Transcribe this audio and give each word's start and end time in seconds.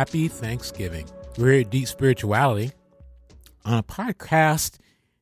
Happy 0.00 0.28
Thanksgiving. 0.28 1.06
We're 1.36 1.60
at 1.60 1.68
Deep 1.68 1.86
Spirituality 1.86 2.72
on 3.66 3.76
a 3.76 3.82
podcast 3.82 4.78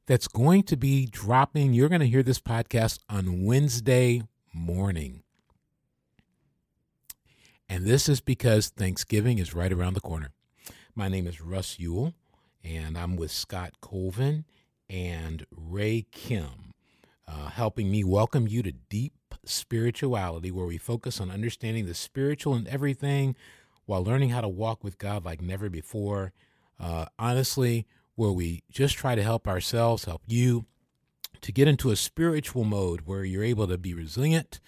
that's 0.07 0.29
going 0.29 0.63
to 0.63 0.77
be 0.77 1.07
dropping. 1.07 1.75
You're 1.75 1.89
going 1.89 2.01
to 2.01 2.07
hear 2.07 2.23
this 2.23 2.39
podcast 2.39 3.01
on 3.11 3.45
Wednesday 3.45 4.23
morning. 4.55 5.25
And 7.69 7.87
this 7.87 8.09
is 8.09 8.21
because 8.21 8.69
Thanksgiving 8.69 9.39
is 9.39 9.53
right 9.53 9.73
around 9.73 9.95
the 9.95 10.01
corner. 10.01 10.31
My 10.95 11.09
name 11.09 11.27
is 11.27 11.41
Russ 11.41 11.81
Ewell, 11.81 12.15
and 12.63 12.97
I'm 12.97 13.17
with 13.17 13.33
Scott 13.33 13.73
Colvin 13.81 14.45
and 14.89 15.45
Ray 15.51 16.07
Kim, 16.13 16.73
uh, 17.27 17.49
helping 17.49 17.91
me 17.91 18.05
welcome 18.05 18.47
you 18.47 18.63
to 18.63 18.71
Deep 18.71 19.35
Spirituality, 19.45 20.53
where 20.53 20.67
we 20.67 20.79
focus 20.79 21.21
on 21.21 21.33
understanding 21.33 21.87
the 21.87 21.95
spiritual 21.95 22.55
and 22.55 22.69
everything 22.69 23.35
while 23.89 24.05
learning 24.05 24.29
how 24.29 24.43
to 24.43 24.49
walk 24.49 24.85
with 24.85 24.99
God 24.99 25.25
like 25.25 25.41
never 25.41 25.71
before. 25.71 26.35
Uh, 26.79 27.07
honestly, 27.19 27.87
where 28.17 28.31
we 28.31 28.63
just 28.71 28.97
try 28.97 29.15
to 29.15 29.23
help 29.23 29.49
ourselves, 29.49 30.05
help 30.05 30.21
you 30.27 30.67
to 31.41 31.53
get 31.53 31.67
into 31.67 31.91
a 31.91 31.97
spiritual 31.97 32.65
mode 32.65 33.03
where 33.07 33.25
you're 33.25 33.43
able 33.43 33.67
to 33.67 33.79
be 33.79 33.95
resilient, 33.95 34.61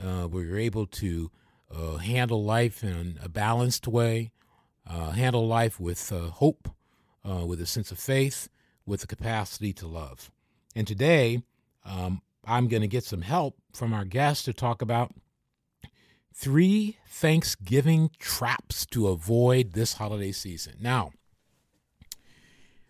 uh, 0.00 0.22
where 0.22 0.44
you're 0.44 0.56
able 0.56 0.86
to 0.86 1.32
uh, 1.74 1.96
handle 1.96 2.44
life 2.44 2.84
in 2.84 3.18
a 3.20 3.28
balanced 3.28 3.88
way, 3.88 4.30
uh, 4.88 5.10
handle 5.10 5.48
life 5.48 5.80
with 5.80 6.12
uh, 6.12 6.28
hope, 6.28 6.68
uh, 7.28 7.44
with 7.44 7.60
a 7.60 7.66
sense 7.66 7.90
of 7.90 7.98
faith, 7.98 8.48
with 8.86 9.00
the 9.00 9.08
capacity 9.08 9.72
to 9.72 9.88
love. 9.88 10.30
And 10.76 10.86
today, 10.86 11.42
um, 11.84 12.22
I'm 12.44 12.68
going 12.68 12.82
to 12.82 12.88
get 12.88 13.02
some 13.02 13.22
help 13.22 13.56
from 13.74 13.92
our 13.92 14.04
guest 14.04 14.44
to 14.44 14.52
talk 14.52 14.80
about 14.80 15.12
three 16.34 16.96
Thanksgiving 17.08 18.10
traps 18.18 18.86
to 18.86 19.08
avoid 19.08 19.72
this 19.72 19.94
holiday 19.94 20.32
season. 20.32 20.74
Now, 20.80 21.12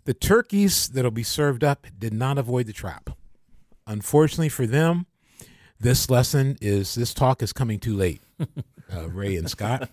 the 0.05 0.15
turkeys 0.15 0.89
that'll 0.89 1.11
be 1.11 1.23
served 1.23 1.63
up 1.65 1.87
did 1.99 2.13
not 2.13 2.39
avoid 2.39 2.67
the 2.67 2.73
trap. 2.73 3.11
Unfortunately 3.87 4.49
for 4.49 4.67
them, 4.67 5.07
this 5.79 6.11
lesson 6.11 6.57
is 6.61 6.95
this 6.95 7.15
talk 7.15 7.43
is 7.43 7.53
coming 7.53 7.79
too 7.79 7.97
late. 7.97 8.23
Uh, 8.93 9.09
Ray 9.09 9.37
and 9.37 9.49
Scott. 9.49 9.89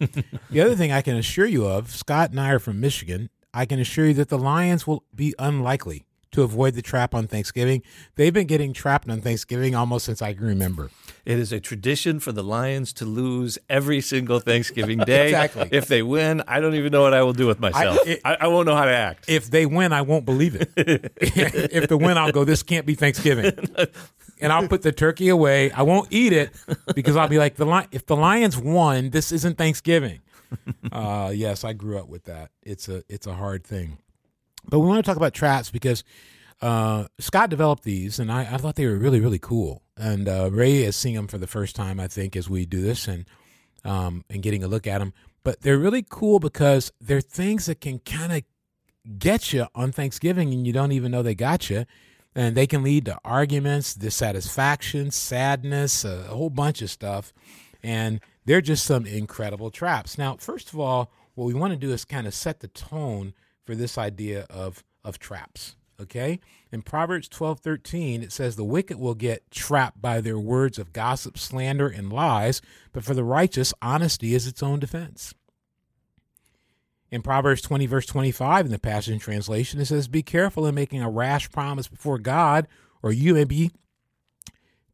the 0.50 0.59
other 0.59 0.75
thing 0.75 0.92
I 0.92 1.03
can 1.03 1.16
assure 1.18 1.45
you 1.45 1.68
of, 1.68 1.95
Scott 1.95 2.31
and 2.31 2.40
I 2.40 2.50
are 2.50 2.58
from 2.58 2.80
Michigan. 2.80 3.30
I 3.53 3.68
can 3.68 3.80
assure 3.80 4.08
you 4.08 4.16
that 4.16 4.30
the 4.30 4.40
Lions 4.40 4.88
will 4.88 5.03
be 5.14 5.36
unlikely 5.38 6.06
to 6.38 6.44
avoid 6.44 6.76
the 6.76 6.84
trap 6.84 7.16
on 7.16 7.26
Thanksgiving. 7.26 7.82
They've 8.14 8.34
been 8.34 8.46
getting 8.46 8.72
trapped 8.72 9.10
on 9.10 9.22
Thanksgiving 9.22 9.74
almost 9.74 10.06
since 10.06 10.22
I 10.22 10.36
can 10.36 10.46
remember. 10.46 10.92
It 11.26 11.40
is 11.40 11.52
a 11.52 11.60
tradition 11.60 12.20
for 12.20 12.32
the 12.32 12.44
Lions 12.44 12.94
to 12.94 13.06
lose 13.06 13.58
every 13.68 14.02
single 14.02 14.40
Thanksgiving 14.40 15.00
day. 15.00 15.18
Exactly. 15.38 15.68
If 15.72 15.88
they 15.88 16.04
win, 16.04 16.44
I 16.48 16.60
don't 16.60 16.76
even 16.76 16.92
know 16.92 17.02
what 17.02 17.14
I 17.14 17.24
will 17.24 17.34
do 17.34 17.48
with 17.48 17.60
myself. 17.60 17.98
I, 18.06 18.10
it- 18.10 18.22
I, 18.24 18.48
won't 18.48 18.68
know 18.68 18.76
how 18.76 18.86
to 18.86 18.96
act. 18.96 19.26
If 19.28 19.50
they 19.50 19.66
win, 19.66 19.92
I 19.94 20.04
won't 20.04 20.26
believe 20.26 20.56
it. 20.56 20.72
if 20.78 21.90
they 21.90 21.96
win, 21.96 22.18
I'll 22.18 22.32
go, 22.32 22.44
this 22.44 22.62
can't 22.64 22.86
be 22.86 22.94
Thanksgiving. 22.94 23.52
And 24.40 24.54
I'll 24.54 24.68
put 24.68 24.84
the 24.84 24.92
turkey 24.92 25.30
away. 25.30 25.72
I 25.72 25.82
won't 25.82 26.10
eat 26.12 26.32
it 26.32 26.52
because 26.94 27.16
I'll 27.16 27.28
be 27.28 27.40
like, 27.40 27.56
the 27.56 27.66
Li- 27.66 27.88
if 27.92 28.06
the 28.06 28.16
Lions 28.16 28.56
won, 28.56 29.10
this 29.10 29.32
isn't 29.32 29.58
Thanksgiving. 29.58 30.20
Uh, 30.92 31.32
yes, 31.34 31.64
I 31.64 31.74
grew 31.74 31.98
up 31.98 32.08
with 32.08 32.26
that. 32.26 32.52
It's 32.62 32.88
a 32.88 33.02
it's 33.09 33.26
a 33.26 33.34
hard 33.34 33.64
thing. 33.64 33.97
But 34.69 34.79
we 34.79 34.88
want 34.88 35.03
to 35.03 35.09
talk 35.09 35.17
about 35.17 35.33
traps 35.33 35.72
because 35.72 36.03
uh, 36.61 37.05
Scott 37.19 37.50
developed 37.50 37.83
these, 37.83 38.19
and 38.19 38.31
I, 38.31 38.41
I 38.41 38.57
thought 38.57 38.75
they 38.75 38.85
were 38.85 38.97
really, 38.97 39.19
really 39.19 39.39
cool. 39.39 39.83
And 39.95 40.28
uh, 40.28 40.50
Ray 40.51 40.83
is 40.83 40.95
seeing 40.95 41.16
them 41.16 41.28
for 41.28 41.38
the 41.38 41.47
first 41.47 41.75
time, 41.75 42.00
I 42.00 42.07
think, 42.07 42.35
as 42.35 42.50
we 42.50 42.66
do 42.66 42.81
this 42.81 43.07
and 43.07 43.25
um, 43.85 44.25
and 44.29 44.44
getting 44.44 44.63
a 44.63 44.67
look 44.67 44.88
at 44.88 45.00
them. 45.00 45.13
But 45.44 45.61
they're 45.61 45.78
really 45.78 46.05
cool 46.07 46.39
because 46.39 46.91
they're 47.00 47.22
things 47.22 47.67
that 47.67 47.79
can 47.79 48.00
kind 48.00 48.33
of 48.33 48.44
get 49.17 49.53
you 49.53 49.67
on 49.73 49.91
Thanksgiving, 49.91 50.51
and 50.53 50.67
you 50.67 50.73
don't 50.73 50.91
even 50.91 51.11
know 51.11 51.23
they 51.23 51.35
got 51.35 51.69
you. 51.69 51.85
And 52.35 52.55
they 52.55 52.67
can 52.67 52.84
lead 52.84 53.05
to 53.05 53.17
arguments, 53.25 53.95
dissatisfaction, 53.95 55.09
sadness, 55.09 56.05
a 56.05 56.23
whole 56.23 56.51
bunch 56.51 56.84
of 56.84 56.91
stuff. 56.91 57.34
And 57.81 58.19
they're 58.45 58.61
just 58.61 58.85
some 58.85 59.07
incredible 59.07 59.72
traps. 59.72 60.19
Now, 60.19 60.35
first 60.38 60.72
of 60.72 60.79
all, 60.79 61.11
what 61.34 61.45
we 61.45 61.55
want 61.55 61.73
to 61.73 61.79
do 61.79 61.91
is 61.91 62.05
kind 62.05 62.28
of 62.28 62.35
set 62.35 62.59
the 62.59 62.67
tone 62.67 63.34
for 63.67 63.75
this 63.75 63.97
idea 63.97 64.47
of 64.50 64.83
of 65.03 65.19
traps. 65.19 65.75
Okay? 66.01 66.39
In 66.72 66.81
Proverbs 66.81 67.28
12, 67.28 67.59
13, 67.59 68.23
it 68.23 68.31
says, 68.31 68.55
The 68.55 68.63
wicked 68.63 68.97
will 68.97 69.16
get 69.16 69.50
trapped 69.51 70.01
by 70.01 70.22
their 70.22 70.38
words 70.38 70.78
of 70.78 70.94
gossip, 70.94 71.38
slander, 71.38 71.88
and 71.88 72.11
lies, 72.11 72.61
but 72.94 73.03
for 73.03 73.13
the 73.13 73.23
righteous, 73.23 73.73
honesty 73.81 74.33
is 74.33 74.47
its 74.47 74.61
own 74.61 74.79
defense. 74.79 75.33
In 77.09 77.22
Proverbs 77.22 77.61
20, 77.61 77.85
verse 77.85 78.05
25, 78.05 78.66
in 78.66 78.72
the 78.72 78.79
Passion 78.79 79.17
Translation, 79.17 79.79
it 79.79 79.85
says, 79.85 80.07
Be 80.07 80.22
careful 80.22 80.66
in 80.66 80.75
making 80.75 81.01
a 81.01 81.09
rash 81.09 81.49
promise 81.51 81.88
before 81.88 82.19
God, 82.19 82.67
or 83.01 83.11
you 83.11 83.34
may 83.34 83.45
be 83.45 83.72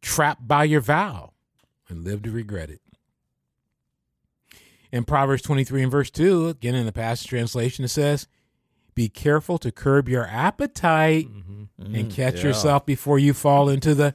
trapped 0.02 0.48
by 0.48 0.64
your 0.64 0.82
vow 0.82 1.34
and 1.90 2.04
live 2.04 2.22
to 2.24 2.32
regret 2.32 2.70
it. 2.70 2.82
In 4.92 5.06
Proverbs 5.06 5.42
23 5.42 5.82
and 5.82 5.92
verse 5.92 6.12
2, 6.12 6.50
again 6.50 6.76
in 6.76 6.86
the 6.86 6.92
Passion 6.92 7.28
Translation, 7.28 7.84
it 7.84 7.90
says, 7.90 8.28
Be 8.96 9.10
careful 9.10 9.58
to 9.60 9.72
curb 9.72 10.08
your 10.08 10.26
appetite 10.26 11.28
mm-hmm. 11.28 11.96
and 11.96 12.12
mm, 12.12 12.14
catch 12.14 12.38
yeah. 12.38 12.48
yourself 12.48 12.86
before 12.86 13.20
you 13.20 13.34
fall 13.34 13.70
into 13.70 13.96
the 13.96 14.14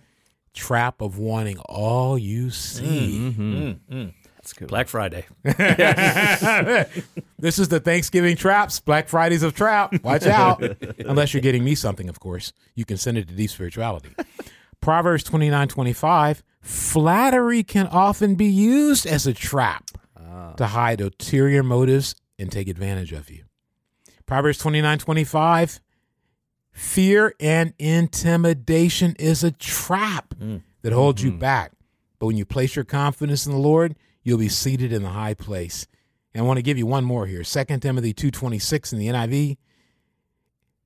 trap 0.55 1.01
of 1.01 1.19
wanting 1.19 1.59
all 1.61 2.19
you 2.19 2.51
see. 2.51 3.19
Mm, 3.19 3.35
mm-hmm. 3.35 3.95
mm, 3.95 4.15
That's 4.37 4.53
good. 4.53 4.69
Black 4.69 4.89
Friday. 4.89 5.27
this 7.39 7.59
is 7.59 7.69
the 7.69 7.81
Thanksgiving 7.81 8.37
traps, 8.37 8.81
Black 8.81 9.09
Fridays 9.09 9.43
of 9.43 9.55
trap. 9.55 9.95
Watch 10.03 10.27
out. 10.27 10.63
Unless 10.99 11.35
you're 11.35 11.43
getting 11.43 11.65
me 11.65 11.75
something, 11.75 12.09
of 12.09 12.21
course. 12.21 12.53
You 12.75 12.85
can 12.85 12.97
send 12.97 13.19
it 13.19 13.29
to 13.29 13.35
Deep 13.35 13.51
Spirituality. 13.51 14.11
Proverbs 14.81 15.25
29 15.25 15.69
25. 15.69 16.43
Flattery 16.61 17.63
can 17.63 17.87
often 17.87 18.35
be 18.35 18.47
used 18.47 19.07
as 19.07 19.27
a 19.27 19.33
trap 19.33 19.91
ah. 20.17 20.53
to 20.57 20.67
hide 20.67 21.01
ulterior 21.01 21.63
motives 21.63 22.15
and 22.39 22.51
take 22.51 22.69
advantage 22.69 23.13
of 23.13 23.31
you. 23.31 23.45
Proverbs 24.29 24.59
29 24.59 24.99
25. 24.99 25.81
Fear 26.71 27.35
and 27.41 27.73
intimidation 27.79 29.17
is 29.19 29.43
a 29.43 29.51
trap 29.51 30.35
mm. 30.39 30.61
that 30.83 30.93
holds 30.93 31.23
you 31.25 31.31
mm-hmm. 31.31 31.41
back. 31.41 31.73
But 32.19 32.27
when 32.27 32.37
you 32.37 32.45
place 32.45 32.77
your 32.77 32.85
confidence 32.85 33.47
in 33.47 33.53
the 33.53 33.59
Lord, 33.59 33.97
you'll 34.23 34.39
be 34.39 34.51
seated 34.51 34.93
in 34.93 35.03
the 35.03 35.09
high 35.09 35.33
place. 35.33 35.87
And 36.35 36.43
I 36.43 36.47
want 36.47 36.59
to 36.59 36.63
give 36.63 36.77
you 36.77 36.85
one 36.85 37.05
more 37.05 37.25
here. 37.25 37.43
2 37.43 37.65
Timothy 37.79 38.13
2.26 38.13 38.93
in 38.93 38.99
the 38.99 39.09
NIV. 39.09 39.57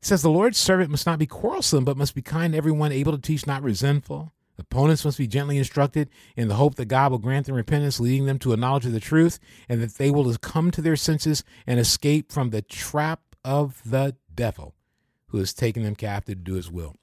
Says, 0.00 0.22
The 0.22 0.31
Lord's 0.31 0.58
servant 0.58 0.91
must 0.91 1.06
not 1.06 1.19
be 1.19 1.26
quarrelsome, 1.26 1.84
but 1.84 1.97
must 1.97 2.14
be 2.14 2.22
kind 2.22 2.52
to 2.52 2.56
everyone, 2.56 2.92
able 2.92 3.12
to 3.12 3.19
teach, 3.19 3.44
not 3.44 3.64
resentful. 3.64 4.32
Opponents 4.56 5.04
must 5.04 5.19
be 5.19 5.26
gently 5.26 5.58
instructed 5.58 6.10
in 6.36 6.47
the 6.47 6.54
hope 6.54 6.76
that 6.76 6.84
God 6.84 7.10
will 7.10 7.19
grant 7.19 7.47
them 7.47 7.56
repentance, 7.56 7.98
leading 7.98 8.26
them 8.26 8.38
to 8.38 8.52
a 8.52 8.56
knowledge 8.56 8.86
of 8.86 8.92
the 8.92 9.00
truth, 9.00 9.41
and 9.69 9.82
that 9.82 9.94
they 9.94 10.10
will 10.10 10.32
come 10.36 10.70
to 10.70 10.81
their 10.81 10.97
senses 10.97 11.42
and 11.66 11.81
escape 11.81 12.31
from 12.31 12.50
the 12.50 12.62
trap 12.62 13.20
of 13.44 13.80
the 13.84 14.16
devil 14.34 14.75
who 15.28 15.38
has 15.38 15.53
taken 15.53 15.82
them 15.82 15.97
captive 15.97 16.38
to 16.38 16.44
do 16.44 16.54
his 16.54 16.70
will. 16.70 16.97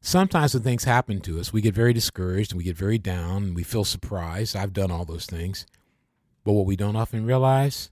Sometimes 0.00 0.54
when 0.54 0.62
things 0.62 0.84
happen 0.84 1.20
to 1.22 1.40
us, 1.40 1.52
we 1.52 1.60
get 1.60 1.74
very 1.74 1.92
discouraged 1.92 2.52
and 2.52 2.58
we 2.58 2.64
get 2.64 2.76
very 2.76 2.98
down 2.98 3.42
and 3.42 3.56
we 3.56 3.64
feel 3.64 3.84
surprised. 3.84 4.54
I've 4.54 4.72
done 4.72 4.90
all 4.90 5.04
those 5.04 5.26
things. 5.26 5.66
But 6.44 6.52
what 6.52 6.66
we 6.66 6.76
don't 6.76 6.96
often 6.96 7.26
realize 7.26 7.90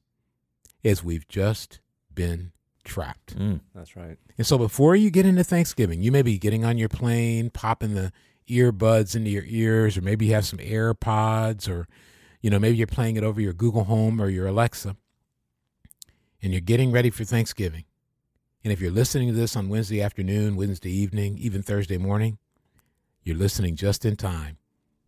is 0.84 1.02
we've 1.02 1.26
just 1.26 1.81
been 2.14 2.52
trapped. 2.84 3.37
Mm, 3.37 3.60
that's 3.75 3.96
right. 3.96 4.16
And 4.38 4.46
so 4.46 4.56
before 4.56 4.94
you 4.94 5.10
get 5.10 5.26
into 5.26 5.43
Thanksgiving, 5.43 6.00
you 6.00 6.12
may 6.12 6.22
be 6.22 6.38
getting 6.38 6.64
on 6.64 6.78
your 6.78 6.88
plane, 6.88 7.50
popping 7.50 7.94
the 7.94 8.12
earbuds 8.49 9.16
into 9.16 9.31
your 9.31 9.44
ears, 9.46 9.99
or 9.99 10.02
maybe 10.02 10.26
you 10.26 10.34
have 10.34 10.46
some 10.46 10.60
AirPods, 10.60 11.69
or 11.69 11.88
you 12.40 12.50
know, 12.50 12.60
maybe 12.60 12.76
you're 12.76 12.87
playing 12.87 13.16
it 13.16 13.25
over 13.25 13.40
your 13.40 13.52
Google 13.52 13.84
Home 13.84 14.22
or 14.22 14.28
your 14.28 14.46
Alexa, 14.46 14.96
and 16.46 16.54
you're 16.54 16.60
getting 16.60 16.93
ready 16.93 17.10
for 17.10 17.25
Thanksgiving. 17.25 17.82
And 18.62 18.72
if 18.72 18.81
you're 18.81 18.93
listening 18.93 19.26
to 19.26 19.34
this 19.34 19.56
on 19.56 19.69
Wednesday 19.69 20.00
afternoon, 20.00 20.54
Wednesday 20.54 20.93
evening, 20.93 21.38
even 21.38 21.60
Thursday 21.60 21.98
morning, 21.98 22.38
you're 23.25 23.37
listening 23.37 23.75
just 23.75 24.04
in 24.04 24.14
time 24.14 24.56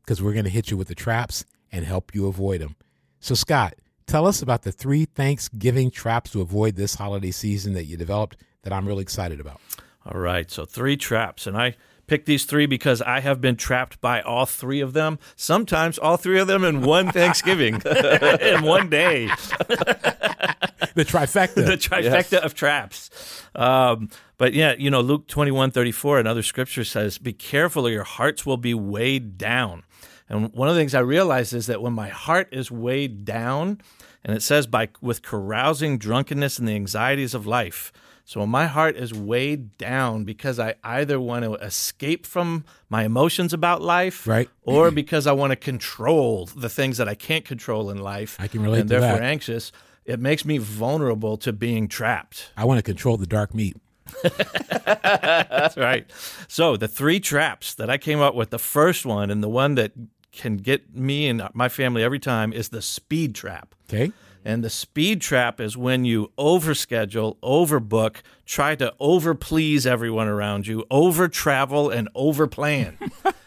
because 0.01 0.21
we're 0.21 0.33
going 0.33 0.47
to 0.47 0.51
hit 0.51 0.73
you 0.73 0.77
with 0.77 0.89
the 0.89 0.97
traps 0.97 1.45
and 1.71 1.85
help 1.85 2.13
you 2.13 2.27
avoid 2.27 2.61
them. 2.61 2.75
So, 3.21 3.37
Scott, 3.37 3.75
tell 4.05 4.27
us 4.27 4.43
about 4.43 4.63
the 4.63 4.73
three 4.73 5.05
Thanksgiving 5.05 5.93
traps 5.93 6.33
to 6.33 6.41
avoid 6.41 6.75
this 6.75 6.97
holiday 6.97 7.31
season 7.31 7.73
that 7.75 7.85
you 7.85 7.97
developed 7.97 8.39
that 8.65 8.73
I'm 8.73 8.89
really 8.89 9.03
excited 9.03 9.39
about. 9.39 9.61
All 10.05 10.19
right, 10.19 10.51
so 10.51 10.65
three 10.65 10.97
traps. 10.97 11.47
And 11.47 11.57
I 11.57 11.77
picked 12.09 12.27
these 12.27 12.47
three 12.47 12.67
because 12.67 13.01
I 13.01 13.21
have 13.21 13.41
been 13.41 13.55
trapped 13.55 14.01
by 14.01 14.23
all 14.23 14.45
three 14.45 14.81
of 14.81 14.93
them, 14.93 15.21
sometimes 15.37 15.99
all 15.99 16.17
three 16.17 16.41
of 16.41 16.49
them 16.49 16.65
in 16.65 16.83
one 16.83 17.13
Thanksgiving, 17.13 17.81
in 18.41 18.63
one 18.65 18.91
day. 18.91 19.31
The 20.99 21.05
trifecta. 21.05 21.55
the 21.67 21.77
trifecta 21.77 22.39
of 22.39 22.55
traps. 22.55 23.09
Um, 23.55 24.11
but 24.37 24.53
yeah, 24.53 24.75
you 24.77 24.91
know, 24.91 25.01
Luke 25.01 25.29
21 25.29 25.71
34, 25.71 26.19
another 26.19 26.43
scripture 26.43 26.83
says, 26.85 27.19
Be 27.19 27.33
careful 27.33 27.87
or 27.87 27.91
your 27.91 28.03
hearts 28.05 28.45
will 28.45 28.57
be 28.57 28.75
weighed 28.75 29.39
down. 29.39 29.85
And 30.29 30.53
one 30.53 30.69
of 30.69 30.75
the 30.75 30.81
things 30.81 30.95
I 30.95 31.01
realized 31.01 31.55
is 31.55 31.67
that 31.69 31.81
when 31.81 31.93
my 31.93 32.09
heart 32.09 32.49
is 32.53 32.71
weighed 32.71 33.25
down, 33.25 33.81
and 34.25 34.37
it 34.37 34.43
says 34.43 34.67
by 34.67 34.89
with 35.01 35.23
carousing, 35.23 35.99
drunkenness, 35.99 36.59
and 36.59 36.67
the 36.69 36.75
anxieties 36.75 37.33
of 37.33 37.47
life. 37.47 37.93
So 38.25 38.41
when 38.41 38.51
my 38.51 38.67
heart 38.67 38.95
is 38.97 39.15
weighed 39.15 39.79
down 39.79 40.25
because 40.25 40.59
I 40.59 40.75
either 40.85 41.19
want 41.19 41.45
to 41.45 41.55
escape 41.55 42.27
from 42.27 42.65
my 42.91 43.05
emotions 43.05 43.55
about 43.55 43.81
life, 43.81 44.27
Right. 44.27 44.51
or 44.65 44.91
because 44.91 45.27
I 45.27 45.33
want 45.33 45.53
to 45.53 45.57
control 45.57 46.45
the 46.45 46.69
things 46.69 46.99
that 46.99 47.09
I 47.09 47.15
can't 47.15 47.45
control 47.47 47.89
in 47.89 47.97
life, 47.99 48.37
I 48.39 48.49
can 48.49 48.63
relate 48.63 48.81
and 48.81 48.91
to 48.91 48.99
therefore 48.99 49.21
that. 49.21 49.25
anxious, 49.27 49.73
it 50.09 50.19
makes 50.19 50.45
me 50.47 50.57
vulnerable 50.57 51.37
to 51.37 51.53
being 51.53 51.87
trapped. 51.87 52.51
I 52.57 52.65
want 52.65 52.79
to 52.79 52.83
control 52.83 53.19
the 53.19 53.27
dark 53.27 53.55
meat. 53.55 53.77
That's 54.23 55.77
right. 55.77 56.11
So 56.49 56.79
the 56.79 56.89
three 56.89 57.21
traps 57.21 57.75
that 57.75 57.91
I 57.91 57.99
came 57.99 58.19
up 58.19 58.35
with, 58.35 58.49
the 58.49 58.59
first 58.59 59.05
one 59.05 59.31
and 59.31 59.43
the 59.43 59.51
one 59.51 59.75
that 59.75 59.93
can 60.33 60.57
get 60.57 60.95
me 60.95 61.29
and 61.29 61.47
my 61.53 61.69
family 61.69 62.03
every 62.03 62.19
time 62.19 62.55
is 62.55 62.71
the 62.71 62.81
speed 62.81 63.35
trap. 63.35 63.75
Okay. 63.89 64.11
And 64.47 64.65
the 64.65 64.71
speed 64.71 65.21
trap 65.21 65.61
is 65.61 65.77
when 65.77 66.07
you 66.07 66.33
overschedule, 66.39 67.37
overbook, 67.43 68.23
try 68.47 68.77
to 68.77 68.95
overplease 68.99 69.85
everyone 69.85 70.27
around 70.27 70.67
you, 70.67 70.87
over 70.91 71.29
travel 71.29 71.91
and 71.91 72.09
overplan. 72.15 72.97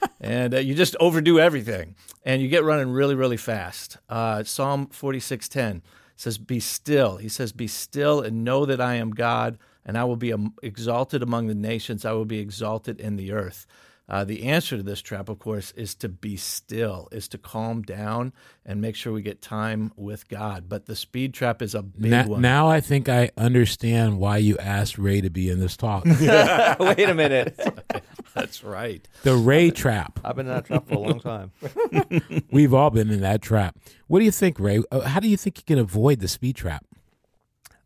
and 0.21 0.53
uh, 0.53 0.59
you 0.59 0.75
just 0.75 0.95
overdo 0.99 1.39
everything. 1.39 1.95
And 2.23 2.39
you 2.39 2.49
get 2.49 2.63
running 2.63 2.91
really, 2.91 3.15
really 3.15 3.37
fast. 3.37 3.97
Uh, 4.07 4.43
Psalm 4.43 4.87
46:10 4.87 5.81
says, 6.21 6.38
Be 6.38 6.59
still. 6.59 7.18
He 7.18 7.29
says, 7.29 7.51
Be 7.51 7.68
still 7.68 8.21
and 8.21 8.44
know 8.44 8.65
that 8.65 8.79
I 8.79 8.95
am 8.95 9.12
God, 9.12 9.57
and 9.85 9.97
I 9.97 10.03
will 10.03 10.15
be 10.15 10.33
exalted 10.62 11.23
among 11.23 11.47
the 11.47 11.56
nations. 11.56 12.06
I 12.06 12.12
will 12.13 12.25
be 12.25 12.39
exalted 12.39 13.00
in 13.00 13.15
the 13.15 13.31
earth. 13.31 13.65
Uh, 14.09 14.25
the 14.25 14.44
answer 14.44 14.75
to 14.75 14.83
this 14.83 15.01
trap, 15.01 15.29
of 15.29 15.39
course, 15.39 15.71
is 15.71 15.95
to 15.95 16.09
be 16.09 16.35
still, 16.35 17.07
is 17.13 17.29
to 17.29 17.38
calm 17.38 17.81
down 17.81 18.33
and 18.65 18.81
make 18.81 18.94
sure 18.95 19.13
we 19.13 19.21
get 19.21 19.41
time 19.41 19.94
with 19.95 20.27
God. 20.27 20.68
But 20.68 20.85
the 20.85 20.97
speed 20.97 21.33
trap 21.33 21.62
is 21.62 21.73
a 21.73 21.81
big 21.81 22.12
Now, 22.12 22.27
one. 22.27 22.41
now 22.41 22.67
I 22.69 22.81
think 22.81 23.07
I 23.07 23.31
understand 23.38 24.19
why 24.19 24.38
you 24.38 24.57
asked 24.57 24.97
Ray 24.97 25.21
to 25.21 25.29
be 25.29 25.50
in 25.50 25.59
this 25.62 25.77
talk. 25.77 26.03
Wait 26.06 26.19
a 26.19 27.13
minute. 27.15 27.57
That's 28.35 28.63
right. 28.63 29.07
the 29.23 29.35
Ray 29.35 29.71
trap. 29.71 30.19
I've 30.23 30.35
been 30.35 30.47
in 30.47 30.53
that 30.53 30.65
trap 30.65 30.87
for 30.87 30.95
a 30.95 30.99
long 30.99 31.19
time. 31.19 31.51
We've 32.51 32.73
all 32.73 32.89
been 32.89 33.09
in 33.11 33.21
that 33.21 33.41
trap. 33.41 33.77
What 34.07 34.19
do 34.19 34.25
you 34.25 34.31
think, 34.31 34.59
Ray? 34.59 34.81
Uh, 34.91 35.01
How 35.01 35.19
do 35.19 35.27
you 35.27 35.37
think 35.37 35.57
you 35.57 35.63
can 35.65 35.79
avoid 35.79 36.19
the 36.19 36.27
speed 36.27 36.55
trap? 36.55 36.85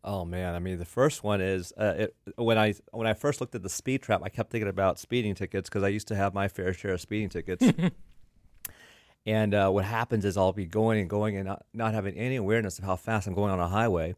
Oh 0.04 0.24
man, 0.24 0.54
I 0.54 0.60
mean 0.60 0.78
the 0.78 0.84
first 0.84 1.24
one 1.24 1.40
is 1.40 1.72
uh, 1.76 1.94
it, 1.96 2.16
when 2.36 2.56
I 2.56 2.74
when 2.92 3.08
I 3.08 3.14
first 3.14 3.40
looked 3.40 3.56
at 3.56 3.64
the 3.64 3.68
speed 3.68 4.02
trap, 4.02 4.20
I 4.22 4.28
kept 4.28 4.50
thinking 4.52 4.68
about 4.68 5.00
speeding 5.00 5.34
tickets 5.34 5.68
because 5.68 5.82
I 5.82 5.88
used 5.88 6.06
to 6.08 6.14
have 6.14 6.32
my 6.32 6.46
fair 6.46 6.72
share 6.72 6.92
of 6.92 7.00
speeding 7.00 7.28
tickets. 7.28 7.66
and 9.26 9.52
uh, 9.52 9.68
what 9.70 9.84
happens 9.84 10.24
is 10.24 10.36
I'll 10.36 10.52
be 10.52 10.64
going 10.64 11.00
and 11.00 11.10
going 11.10 11.36
and 11.36 11.46
not, 11.46 11.66
not 11.74 11.92
having 11.92 12.16
any 12.16 12.36
awareness 12.36 12.78
of 12.78 12.84
how 12.84 12.94
fast 12.94 13.26
I'm 13.26 13.34
going 13.34 13.50
on 13.50 13.58
a 13.58 13.66
highway. 13.66 14.14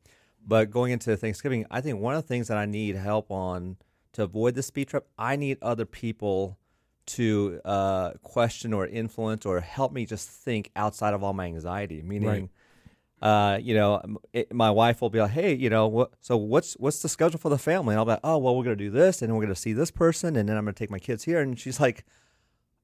But 0.47 0.71
going 0.71 0.93
into 0.93 1.17
Thanksgiving, 1.17 1.65
I 1.71 1.81
think 1.81 2.01
one 2.01 2.15
of 2.15 2.23
the 2.23 2.29
things 2.29 2.49
that 2.49 2.59
I 2.59 2.67
need 2.67 2.95
help 2.95 3.31
on 3.31 3.77
to 4.19 4.25
avoid 4.25 4.55
the 4.55 4.63
speed 4.63 4.89
trap, 4.89 5.05
I 5.19 5.37
need 5.37 5.59
other 5.63 5.85
people 5.87 6.59
to 7.07 7.61
uh, 7.65 8.13
question 8.23 8.75
or 8.75 8.87
influence 8.87 9.47
or 9.47 9.61
help 9.61 9.93
me 9.93 10.05
just 10.05 10.29
think 10.29 10.71
outside 10.77 11.15
of 11.15 11.25
all 11.25 11.33
my 11.33 11.47
anxiety. 11.47 12.03
Meaning, 12.03 12.29
uh, 13.23 13.59
you 13.63 13.75
know, 13.75 14.03
it, 14.33 14.53
my 14.53 14.71
wife 14.71 15.01
will 15.01 15.11
be 15.11 15.19
like, 15.21 15.31
"Hey, 15.31 15.55
you 15.55 15.71
know, 15.71 15.87
what? 15.89 16.13
So 16.21 16.37
what's 16.37 16.75
what's 16.75 17.01
the 17.01 17.09
schedule 17.09 17.39
for 17.39 17.49
the 17.49 17.59
family?" 17.59 17.95
And 17.95 17.99
I'll 17.99 18.05
be 18.05 18.11
like, 18.13 18.21
"Oh, 18.23 18.39
well, 18.39 18.55
we're 18.57 18.65
gonna 18.65 18.77
do 18.77 18.91
this, 18.91 19.23
and 19.23 19.29
then 19.31 19.37
we're 19.37 19.45
gonna 19.45 19.55
see 19.57 19.73
this 19.73 19.91
person, 19.91 20.37
and 20.37 20.49
then 20.49 20.57
I'm 20.57 20.65
gonna 20.65 20.75
take 20.75 20.91
my 20.91 20.99
kids 20.99 21.25
here." 21.25 21.41
And 21.41 21.59
she's 21.59 21.81
like, 21.81 22.05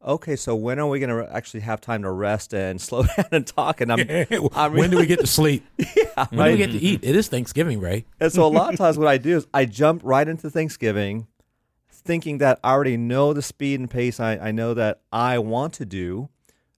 "Okay, 0.05 0.37
so 0.37 0.55
when 0.55 0.79
are 0.79 0.87
we 0.87 0.99
gonna 1.01 1.27
actually 1.31 1.61
have 1.61 1.81
time 1.81 2.03
to 2.03 2.11
rest 2.11 2.53
and 2.55 2.81
slow 2.89 3.03
down 3.05 3.27
and 3.33 3.47
talk?" 3.47 3.81
And 3.81 3.93
I'm, 3.93 4.01
I'm 4.55 4.73
when 4.75 4.91
do 4.91 4.99
we 4.99 5.07
get 5.07 5.21
to 5.21 5.27
sleep? 5.41 5.65
yeah, 5.79 6.27
When 6.31 6.47
do 6.47 6.53
we 6.53 6.59
get 6.59 6.73
to 6.73 6.79
eat? 6.79 7.01
It 7.03 7.17
is 7.17 7.29
Thanksgiving, 7.29 7.81
Ray. 7.81 8.05
And 8.21 8.33
so 8.33 8.45
a 8.45 8.49
lot 8.49 8.73
of 8.73 8.79
times 8.79 8.99
what 8.99 9.09
I 9.09 9.19
do 9.19 9.37
is 9.37 9.47
I 9.55 9.65
jump 9.65 10.03
right 10.05 10.27
into 10.29 10.51
Thanksgiving 10.51 11.27
thinking 11.91 12.39
that 12.39 12.61
I 12.63 12.73
already 12.73 12.97
know 12.99 13.33
the 13.33 13.41
speed 13.43 13.81
and 13.81 13.91
pace 13.91 14.21
I, 14.21 14.37
I 14.37 14.53
know 14.53 14.75
that 14.75 15.01
I 15.11 15.39
want 15.39 15.73
to 15.75 15.87
do, 15.87 16.29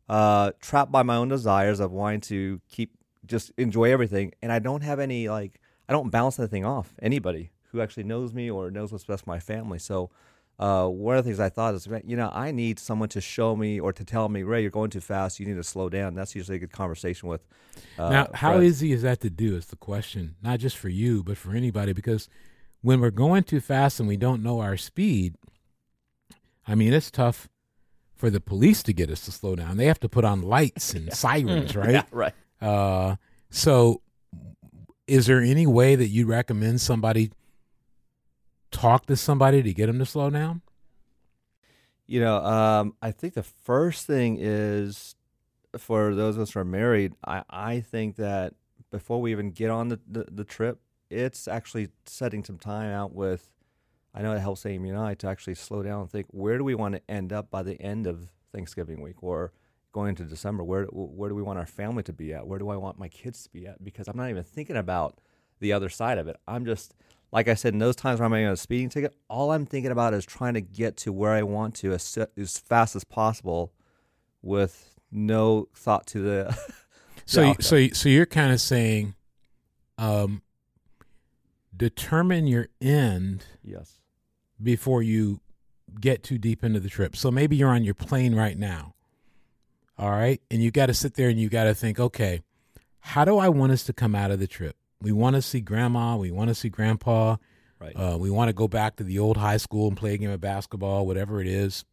uh, 0.09 0.53
trapped 0.61 0.93
by 0.93 1.03
my 1.03 1.17
own 1.17 1.29
desires 1.29 1.81
of 1.81 1.91
wanting 1.91 2.21
to 2.23 2.61
keep 2.71 2.93
just 3.27 3.51
enjoy 3.59 3.91
everything. 3.91 4.33
And 4.41 4.53
I 4.53 4.61
don't 4.61 4.83
have 4.83 5.01
any 5.01 5.29
like 5.29 5.61
I 5.89 5.93
don't 5.93 6.11
bounce 6.11 6.39
anything 6.39 6.65
off 6.65 6.95
anybody 7.03 7.51
who 7.73 7.81
actually 7.81 8.05
knows 8.05 8.33
me 8.33 8.49
or 8.51 8.71
knows 8.71 8.93
what's 8.93 9.05
best 9.05 9.25
for 9.25 9.31
my 9.31 9.41
family. 9.41 9.79
So 9.81 10.11
uh, 10.59 10.89
one 10.89 11.17
of 11.17 11.25
the 11.25 11.29
things 11.29 11.39
I 11.39 11.51
thought 11.51 11.75
is, 11.75 11.87
you 12.07 12.17
know, 12.17 12.31
I 12.33 12.51
need 12.51 12.79
someone 12.79 13.11
to 13.11 13.21
show 13.21 13.55
me 13.55 13.79
or 13.79 13.93
to 13.93 14.05
tell 14.05 14.29
me, 14.29 14.43
Ray, 14.43 14.63
you're 14.63 14.71
going 14.71 14.91
too 14.91 15.01
fast. 15.01 15.39
You 15.39 15.47
need 15.47 15.57
to 15.57 15.65
slow 15.65 15.91
down. 15.91 16.15
That's 16.15 16.35
usually 16.35 16.57
a 16.57 16.61
good 16.61 16.73
conversation 16.73 17.29
with. 17.29 17.47
Uh, 17.99 18.09
now, 18.09 18.29
how 18.33 18.53
friends. 18.53 18.65
easy 18.65 18.93
is 18.93 19.03
that 19.03 19.21
to 19.21 19.31
do? 19.31 19.55
Is 19.55 19.67
the 19.67 19.77
question, 19.77 20.37
not 20.43 20.59
just 20.59 20.79
for 20.79 20.89
you, 20.89 21.23
but 21.23 21.37
for 21.37 21.53
anybody. 21.53 21.93
Because 21.93 22.29
when 22.81 23.01
we're 23.01 23.11
going 23.11 23.43
too 23.43 23.61
fast 23.61 24.01
and 24.01 24.09
we 24.09 24.17
don't 24.17 24.43
know 24.43 24.61
our 24.61 24.79
speed, 24.79 25.35
I 26.67 26.75
mean, 26.75 26.95
it's 26.95 27.11
tough 27.11 27.49
for 28.15 28.31
the 28.31 28.41
police 28.41 28.83
to 28.85 28.95
get 28.95 29.11
us 29.11 29.27
to 29.27 29.33
slow 29.33 29.57
down. 29.57 29.77
They 29.77 29.87
have 29.87 30.01
to 30.01 30.09
put 30.09 30.25
on 30.25 30.41
lights 30.41 30.95
and 30.95 31.13
sirens, 31.13 31.77
right? 31.77 31.91
Yeah, 31.91 32.05
right. 32.11 32.33
Uh, 32.63 33.17
so, 33.51 34.01
is 35.07 35.27
there 35.27 35.43
any 35.43 35.67
way 35.67 35.97
that 35.97 36.09
you 36.09 36.27
recommend 36.27 36.81
somebody 36.81 37.31
talk 38.71 39.07
to 39.07 39.17
somebody 39.17 39.63
to 39.63 39.73
get 39.73 39.87
them 39.87 39.99
to 39.99 40.07
slow 40.07 40.31
down? 40.31 40.63
You 42.07 42.21
know, 42.21 42.37
um, 42.45 42.95
I 43.03 43.11
think 43.11 43.35
the 43.35 43.43
first 43.43 44.07
thing 44.07 44.39
is 44.41 45.17
for 45.77 46.15
those 46.15 46.37
of 46.37 46.43
us 46.43 46.53
who 46.53 46.61
are 46.61 46.65
married, 46.65 47.15
I, 47.25 47.43
I 47.51 47.81
think 47.81 48.17
that 48.17 48.55
before 48.91 49.21
we 49.21 49.33
even 49.33 49.51
get 49.51 49.71
on 49.71 49.89
the, 49.89 50.01
the, 50.07 50.27
the 50.31 50.45
trip, 50.45 50.81
it's 51.11 51.49
actually 51.49 51.89
setting 52.07 52.45
some 52.45 52.59
time 52.59 52.91
out 52.91 53.13
with, 53.13 53.49
I 54.15 54.23
know 54.23 54.33
it 54.33 54.41
helps 54.41 54.65
Amy 54.67 54.91
and 54.91 54.99
I 54.99 55.15
to 55.15 55.29
actually 55.29 55.55
slow 55.55 55.83
down 55.83 56.03
and 56.03 56.11
think, 56.11 56.27
where 56.31 56.59
do 56.59 56.65
we 56.65 56.75
want 56.75 56.95
to 56.95 57.11
end 57.11 57.33
up 57.33 57.51
by 57.51 57.63
the 57.63 57.81
end 57.81 58.07
of 58.07 58.33
Thanksgiving 58.53 59.01
week 59.01 59.23
or 59.23 59.53
going 59.93 60.11
into 60.11 60.25
December? 60.25 60.63
Where, 60.63 60.85
where 60.85 61.29
do 61.29 61.35
we 61.35 61.43
want 61.43 61.59
our 61.59 61.67
family 61.67 62.03
to 62.05 62.13
be 62.13 62.33
at? 62.33 62.47
Where 62.47 62.59
do 62.59 62.69
I 62.69 62.77
want 62.77 62.99
my 62.99 63.09
kids 63.09 63.43
to 63.45 63.51
be 63.51 63.67
at? 63.67 63.83
Because 63.83 64.09
I'm 64.09 64.17
not 64.17 64.31
even 64.31 64.45
thinking 64.45 64.77
about 64.77 65.21
the 65.61 65.73
other 65.73 65.89
side 65.89 66.19
of 66.19 66.29
it. 66.29 66.37
I'm 66.47 66.65
just, 66.65 66.95
like 67.33 67.49
I 67.49 67.55
said, 67.55 67.73
in 67.73 67.79
those 67.79 67.97
times 67.97 68.21
where 68.21 68.27
I'm 68.27 68.33
getting 68.33 68.47
a 68.47 68.57
speeding 68.57 68.89
ticket, 68.89 69.15
all 69.29 69.53
I'm 69.53 69.67
thinking 69.67 69.91
about 69.91 70.15
is 70.15 70.25
trying 70.25 70.55
to 70.55 70.61
get 70.61 70.97
to 70.99 71.13
where 71.13 71.33
I 71.33 71.43
want 71.43 71.75
to 71.77 71.93
as, 71.93 72.19
as 72.37 72.59
fast 72.59 72.97
as 72.97 73.05
possible 73.05 73.73
with 74.43 74.95
no 75.11 75.69
thought 75.75 76.07
to 76.09 76.21
the. 76.21 76.59
So, 77.29 77.41
the 77.41 77.47
outcome. 77.49 77.63
so, 77.63 77.77
you- 77.77 77.95
so 77.95 78.09
you're 78.09 78.25
kind 78.25 78.53
of 78.53 78.61
saying, 78.61 79.17
um, 79.99 80.43
determine 81.77 82.47
your 82.47 82.69
end 82.81 83.45
yes. 83.65 83.95
before 84.63 85.03
you 85.03 85.41
get 86.01 86.23
too 86.23 86.39
deep 86.39 86.63
into 86.63 86.81
the 86.81 86.89
trip. 86.89 87.17
So 87.17 87.31
maybe 87.31 87.57
you're 87.57 87.71
on 87.71 87.85
your 87.85 87.95
plane 87.95 88.35
right 88.35 88.57
now. 88.57 88.95
All 89.99 90.11
right. 90.11 90.41
And 90.51 90.63
you 90.63 90.71
got 90.71 90.87
to 90.87 90.95
sit 90.95 91.15
there 91.15 91.29
and 91.29 91.41
you 91.41 91.49
got 91.49 91.65
to 91.65 91.75
think, 91.75 91.99
okay, 91.99 92.43
how 93.01 93.25
do 93.25 93.39
I 93.39 93.49
want 93.49 93.73
us 93.73 93.85
to 93.85 93.93
come 93.93 94.15
out 94.15 94.31
of 94.31 94.39
the 94.39 94.47
trip? 94.47 94.77
We 95.07 95.13
want 95.13 95.37
to 95.37 95.43
see 95.43 95.61
grandma. 95.61 96.17
We 96.17 96.33
want 96.33 96.49
to 96.49 96.55
see 96.57 96.69
grandpa. 96.69 97.37
Right. 97.81 97.93
Uh, 97.95 98.17
we 98.19 98.29
want 98.29 98.49
to 98.49 98.53
go 98.53 98.67
back 98.67 98.97
to 98.97 99.05
the 99.05 99.21
old 99.21 99.37
high 99.37 99.57
school 99.57 99.87
and 99.87 99.97
play 99.97 100.15
a 100.15 100.17
game 100.17 100.31
of 100.31 100.41
basketball, 100.41 101.07
whatever 101.07 101.41
it 101.41 101.47
is. 101.47 101.85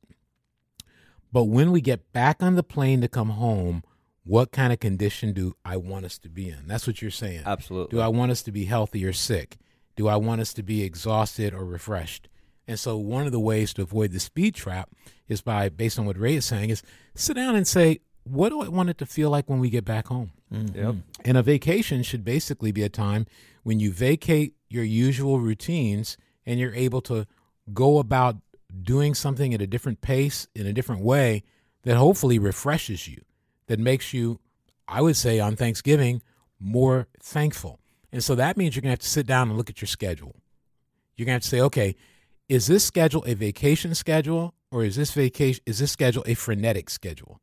But 1.31 1.43
when 1.43 1.71
we 1.71 1.79
get 1.79 2.11
back 2.11 2.41
on 2.41 2.55
the 2.55 2.63
plane 2.63 3.01
to 3.01 3.07
come 3.07 3.29
home, 3.29 3.83
what 4.23 4.51
kind 4.51 4.73
of 4.73 4.79
condition 4.79 5.31
do 5.31 5.55
I 5.63 5.77
want 5.77 6.05
us 6.05 6.17
to 6.19 6.29
be 6.29 6.49
in? 6.49 6.65
That's 6.65 6.87
what 6.87 7.03
you're 7.03 7.11
saying. 7.11 7.43
Absolutely. 7.45 7.95
Do 7.95 8.01
I 8.01 8.07
want 8.07 8.31
us 8.31 8.41
to 8.41 8.51
be 8.51 8.65
healthy 8.65 9.05
or 9.05 9.13
sick? 9.13 9.57
Do 9.95 10.07
I 10.07 10.15
want 10.15 10.41
us 10.41 10.51
to 10.53 10.63
be 10.63 10.81
exhausted 10.81 11.53
or 11.53 11.65
refreshed? 11.65 12.29
And 12.67 12.79
so 12.79 12.97
one 12.97 13.27
of 13.27 13.31
the 13.31 13.39
ways 13.39 13.75
to 13.75 13.83
avoid 13.83 14.11
the 14.11 14.19
speed 14.19 14.55
trap 14.55 14.89
is 15.27 15.43
by, 15.43 15.69
based 15.69 15.99
on 15.99 16.07
what 16.07 16.17
Ray 16.17 16.33
is 16.33 16.45
saying, 16.45 16.71
is 16.71 16.81
sit 17.13 17.35
down 17.35 17.55
and 17.55 17.67
say, 17.67 17.99
what 18.23 18.49
do 18.49 18.61
I 18.61 18.67
want 18.67 18.89
it 18.89 18.97
to 18.99 19.05
feel 19.05 19.29
like 19.29 19.49
when 19.49 19.59
we 19.59 19.69
get 19.69 19.85
back 19.85 20.07
home? 20.07 20.31
Mm-hmm. 20.53 20.77
Yep. 20.77 20.95
And 21.25 21.37
a 21.37 21.43
vacation 21.43 22.03
should 22.03 22.23
basically 22.23 22.71
be 22.71 22.83
a 22.83 22.89
time 22.89 23.25
when 23.63 23.79
you 23.79 23.91
vacate 23.91 24.53
your 24.69 24.83
usual 24.83 25.39
routines 25.39 26.17
and 26.45 26.59
you're 26.59 26.73
able 26.73 27.01
to 27.01 27.25
go 27.73 27.99
about 27.99 28.37
doing 28.81 29.13
something 29.13 29.53
at 29.53 29.61
a 29.61 29.67
different 29.67 30.01
pace 30.01 30.47
in 30.55 30.65
a 30.65 30.73
different 30.73 31.01
way 31.01 31.43
that 31.83 31.95
hopefully 31.95 32.39
refreshes 32.39 33.07
you, 33.07 33.21
that 33.67 33.79
makes 33.79 34.13
you, 34.13 34.39
I 34.87 35.01
would 35.01 35.15
say, 35.15 35.39
on 35.39 35.55
Thanksgiving, 35.55 36.21
more 36.59 37.07
thankful. 37.19 37.79
And 38.11 38.23
so 38.23 38.35
that 38.35 38.57
means 38.57 38.75
you're 38.75 38.81
going 38.81 38.89
to 38.89 38.93
have 38.93 38.99
to 38.99 39.09
sit 39.09 39.27
down 39.27 39.49
and 39.49 39.57
look 39.57 39.69
at 39.69 39.81
your 39.81 39.87
schedule. 39.87 40.35
You're 41.15 41.25
going 41.25 41.33
to 41.33 41.37
have 41.37 41.41
to 41.43 41.47
say, 41.47 41.61
okay, 41.61 41.95
is 42.49 42.67
this 42.67 42.83
schedule 42.83 43.23
a 43.27 43.33
vacation 43.33 43.95
schedule 43.95 44.53
or 44.71 44.83
is 44.83 44.95
this 44.95 45.11
vacation 45.11 45.63
is 45.65 45.79
this 45.79 45.91
schedule 45.91 46.23
a 46.25 46.33
frenetic 46.33 46.89
schedule? 46.89 47.39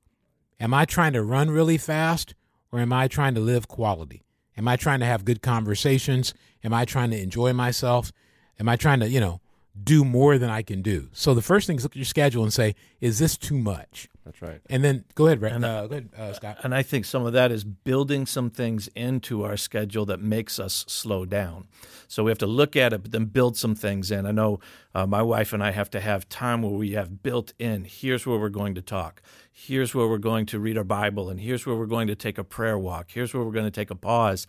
Am 0.61 0.75
I 0.75 0.85
trying 0.85 1.15
to 1.15 1.23
run 1.23 1.51
really 1.51 1.79
fast 1.79 2.35
or 2.71 2.81
am 2.81 2.93
I 2.93 3.09
trying 3.09 3.35
to 3.35 3.41
live 3.41 3.67
quality? 3.67 4.25
Am 4.59 4.69
I 4.69 4.77
trying 4.77 5.01
to 5.01 5.07
have 5.07 5.25
good 5.25 5.41
conversations? 5.41 6.35
Am 6.63 6.75
I 6.75 6.85
trying 6.85 7.11
to 7.13 7.21
enjoy 7.21 7.55
myself? 7.55 8.13
Am 8.59 8.69
I 8.69 8.77
trying 8.77 9.01
to, 9.01 9.09
you 9.09 9.21
know, 9.21 9.41
do 9.83 10.05
more 10.05 10.37
than 10.37 10.51
I 10.51 10.61
can 10.61 10.83
do? 10.83 11.09
So 11.13 11.33
the 11.33 11.41
first 11.41 11.67
thing 11.67 11.77
is 11.77 11.83
look 11.83 11.93
at 11.93 11.97
your 11.97 12.05
schedule 12.05 12.43
and 12.43 12.53
say, 12.53 12.75
is 13.01 13.19
this 13.19 13.39
too 13.39 13.57
much? 13.57 14.11
That's 14.31 14.43
right. 14.43 14.61
And 14.71 14.85
then 14.85 15.05
go 15.17 15.27
ahead, 15.27 15.43
Ray. 15.43 15.51
And, 15.51 15.65
uh, 15.65 15.89
go 15.89 15.97
ahead, 15.97 16.11
uh, 16.17 16.33
Scott. 16.33 16.59
And 16.63 16.73
I 16.73 16.83
think 16.83 17.05
some 17.05 17.27
of 17.27 17.33
that 17.33 17.51
is 17.51 17.65
building 17.65 18.27
some 18.27 18.49
things 18.49 18.89
into 18.95 19.43
our 19.43 19.57
schedule 19.57 20.07
that 20.07 20.21
makes 20.21 20.61
us 20.61 20.85
slow 20.87 21.25
down. 21.25 21.67
So 22.07 22.23
we 22.23 22.31
have 22.31 22.39
to 22.39 22.47
look 22.47 22.77
at 22.77 22.93
it, 22.93 23.03
but 23.03 23.11
then 23.11 23.25
build 23.25 23.57
some 23.57 23.75
things 23.75 24.13
in. 24.13 24.27
I 24.27 24.31
know 24.31 24.61
uh, 24.95 25.05
my 25.05 25.21
wife 25.21 25.53
and 25.53 25.65
I 25.65 25.73
have 25.73 25.91
to 25.91 26.01
have 26.01 26.29
time 26.29 26.63
where 26.63 26.71
we 26.71 26.93
have 26.93 27.25
built 27.25 27.53
in 27.59 27.85
here's 27.85 28.25
where 28.25 28.39
we're 28.39 28.51
going 28.51 28.77
to 28.77 28.83
talk, 28.83 29.21
here's 29.53 29.97
where 29.97 30.07
we're 30.07 30.19
going 30.19 30.47
to 30.47 30.61
read 30.61 30.79
our 30.79 30.85
Bible, 30.85 31.29
and 31.29 31.41
here's 31.41 31.67
where 31.67 31.75
we're 31.75 31.87
going 31.87 32.07
to 32.07 32.15
take 32.15 32.39
a 32.39 32.45
prayer 32.45 32.79
walk, 32.79 33.11
here's 33.11 33.35
where 33.35 33.43
we're 33.43 33.51
going 33.53 33.65
to 33.65 33.71
take 33.71 33.91
a 33.91 33.97
pause. 33.97 34.47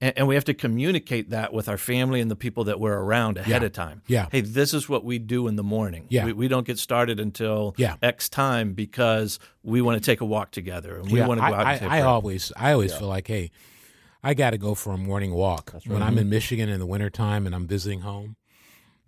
And, 0.00 0.14
and 0.18 0.26
we 0.28 0.34
have 0.34 0.44
to 0.44 0.54
communicate 0.54 1.30
that 1.30 1.52
with 1.52 1.68
our 1.68 1.76
family 1.76 2.20
and 2.20 2.30
the 2.30 2.36
people 2.36 2.64
that 2.64 2.80
we're 2.80 2.96
around 2.98 3.36
ahead 3.36 3.62
Yeah. 3.62 3.66
of 3.66 3.72
time. 3.72 4.02
Yeah. 4.06 4.26
Hey, 4.32 4.40
this 4.40 4.72
is 4.72 4.88
what 4.88 5.04
we 5.04 5.18
do 5.18 5.46
in 5.48 5.56
the 5.56 5.62
morning. 5.62 6.06
Yeah. 6.08 6.24
We, 6.26 6.32
we 6.32 6.48
don't 6.48 6.66
get 6.66 6.78
started 6.78 7.20
until 7.20 7.74
Yeah. 7.76 7.96
X 8.02 8.28
time 8.28 8.72
because 8.72 9.38
we 9.62 9.82
want 9.82 10.02
to 10.02 10.04
take 10.04 10.20
a 10.20 10.24
walk 10.24 10.50
together 10.52 10.96
and 10.98 11.10
we 11.10 11.18
Yeah, 11.18 11.26
want 11.26 11.40
to 11.40 11.46
go 11.46 11.54
out 11.54 11.66
I, 11.66 11.72
and 11.72 11.80
take 11.80 11.88
a 11.88 11.92
I, 11.92 11.96
I 11.96 12.00
break. 12.00 12.08
always, 12.08 12.52
I 12.56 12.72
always 12.72 12.94
feel 12.94 13.08
like, 13.08 13.26
hey, 13.26 13.50
I 14.22 14.34
got 14.34 14.50
to 14.50 14.58
go 14.58 14.74
for 14.74 14.92
a 14.92 14.98
morning 14.98 15.32
walk 15.32 15.74
when 15.86 16.02
I'm 16.02 16.16
in 16.18 16.28
Michigan 16.28 16.68
in 16.68 16.78
the 16.78 16.86
wintertime 16.86 17.46
and 17.46 17.54
I'm 17.54 17.66
visiting 17.66 18.00
home. 18.00 18.36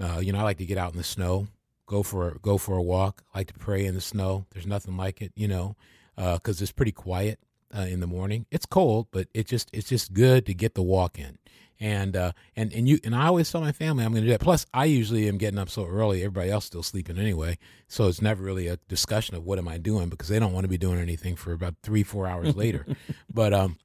Uh, 0.01 0.19
you 0.21 0.33
know, 0.33 0.39
I 0.41 0.43
like 0.43 0.59
to 0.59 0.67
get 0.67 0.79
out 0.79 0.93
in 0.93 0.99
the 0.99 1.05
snow, 1.05 1.47
go 1.87 2.03
for 2.03 2.31
a, 2.31 2.39
go 2.39 2.59
for 2.59 2.77
a 2.77 2.83
walk. 2.83 3.23
I 3.35 3.39
like 3.39 3.47
to 3.49 3.55
pray 3.59 3.85
in 3.87 3.95
the 3.95 4.01
snow. 4.01 4.47
There's 4.53 4.67
nothing 4.67 4.97
like 4.97 5.21
it, 5.23 5.33
you 5.37 5.49
know, 5.49 5.77
because 6.17 6.61
it's 6.61 6.73
pretty 6.73 6.93
quiet 6.93 7.39
uh, 7.77 7.83
in 7.83 8.01
the 8.01 8.07
morning. 8.07 8.47
It's 8.51 8.67
cold, 8.67 9.09
but 9.11 9.29
it 9.35 9.47
just 9.47 9.71
it's 9.73 9.89
just 9.89 10.13
good 10.13 10.47
to 10.47 10.55
get 10.55 10.75
the 10.75 10.83
walk 10.83 11.19
in. 11.19 11.39
And 11.81 12.17
uh, 12.17 12.33
and 12.55 12.73
and 12.73 12.89
you 12.89 12.99
and 13.05 13.15
I 13.15 13.27
always 13.27 13.51
tell 13.51 13.61
my 13.61 13.73
family 13.73 14.05
I'm 14.05 14.13
going 14.13 14.23
to 14.23 14.29
do 14.29 14.33
that. 14.33 14.41
Plus, 14.41 14.67
I 14.73 14.85
usually 14.85 15.29
am 15.29 15.37
getting 15.37 15.59
up 15.59 15.69
so 15.69 15.85
early. 15.85 16.23
Everybody 16.23 16.51
else 16.51 16.65
still 16.67 16.83
sleeping 16.83 17.19
anyway, 17.19 17.59
so 17.89 18.07
it's 18.07 18.23
never 18.23 18.43
really 18.43 18.69
a 18.69 18.77
discussion 18.89 19.35
of 19.35 19.45
what 19.45 19.59
am 19.59 19.67
I 19.67 19.79
doing 19.79 20.09
because 20.09 20.29
they 20.29 20.39
don't 20.39 20.53
want 20.53 20.65
to 20.65 20.69
be 20.69 20.79
doing 20.79 21.01
anything 21.01 21.35
for 21.35 21.53
about 21.53 21.75
three 21.83 22.05
four 22.05 22.27
hours 22.27 22.55
later. 22.55 22.87
But 23.35 23.53
um, 23.53 23.79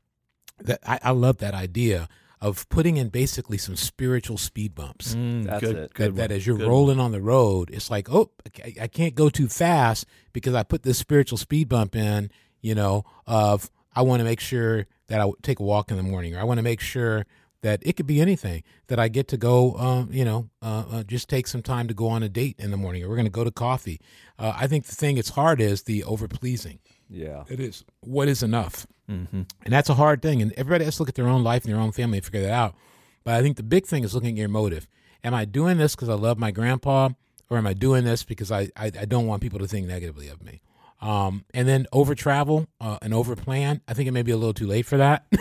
that 0.59 0.79
I, 0.85 0.99
I 1.01 1.11
love 1.11 1.37
that 1.37 1.53
idea 1.53 2.07
of 2.39 2.69
putting 2.69 2.97
in 2.97 3.09
basically 3.09 3.57
some 3.57 3.75
spiritual 3.75 4.37
speed 4.37 4.75
bumps. 4.75 5.15
Mm, 5.15 5.45
That's 5.45 5.61
good, 5.63 5.75
it. 5.75 5.93
Good 5.93 6.15
that, 6.17 6.29
that 6.29 6.31
as 6.31 6.45
you're 6.45 6.57
Good 6.57 6.67
rolling 6.67 6.99
on 6.99 7.11
the 7.11 7.21
road, 7.21 7.71
it's 7.71 7.89
like, 7.89 8.11
oh, 8.11 8.29
I, 8.63 8.73
I 8.83 8.87
can't 8.87 9.15
go 9.15 9.29
too 9.29 9.47
fast 9.47 10.05
because 10.33 10.53
I 10.53 10.63
put 10.63 10.83
this 10.83 10.97
spiritual 10.97 11.37
speed 11.37 11.69
bump 11.69 11.95
in. 11.95 12.29
You 12.61 12.75
know, 12.75 13.05
of 13.25 13.69
I 13.97 14.03
want 14.03 14.19
to 14.19 14.23
make 14.23 14.39
sure 14.39 14.85
that 15.07 15.19
I 15.19 15.31
take 15.41 15.59
a 15.59 15.63
walk 15.63 15.89
in 15.89 15.97
the 15.97 16.03
morning, 16.03 16.35
or 16.35 16.39
I 16.39 16.43
want 16.43 16.59
to 16.59 16.63
make 16.63 16.79
sure 16.79 17.25
that 17.63 17.79
it 17.81 17.93
could 17.93 18.05
be 18.05 18.21
anything 18.21 18.61
that 18.89 18.99
I 18.99 19.07
get 19.07 19.27
to 19.29 19.37
go. 19.37 19.73
Um, 19.73 20.09
you 20.11 20.23
know, 20.23 20.49
uh, 20.61 20.83
uh, 20.91 21.03
just 21.03 21.27
take 21.27 21.47
some 21.47 21.63
time 21.63 21.87
to 21.87 21.95
go 21.95 22.07
on 22.07 22.21
a 22.21 22.29
date 22.29 22.57
in 22.59 22.69
the 22.69 22.77
morning, 22.77 23.03
or 23.03 23.09
we're 23.09 23.15
going 23.15 23.25
to 23.25 23.31
go 23.31 23.43
to 23.43 23.49
coffee. 23.49 23.99
Uh, 24.37 24.53
I 24.55 24.67
think 24.67 24.85
the 24.85 24.93
thing 24.93 25.15
that's 25.15 25.31
hard 25.31 25.59
is 25.59 25.83
the 25.83 26.03
over 26.03 26.27
pleasing. 26.27 26.77
Yeah. 27.09 27.45
It 27.49 27.59
is. 27.59 27.83
What 28.01 28.27
is 28.27 28.43
enough? 28.43 28.85
Mm-hmm. 29.09 29.41
And 29.63 29.73
that's 29.73 29.89
a 29.89 29.95
hard 29.95 30.21
thing. 30.21 30.43
And 30.43 30.53
everybody 30.53 30.85
has 30.85 30.97
to 30.97 31.01
look 31.01 31.09
at 31.09 31.15
their 31.15 31.27
own 31.27 31.43
life 31.43 31.63
and 31.63 31.73
their 31.73 31.81
own 31.81 31.91
family 31.91 32.19
and 32.19 32.25
figure 32.25 32.41
that 32.41 32.53
out. 32.53 32.75
But 33.23 33.33
I 33.33 33.41
think 33.41 33.57
the 33.57 33.63
big 33.63 33.87
thing 33.87 34.03
is 34.03 34.13
looking 34.13 34.31
at 34.31 34.37
your 34.37 34.47
motive. 34.47 34.87
Am 35.23 35.33
I 35.33 35.45
doing 35.45 35.77
this 35.79 35.95
because 35.95 36.09
I 36.09 36.13
love 36.13 36.37
my 36.37 36.51
grandpa, 36.51 37.09
or 37.49 37.57
am 37.57 37.65
I 37.65 37.73
doing 37.73 38.03
this 38.03 38.23
because 38.23 38.51
I, 38.51 38.69
I, 38.77 38.91
I 38.99 39.05
don't 39.05 39.25
want 39.25 39.41
people 39.41 39.57
to 39.57 39.67
think 39.67 39.87
negatively 39.87 40.27
of 40.27 40.43
me? 40.43 40.61
Um, 40.99 41.45
and 41.53 41.67
then 41.67 41.85
over 41.93 42.15
travel 42.15 42.67
uh, 42.81 42.97
and 43.01 43.13
over 43.13 43.35
plan. 43.35 43.81
I 43.87 43.93
think 43.93 44.07
it 44.07 44.11
may 44.11 44.23
be 44.23 44.31
a 44.31 44.37
little 44.37 44.53
too 44.53 44.65
late 44.65 44.87
for 44.87 44.97
that. 44.97 45.27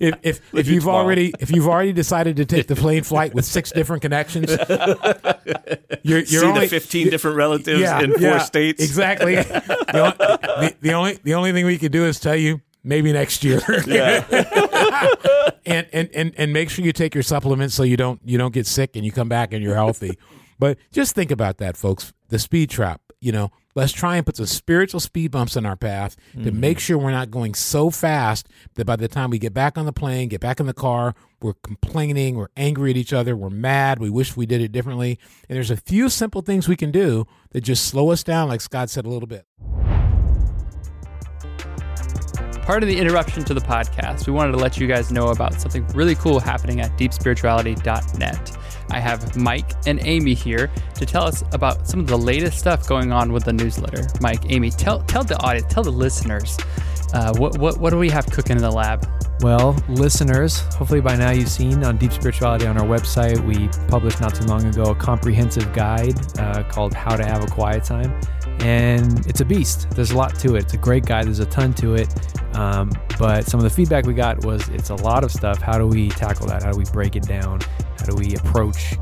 if 0.00 0.18
if, 0.22 0.54
if 0.54 0.66
you've 0.66 0.88
already 0.88 1.34
if 1.38 1.50
you've 1.50 1.68
already 1.68 1.92
decided 1.92 2.36
to 2.36 2.46
take 2.46 2.68
the 2.68 2.76
plane 2.76 3.02
flight 3.02 3.34
with 3.34 3.44
six 3.44 3.70
different 3.70 4.00
connections, 4.00 4.50
you're, 6.02 6.20
you're 6.20 6.24
See 6.24 6.46
only, 6.46 6.62
the 6.62 6.68
15 6.68 7.10
different 7.10 7.36
relatives 7.36 7.82
in 8.02 8.12
four 8.12 8.20
yeah, 8.20 8.38
states. 8.38 8.82
Exactly. 8.82 9.34
the, 9.34 9.92
only, 9.94 10.16
the, 10.16 10.74
the 10.80 10.92
only 10.94 11.18
the 11.22 11.34
only 11.34 11.52
thing 11.52 11.66
we 11.66 11.76
could 11.76 11.92
do 11.92 12.06
is 12.06 12.18
tell 12.18 12.36
you 12.36 12.62
maybe 12.82 13.12
next 13.12 13.44
year. 13.44 13.60
and, 15.66 15.86
and 15.92 16.08
and 16.14 16.32
and 16.36 16.52
make 16.52 16.70
sure 16.70 16.82
you 16.82 16.92
take 16.92 17.14
your 17.14 17.22
supplements 17.22 17.74
so 17.74 17.82
you 17.82 17.98
don't 17.98 18.20
you 18.24 18.38
don't 18.38 18.54
get 18.54 18.66
sick 18.66 18.96
and 18.96 19.04
you 19.04 19.12
come 19.12 19.28
back 19.28 19.52
and 19.52 19.62
you're 19.62 19.74
healthy. 19.74 20.16
But 20.60 20.78
just 20.92 21.14
think 21.14 21.30
about 21.30 21.56
that, 21.56 21.76
folks. 21.76 22.12
The 22.28 22.38
speed 22.38 22.70
trap. 22.70 23.00
You 23.20 23.32
know, 23.32 23.50
let's 23.74 23.92
try 23.92 24.16
and 24.16 24.24
put 24.24 24.36
some 24.36 24.46
spiritual 24.46 25.00
speed 25.00 25.30
bumps 25.30 25.56
in 25.56 25.66
our 25.66 25.76
path 25.76 26.16
to 26.32 26.38
mm-hmm. 26.38 26.60
make 26.60 26.78
sure 26.78 26.96
we're 26.96 27.10
not 27.10 27.30
going 27.30 27.54
so 27.54 27.90
fast 27.90 28.48
that 28.74 28.86
by 28.86 28.96
the 28.96 29.08
time 29.08 29.30
we 29.30 29.38
get 29.38 29.52
back 29.52 29.76
on 29.76 29.84
the 29.84 29.92
plane, 29.92 30.28
get 30.28 30.40
back 30.40 30.58
in 30.60 30.66
the 30.66 30.72
car, 30.72 31.14
we're 31.42 31.54
complaining, 31.62 32.36
we're 32.36 32.48
angry 32.56 32.90
at 32.90 32.96
each 32.96 33.12
other, 33.12 33.36
we're 33.36 33.50
mad, 33.50 33.98
we 33.98 34.08
wish 34.08 34.36
we 34.36 34.46
did 34.46 34.60
it 34.60 34.72
differently. 34.72 35.18
And 35.48 35.56
there's 35.56 35.70
a 35.70 35.76
few 35.76 36.08
simple 36.08 36.42
things 36.42 36.68
we 36.68 36.76
can 36.76 36.90
do 36.90 37.26
that 37.50 37.62
just 37.62 37.84
slow 37.84 38.10
us 38.10 38.22
down, 38.22 38.48
like 38.48 38.60
Scott 38.60 38.90
said 38.90 39.04
a 39.04 39.10
little 39.10 39.28
bit. 39.28 39.44
Part 42.62 42.82
of 42.82 42.88
the 42.88 42.98
interruption 42.98 43.44
to 43.44 43.54
the 43.54 43.60
podcast, 43.60 44.26
we 44.26 44.32
wanted 44.32 44.52
to 44.52 44.58
let 44.58 44.78
you 44.78 44.86
guys 44.86 45.10
know 45.10 45.28
about 45.28 45.54
something 45.60 45.86
really 45.88 46.14
cool 46.14 46.40
happening 46.40 46.80
at 46.80 46.96
deepspirituality.net. 46.96 48.59
I 48.90 48.98
have 48.98 49.36
Mike 49.36 49.72
and 49.86 50.00
Amy 50.04 50.34
here 50.34 50.70
to 50.94 51.06
tell 51.06 51.24
us 51.24 51.42
about 51.52 51.86
some 51.88 52.00
of 52.00 52.06
the 52.06 52.18
latest 52.18 52.58
stuff 52.58 52.86
going 52.86 53.12
on 53.12 53.32
with 53.32 53.44
the 53.44 53.52
newsletter. 53.52 54.06
Mike, 54.20 54.42
Amy, 54.48 54.70
tell 54.70 55.00
tell 55.02 55.24
the 55.24 55.38
audience, 55.40 55.72
tell 55.72 55.82
the 55.82 55.90
listeners, 55.90 56.58
uh, 57.12 57.34
what 57.36 57.58
what 57.58 57.78
what 57.78 57.90
do 57.90 57.98
we 57.98 58.10
have 58.10 58.26
cooking 58.26 58.56
in 58.56 58.62
the 58.62 58.70
lab? 58.70 59.06
Well, 59.40 59.74
listeners, 59.88 60.60
hopefully 60.74 61.00
by 61.00 61.16
now 61.16 61.30
you've 61.30 61.48
seen 61.48 61.82
on 61.82 61.96
Deep 61.96 62.12
Spirituality 62.12 62.66
on 62.66 62.76
our 62.76 62.86
website, 62.86 63.40
we 63.46 63.68
published 63.88 64.20
not 64.20 64.34
too 64.34 64.44
long 64.44 64.66
ago 64.66 64.90
a 64.90 64.94
comprehensive 64.94 65.72
guide 65.72 66.14
uh, 66.38 66.62
called 66.64 66.92
How 66.92 67.16
to 67.16 67.24
Have 67.24 67.42
a 67.42 67.46
Quiet 67.46 67.82
Time. 67.82 68.20
And 68.58 69.26
it's 69.26 69.40
a 69.40 69.46
beast. 69.46 69.88
There's 69.92 70.10
a 70.10 70.16
lot 70.16 70.38
to 70.40 70.56
it. 70.56 70.64
It's 70.64 70.74
a 70.74 70.76
great 70.76 71.06
guide, 71.06 71.26
there's 71.26 71.38
a 71.38 71.46
ton 71.46 71.72
to 71.74 71.94
it. 71.94 72.14
Um, 72.54 72.92
but 73.18 73.46
some 73.46 73.58
of 73.58 73.64
the 73.64 73.70
feedback 73.70 74.04
we 74.04 74.12
got 74.12 74.44
was 74.44 74.68
it's 74.68 74.90
a 74.90 74.94
lot 74.96 75.24
of 75.24 75.32
stuff. 75.32 75.58
How 75.58 75.78
do 75.78 75.86
we 75.86 76.10
tackle 76.10 76.46
that? 76.48 76.62
How 76.62 76.72
do 76.72 76.78
we 76.78 76.84
break 76.92 77.16
it 77.16 77.22
down? 77.22 77.60
How 78.00 78.06
do 78.06 78.16
we 78.16 78.34
approach 78.34 78.94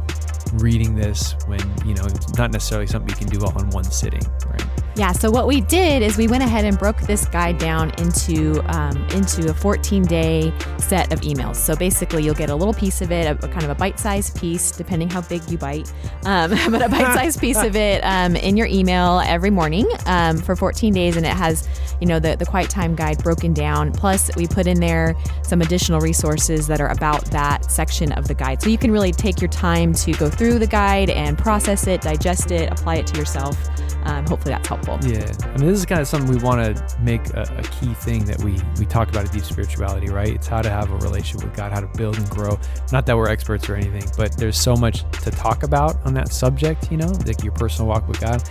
reading 0.55 0.97
this 0.97 1.37
when, 1.47 1.61
you 1.87 1.95
know, 1.95 2.05
it's 2.05 2.37
not 2.37 2.50
necessarily 2.50 2.88
something 2.88 3.09
you 3.09 3.14
can 3.14 3.28
do 3.28 3.45
all 3.47 3.57
in 3.61 3.71
one 3.71 3.85
sitting, 3.85 4.23
right? 4.45 4.64
Yeah, 4.99 5.12
so 5.12 5.31
what 5.31 5.47
we 5.47 5.61
did 5.61 6.02
is 6.02 6.17
we 6.19 6.26
went 6.26 6.43
ahead 6.43 6.64
and 6.64 6.76
broke 6.76 7.00
this 7.02 7.25
guide 7.28 7.59
down 7.59 7.90
into 7.99 8.61
um, 8.76 8.97
into 9.11 9.49
a 9.49 9.55
14 9.55 10.02
day 10.02 10.52
set 10.78 11.12
of 11.12 11.21
emails. 11.21 11.55
So 11.55 11.76
basically, 11.76 12.25
you'll 12.25 12.35
get 12.35 12.50
a 12.50 12.55
little 12.57 12.75
piece 12.75 13.00
of 13.00 13.12
it, 13.12 13.25
a, 13.25 13.47
a 13.47 13.49
kind 13.49 13.62
of 13.62 13.71
a 13.71 13.76
bite 13.76 14.00
sized 14.00 14.37
piece, 14.37 14.73
depending 14.73 15.09
how 15.09 15.21
big 15.21 15.49
you 15.49 15.57
bite, 15.57 15.93
um, 16.25 16.50
but 16.73 16.83
a 16.83 16.88
bite 16.88 17.14
sized 17.14 17.40
piece 17.40 17.62
of 17.62 17.76
it 17.76 18.00
um, 18.02 18.35
in 18.35 18.57
your 18.57 18.67
email 18.67 19.21
every 19.25 19.50
morning 19.50 19.87
um, 20.07 20.37
for 20.37 20.57
14 20.57 20.93
days, 20.93 21.17
and 21.17 21.25
it 21.25 21.33
has 21.33 21.69
you 22.00 22.07
know 22.09 22.19
the 22.19 22.35
the 22.35 22.47
quiet 22.47 22.69
time 22.69 22.97
guide 22.97 23.23
broken 23.23 23.52
down. 23.52 23.93
Plus, 23.93 24.35
we 24.35 24.49
put 24.49 24.67
in 24.67 24.81
there 24.81 25.14
some 25.45 25.61
additional 25.61 26.00
resources 26.00 26.67
that 26.67 26.81
are 26.81 26.90
about 26.90 27.25
that 27.26 27.71
section 27.71 28.11
of 28.14 28.26
the 28.26 28.35
guide, 28.35 28.61
so 28.61 28.69
you 28.69 28.78
can 28.78 28.90
really 28.90 29.12
take 29.12 29.40
your 29.40 29.50
time 29.50 29.93
to 29.95 30.11
go 30.14 30.28
through 30.28 30.59
the 30.59 30.67
guide 30.67 31.09
and 31.09 31.38
process 31.38 31.87
it, 31.87 32.00
digest 32.00 32.50
it, 32.50 32.69
apply 32.73 32.97
it 32.97 33.07
to 33.07 33.17
yourself. 33.17 33.57
Um, 34.04 34.26
hopefully, 34.26 34.54
that's 34.54 34.68
helpful. 34.68 34.99
Yeah, 35.02 35.30
I 35.42 35.59
mean, 35.59 35.68
this 35.68 35.78
is 35.78 35.87
kind 35.87 36.00
of 36.00 36.09
something 36.09 36.30
we 36.30 36.42
want 36.42 36.76
to 36.76 37.00
make 37.00 37.26
a, 37.35 37.42
a 37.57 37.62
key 37.62 37.95
thing 37.95 38.25
that 38.26 38.42
we 38.42 38.61
we 38.78 38.87
talk 38.87 39.09
about 39.09 39.26
at 39.26 39.33
Deep 39.33 39.45
Spirituality, 39.45 40.09
right? 40.09 40.28
It's 40.28 40.47
how 40.47 40.62
to 40.62 40.71
have 40.71 40.90
a 40.90 40.97
relationship 40.97 41.49
with 41.49 41.57
God, 41.57 41.73
how 41.73 41.80
to 41.80 41.99
build 41.99 42.16
and 42.16 42.28
grow. 42.30 42.59
Not 42.92 43.07
that 43.07 43.16
we're 43.16 43.28
experts 43.28 43.68
or 43.68 43.75
anything, 43.75 44.04
but 44.16 44.37
there's 44.37 44.59
so 44.59 44.75
much 44.75 45.04
to 45.23 45.30
talk 45.30 45.62
about 45.62 46.04
on 46.04 46.14
that 46.14 46.33
subject, 46.33 46.90
you 46.90 46.97
know, 46.97 47.12
like 47.26 47.42
your 47.42 47.52
personal 47.52 47.88
walk 47.88 48.09
with 48.09 48.21
God, 48.21 48.42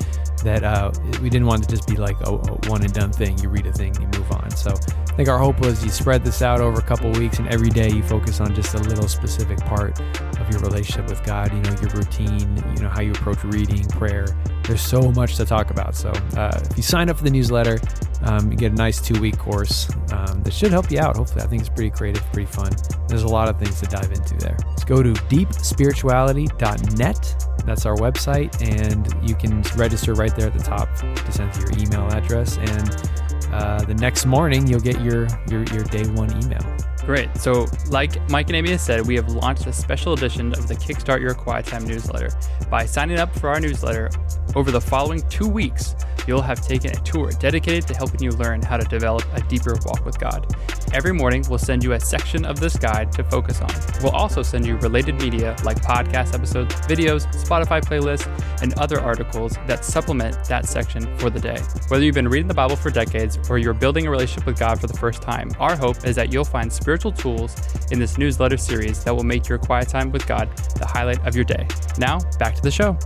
that 0.44 0.63
uh, 0.63 0.91
we 1.22 1.29
didn't 1.29 1.48
want 1.48 1.63
to 1.63 1.70
just 1.70 1.88
be 1.88 1.96
like 1.96 2.20
a, 2.22 2.32
a 2.32 2.70
one 2.70 2.84
and 2.84 2.94
done 2.94 3.12
thing. 3.12 3.38
You 3.39 3.50
read 3.50 3.65
a 3.65 3.72
thing, 3.72 3.94
you 4.00 4.08
move 4.08 4.32
on. 4.32 4.51
So 4.51 4.72
I 4.72 5.13
think 5.13 5.29
our 5.29 5.39
hope 5.39 5.60
was 5.60 5.84
you 5.84 5.89
spread 5.89 6.24
this 6.24 6.41
out 6.41 6.62
over 6.62 6.79
a 6.79 6.84
couple 6.84 7.12
weeks, 7.12 7.39
and 7.39 7.48
every 7.50 7.70
day 7.70 7.89
you 7.89 8.03
focus 8.03 8.39
on 8.39 8.53
just 8.53 8.74
a 8.75 8.79
little 8.79 9.08
specific 9.08 9.58
part 9.60 10.00
of 10.00 10.51
your 10.51 10.62
relationship 10.62 11.10
with 11.10 11.24
God. 11.25 11.51
You 11.53 11.62
know, 11.62 11.75
your 11.82 11.89
routine, 11.91 12.63
you 12.75 12.84
know, 12.84 12.89
how 12.89 13.01
you 13.01 13.12
approach 13.12 13.44
reading, 13.44 13.84
prayer. 13.89 14.27
There's 14.63 14.82
so 14.82 15.12
much 15.12 15.38
to 15.38 15.46
talk 15.46 15.72
about. 15.72 15.96
So 15.96 16.10
uh, 16.36 16.60
if 16.70 16.77
you 16.77 16.84
sign 16.84 17.10
up 17.10 17.17
for 17.17 17.24
the 17.24 17.32
newsletter, 17.32 17.79
um, 18.24 18.51
you 18.51 18.58
get 18.58 18.72
a 18.72 18.75
nice 18.75 19.00
two 19.01 19.20
week 19.20 19.38
course 19.38 19.89
um, 20.12 20.41
that 20.44 20.53
should 20.53 20.72
help 20.72 20.91
you 20.91 21.00
out. 21.00 21.17
Hopefully, 21.17 21.44
I 21.44 21.48
think 21.48 21.62
it's 21.62 21.70
pretty 21.70 21.91
creative, 21.91 22.24
pretty 22.32 22.51
fun. 22.51 22.72
There's 23.08 23.24
a 23.24 23.27
lot 23.27 23.48
of 23.48 23.58
things 23.60 23.79
to 23.82 23.88
dive 23.88 24.12
into 24.12 24.36
there. 24.38 24.58
Let's 24.67 24.84
go 24.84 25.01
to 25.01 25.13
deepspirituality.net. 25.13 27.57
That's 27.68 27.86
our 27.86 27.98
website, 27.98 28.62
and 28.66 29.14
you 29.28 29.36
can 29.36 29.62
register 29.76 30.14
right 30.14 30.34
there 30.34 30.48
at 30.48 30.54
the 30.54 30.64
top 30.64 30.88
to 30.96 31.32
send 31.34 31.54
your 31.58 31.70
email 31.78 32.08
address. 32.08 32.58
And 32.58 33.54
uh, 33.54 33.84
the 33.84 33.94
next 33.94 34.26
morning, 34.26 34.66
you'll 34.66 34.80
get 34.80 35.02
your, 35.02 35.28
your 35.50 35.64
your 35.66 35.84
day 35.84 36.08
one 36.08 36.32
email. 36.42 36.64
Great. 37.08 37.34
So, 37.38 37.68
like 37.90 38.30
Mike 38.30 38.48
and 38.48 38.58
Amy 38.58 38.72
has 38.72 38.82
said, 38.82 39.08
we 39.08 39.16
have 39.16 39.30
launched 39.30 39.66
a 39.66 39.72
special 39.72 40.12
edition 40.12 40.52
of 40.52 40.68
the 40.68 40.76
Kickstart 40.76 41.22
Your 41.22 41.34
Quiet 41.34 41.66
Time 41.66 41.86
newsletter. 41.86 42.38
By 42.70 42.86
signing 42.86 43.18
up 43.18 43.34
for 43.40 43.48
our 43.48 43.62
newsletter 43.62 44.10
Over 44.56 44.72
the 44.72 44.82
following 44.82 45.22
two 45.30 45.48
weeks, 45.48 45.96
you'll 46.28 46.42
have 46.42 46.62
taken 46.62 46.92
a 46.92 47.00
tour 47.04 47.32
dedicated 47.40 47.88
to 47.88 47.96
helping 47.96 48.22
you 48.22 48.32
learn 48.32 48.62
how 48.62 48.76
to 48.76 48.84
develop 48.90 49.24
a 49.34 49.42
deeper 49.44 49.76
walk 49.86 50.04
with 50.04 50.20
God. 50.20 50.54
Every 50.94 51.14
morning, 51.14 51.46
we'll 51.50 51.60
send 51.60 51.84
you 51.84 51.94
a 51.94 52.00
section 52.00 52.46
of 52.46 52.60
this 52.60 52.76
guide 52.78 53.12
to 53.14 53.24
focus 53.24 53.62
on. 53.62 53.70
We'll 54.02 54.16
also 54.16 54.42
send 54.42 54.66
you 54.66 54.78
related 54.78 55.16
media 55.22 55.56
like 55.64 55.82
podcast 55.82 56.34
episodes, 56.34 56.74
videos, 56.88 57.26
Spotify 57.34 57.82
playlists, 57.82 58.28
and 58.62 58.74
other 58.80 59.00
articles 59.00 59.58
that 59.68 59.86
supplement 59.86 60.44
that 60.46 60.66
section 60.66 61.16
for 61.18 61.30
the 61.30 61.40
day. 61.40 61.62
Whether 61.90 62.04
you've 62.04 62.16
been 62.16 62.28
reading 62.28 62.48
the 62.48 62.54
Bible 62.54 62.76
for 62.76 62.90
decades 62.90 63.38
or 63.50 63.58
you're 63.58 63.74
building 63.74 64.08
a 64.08 64.10
relationship 64.10 64.46
with 64.46 64.60
God 64.60 64.82
for 64.82 64.88
the 64.88 64.98
first 64.98 65.22
time, 65.22 65.52
our 65.60 65.76
hope 65.76 66.06
is 66.06 66.16
that 66.16 66.34
you'll 66.34 66.46
find 66.46 66.72
spiritual 66.72 66.97
tools 66.98 67.56
in 67.92 68.00
this 68.00 68.18
newsletter 68.18 68.58
series 68.58 69.04
that 69.04 69.16
will 69.16 69.24
make 69.24 69.48
your 69.48 69.58
quiet 69.58 69.89
time 69.89 70.12
with 70.12 70.25
God 70.27 70.50
the 70.75 70.86
highlight 70.86 71.25
of 71.25 71.36
your 71.36 71.46
day. 71.46 71.68
Now, 71.98 72.20
back 72.39 72.56
to 72.56 72.62
the 72.62 72.72
show. 72.72 72.98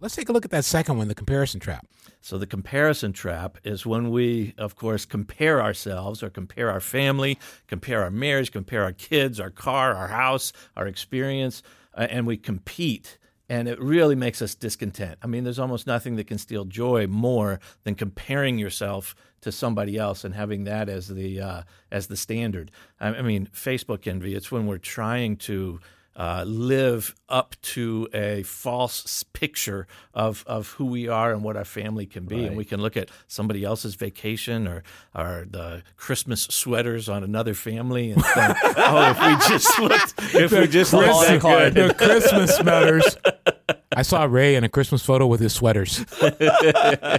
Let's 0.00 0.16
take 0.16 0.28
a 0.28 0.32
look 0.32 0.44
at 0.44 0.50
that 0.50 0.64
second 0.64 0.98
one, 0.98 1.06
the 1.06 1.14
comparison 1.14 1.60
trap. 1.60 1.86
So 2.20 2.36
the 2.36 2.46
comparison 2.46 3.12
trap 3.12 3.58
is 3.62 3.86
when 3.86 4.10
we, 4.10 4.54
of 4.58 4.74
course, 4.74 5.04
compare 5.04 5.62
ourselves 5.62 6.22
or 6.22 6.30
compare 6.30 6.70
our 6.70 6.80
family, 6.80 7.38
compare 7.68 8.02
our 8.02 8.10
marriage, 8.10 8.50
compare 8.50 8.82
our 8.82 8.92
kids, 8.92 9.38
our 9.38 9.50
car, 9.50 9.94
our 9.94 10.08
house, 10.08 10.52
our 10.76 10.86
experience, 10.86 11.62
uh, 11.96 12.08
and 12.10 12.26
we 12.26 12.36
compete. 12.36 13.18
And 13.52 13.68
it 13.68 13.78
really 13.78 14.14
makes 14.14 14.40
us 14.40 14.54
discontent. 14.54 15.18
I 15.22 15.26
mean, 15.26 15.44
there's 15.44 15.58
almost 15.58 15.86
nothing 15.86 16.16
that 16.16 16.26
can 16.26 16.38
steal 16.38 16.64
joy 16.64 17.06
more 17.06 17.60
than 17.84 17.94
comparing 17.94 18.56
yourself 18.56 19.14
to 19.42 19.52
somebody 19.52 19.98
else 19.98 20.24
and 20.24 20.34
having 20.34 20.64
that 20.64 20.88
as 20.88 21.08
the 21.08 21.38
uh, 21.38 21.62
as 21.90 22.06
the 22.06 22.16
standard. 22.16 22.70
I, 22.98 23.08
I 23.08 23.20
mean, 23.20 23.50
Facebook 23.52 24.06
envy. 24.06 24.34
It's 24.34 24.50
when 24.50 24.66
we're 24.66 24.78
trying 24.78 25.36
to 25.48 25.80
uh, 26.16 26.44
live 26.46 27.14
up 27.28 27.56
to 27.62 28.08
a 28.12 28.42
false 28.42 29.24
picture 29.32 29.86
of, 30.12 30.44
of 30.46 30.68
who 30.72 30.84
we 30.84 31.08
are 31.08 31.32
and 31.32 31.42
what 31.42 31.56
our 31.56 31.64
family 31.64 32.06
can 32.06 32.24
be. 32.24 32.36
Right. 32.36 32.44
And 32.46 32.56
we 32.56 32.64
can 32.64 32.80
look 32.80 32.96
at 32.96 33.08
somebody 33.26 33.64
else's 33.64 33.94
vacation 33.94 34.68
or, 34.68 34.82
or 35.14 35.46
the 35.50 35.82
Christmas 35.96 36.42
sweaters 36.42 37.08
on 37.08 37.24
another 37.24 37.54
family 37.54 38.10
and 38.10 38.22
think, 38.22 38.56
oh, 38.76 39.10
if 39.10 39.20
we 39.20 39.48
just 39.48 39.78
looked, 39.78 40.14
if 40.34 40.50
the 40.50 40.60
we 40.60 40.66
just 40.66 40.92
looked 40.92 41.26
that 41.26 41.40
good. 41.40 41.74
The 41.74 41.94
Christmas 41.94 42.56
sweaters. 42.56 43.16
I 43.96 44.02
saw 44.02 44.24
Ray 44.24 44.54
in 44.54 44.64
a 44.64 44.68
Christmas 44.68 45.04
photo 45.04 45.26
with 45.26 45.40
his 45.40 45.52
sweaters. 45.52 46.04
uh, 46.22 47.18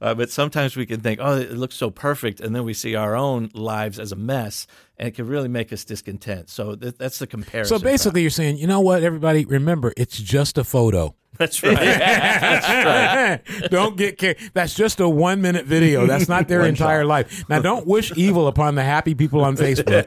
but 0.00 0.30
sometimes 0.30 0.76
we 0.76 0.86
can 0.86 1.00
think, 1.00 1.20
oh, 1.22 1.36
it 1.36 1.52
looks 1.52 1.76
so 1.76 1.90
perfect. 1.90 2.40
And 2.40 2.54
then 2.54 2.64
we 2.64 2.74
see 2.74 2.94
our 2.94 3.16
own 3.16 3.50
lives 3.54 3.98
as 3.98 4.12
a 4.12 4.16
mess 4.16 4.66
and 4.96 5.08
it 5.08 5.12
can 5.12 5.26
really 5.26 5.48
make 5.48 5.72
us 5.72 5.84
discontent. 5.84 6.48
So 6.48 6.76
th- 6.76 6.96
that's 6.96 7.18
the 7.18 7.26
comparison. 7.26 7.78
So 7.78 7.82
basically, 7.82 8.22
you're 8.22 8.30
saying, 8.30 8.58
you 8.58 8.66
know 8.66 8.80
what, 8.80 9.02
everybody, 9.02 9.44
remember, 9.44 9.92
it's 9.96 10.18
just 10.18 10.58
a 10.58 10.64
photo. 10.64 11.14
That's 11.38 11.62
right. 11.62 11.74
that's 11.78 12.68
right. 13.50 13.70
don't 13.70 13.96
get 13.96 14.18
carried. 14.18 14.36
That's 14.52 14.74
just 14.74 15.00
a 15.00 15.08
one 15.08 15.40
minute 15.40 15.64
video. 15.64 16.06
That's 16.06 16.28
not 16.28 16.46
their 16.46 16.62
entire 16.66 17.00
shot. 17.00 17.08
life. 17.08 17.48
Now, 17.48 17.58
don't 17.60 17.86
wish 17.86 18.12
evil 18.16 18.48
upon 18.48 18.74
the 18.74 18.82
happy 18.82 19.14
people 19.14 19.42
on 19.42 19.56
Facebook, 19.56 20.04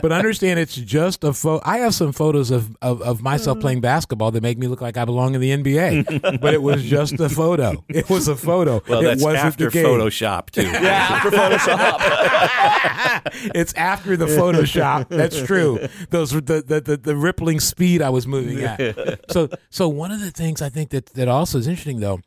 but 0.00 0.12
understand 0.12 0.58
it's 0.58 0.74
just 0.74 1.24
a 1.24 1.34
photo. 1.34 1.62
I 1.64 1.78
have 1.78 1.94
some 1.94 2.10
photos 2.12 2.50
of, 2.50 2.74
of, 2.80 3.02
of 3.02 3.22
myself 3.22 3.58
mm. 3.58 3.60
playing 3.60 3.80
basketball 3.82 4.30
that 4.30 4.42
make 4.42 4.56
me 4.56 4.66
look 4.66 4.80
like 4.80 4.96
I 4.96 5.04
belong 5.04 5.34
in 5.34 5.42
the 5.42 5.50
NBA, 5.50 6.40
but 6.40 6.54
it 6.54 6.62
was 6.62 6.82
just 6.82 7.20
a 7.20 7.28
photo. 7.28 7.84
It 7.88 8.08
was 8.08 8.26
a 8.26 8.36
photo. 8.36 8.82
Well, 8.88 9.00
it 9.00 9.04
that's 9.04 9.22
wasn't 9.22 9.44
after 9.44 9.70
Photoshop, 9.70 10.50
too. 10.50 10.62
yeah, 10.62 11.20
after 11.22 11.30
Photoshop. 11.30 11.90
it's 13.54 13.74
after 13.74 14.16
the 14.16 14.26
Photoshop. 14.26 15.10
That's 15.10 15.42
true. 15.42 15.86
Those 16.08 16.30
the, 16.30 16.64
the, 16.66 16.80
the, 16.80 16.96
the 16.96 17.14
rippling 17.14 17.60
speed 17.60 18.00
I 18.00 18.08
was 18.08 18.26
moving 18.26 18.62
at. 18.62 19.20
So, 19.30 19.50
so 19.68 19.88
one 19.88 20.12
of 20.12 20.20
the 20.20 20.30
things 20.30 20.45
things 20.46 20.62
I 20.62 20.68
think 20.68 20.90
that 20.90 21.06
that 21.14 21.28
also 21.28 21.58
is 21.58 21.66
interesting 21.66 22.00
though 22.00 22.20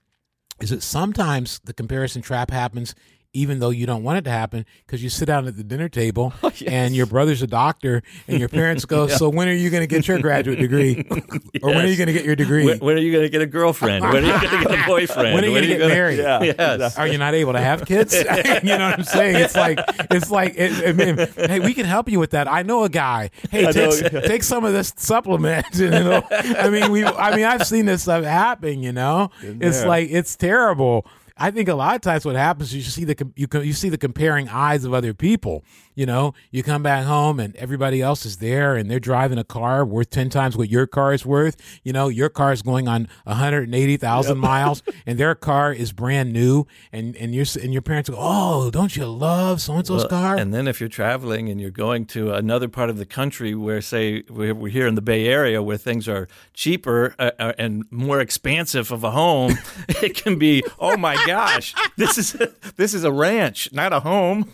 is 0.60 0.72
that 0.72 0.84
sometimes 0.84 1.60
the 1.64 1.74
comparison 1.74 2.22
trap 2.22 2.52
happens 2.52 2.94
even 3.34 3.60
though 3.60 3.70
you 3.70 3.86
don't 3.86 4.04
want 4.04 4.18
it 4.18 4.24
to 4.24 4.32
happen 4.32 4.66
because 4.86 5.04
you 5.04 5.10
sit 5.10 5.26
down 5.26 5.48
at 5.48 5.56
the 5.56 5.64
dinner 5.64 5.88
table 5.88 6.34
oh, 6.44 6.52
yes. 6.56 6.64
and 6.64 6.96
your 6.96 7.06
brother's 7.06 7.42
a 7.42 7.48
doctor 7.48 8.02
and 8.28 8.40
your 8.40 8.50
parents 8.50 8.86
go, 8.86 9.08
yeah. 9.10 9.16
So 9.16 9.30
when 9.30 9.48
are 9.48 9.54
you 9.54 9.70
going 9.70 9.82
to 9.82 9.88
get 9.88 10.08
your 10.08 10.20
graduate 10.20 10.60
degree? 10.60 11.06
yes. 11.10 11.20
Or 11.62 11.70
when 11.70 11.84
are 11.84 11.88
you 11.88 11.98
going 11.98 12.08
to 12.08 12.14
get 12.14 12.24
your 12.24 12.36
degree? 12.36 12.66
When, 12.66 12.80
when 12.80 12.96
are 12.96 13.02
you 13.02 13.12
going 13.12 13.24
to 13.24 13.30
get 13.30 13.42
a 13.42 13.46
girlfriend? 13.46 14.04
When 14.04 14.24
are 14.24 14.28
you 14.28 14.50
going 14.50 14.64
to 14.64 14.70
get 14.70 14.84
a 14.84 14.88
boyfriend? 14.88 15.34
when 15.34 15.44
are 15.44 15.48
you 15.48 15.54
going 15.54 15.64
to 15.64 15.68
get 15.68 15.80
gonna, 15.80 15.94
married? 15.94 16.20
Yeah. 16.20 16.42
Yes. 16.42 16.98
Are 16.98 17.08
you 17.08 17.18
not 17.18 17.34
able 17.34 17.54
to 17.54 17.60
have 17.60 17.86
kids? 17.86 18.14
you 18.14 18.24
know 18.24 18.90
what 18.90 19.00
I'm 19.00 19.04
saying? 19.04 19.36
It's 19.36 19.56
like, 19.56 19.80
it's 20.12 20.32
like, 20.32 20.54
it, 20.56 21.50
hey, 21.50 21.60
we 21.60 21.74
can 21.74 21.86
help 21.86 22.10
you 22.10 22.20
with 22.20 22.32
that. 22.32 22.48
I 22.48 22.64
know 22.64 22.84
a 22.84 22.90
guy. 22.90 23.32
Hey, 23.52 23.72
take, 23.72 24.12
take 24.24 24.44
some 24.44 24.64
of 24.64 24.74
this 24.74 24.94
supplement. 24.96 25.66
And 25.80 25.94
it'll, 25.94 26.24
I 26.32 26.70
mean, 26.70 26.92
we, 26.92 27.04
I 27.04 27.36
mean, 27.36 27.46
I've 27.46 27.68
seen 27.68 27.86
this 27.86 28.04
stuff 28.04 28.24
happen, 28.24 28.82
you 28.82 28.94
know? 28.94 29.32
It's 29.42 29.84
like, 29.84 30.10
it's 30.12 30.36
terrible. 30.36 31.06
I 31.40 31.52
think 31.52 31.70
a 31.70 31.76
lot 31.76 31.96
of 31.96 32.02
times 32.02 32.26
what 32.26 32.36
happens 32.36 32.70
is 32.70 32.76
you 32.76 32.82
see 32.82 33.06
the 33.06 33.32
you 33.36 33.48
you 33.62 33.74
see 33.74 33.90
the 33.90 33.98
comparing 33.98 34.50
eyes 34.50 34.84
of 34.84 34.94
other 34.94 35.14
people. 35.14 35.64
You 36.00 36.06
know, 36.06 36.34
you 36.50 36.64
come 36.64 36.82
back 36.82 37.04
home 37.04 37.42
and 37.42 37.54
everybody 37.58 38.02
else 38.02 38.26
is 38.26 38.38
there 38.38 38.78
and 38.78 38.90
they're 38.90 39.02
driving 39.02 39.38
a 39.38 39.44
car 39.44 39.84
worth 39.84 40.10
10 40.10 40.30
times 40.30 40.56
what 40.56 40.70
your 40.70 40.88
car 40.88 41.12
is 41.14 41.26
worth. 41.26 41.58
You 41.84 41.92
know, 41.92 42.08
your 42.08 42.30
car 42.30 42.54
is 42.54 42.62
going 42.62 42.88
on 42.88 43.10
180,000 43.26 44.30
yep. 44.30 44.38
miles 44.38 44.82
and 45.06 45.20
their 45.20 45.36
car 45.36 45.74
is 45.74 45.92
brand 45.92 46.32
new. 46.32 46.66
And, 46.94 47.18
and, 47.18 47.36
your, 47.36 47.46
and 47.62 47.74
your 47.74 47.82
parents 47.82 48.10
go, 48.10 48.16
Oh, 48.18 48.72
don't 48.72 48.96
you 48.96 49.08
love 49.08 49.60
so 49.60 49.74
and 49.74 49.86
so's 49.86 50.06
car? 50.06 50.38
And 50.38 50.54
then 50.54 50.70
if 50.70 50.80
you're 50.80 50.88
traveling 50.88 51.50
and 51.50 51.60
you're 51.60 51.70
going 51.70 52.06
to 52.06 52.34
another 52.34 52.70
part 52.70 52.90
of 52.90 52.96
the 52.96 53.06
country 53.06 53.54
where, 53.54 53.82
say, 53.82 54.24
we're 54.30 54.70
here 54.70 54.88
in 54.88 54.96
the 54.96 55.02
Bay 55.02 55.28
Area 55.28 55.62
where 55.62 55.76
things 55.76 56.08
are 56.08 56.30
cheaper 56.54 57.14
uh, 57.20 57.32
uh 57.40 57.52
and 57.58 57.84
more 57.92 58.22
expansive 58.22 58.90
of 58.94 59.04
a 59.04 59.12
home, 59.12 59.58
it 60.02 60.16
can 60.16 60.40
be, 60.40 60.64
Oh 60.80 60.96
my 60.96 61.22
gosh, 61.34 61.74
this 61.98 62.18
is, 62.18 62.34
this 62.76 62.94
is 62.94 63.04
a 63.04 63.12
ranch, 63.12 63.72
not 63.72 63.94
a 63.94 64.00
home. 64.00 64.50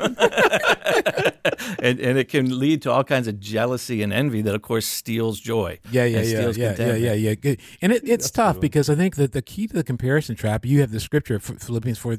and, 1.79 1.99
and 1.99 2.17
it 2.17 2.29
can 2.29 2.57
lead 2.59 2.81
to 2.83 2.91
all 2.91 3.03
kinds 3.03 3.27
of 3.27 3.39
jealousy 3.39 4.01
and 4.01 4.11
envy 4.13 4.41
that, 4.41 4.55
of 4.55 4.61
course, 4.61 4.85
steals 4.85 5.39
joy. 5.39 5.79
Yeah, 5.91 6.05
yeah, 6.05 6.21
yeah, 6.21 6.39
yeah, 6.49 6.75
yeah, 6.77 6.95
yeah, 6.95 7.13
yeah, 7.13 7.35
yeah. 7.41 7.55
And 7.81 7.91
it, 7.91 8.07
it's 8.07 8.31
tough 8.31 8.59
because 8.59 8.89
I 8.89 8.95
think 8.95 9.15
that 9.15 9.31
the 9.31 9.41
key 9.41 9.67
to 9.67 9.73
the 9.73 9.83
comparison 9.83 10.35
trap, 10.35 10.65
you 10.65 10.81
have 10.81 10.91
the 10.91 10.99
scripture, 10.99 11.39
Philippians 11.39 11.97
4 11.97 12.17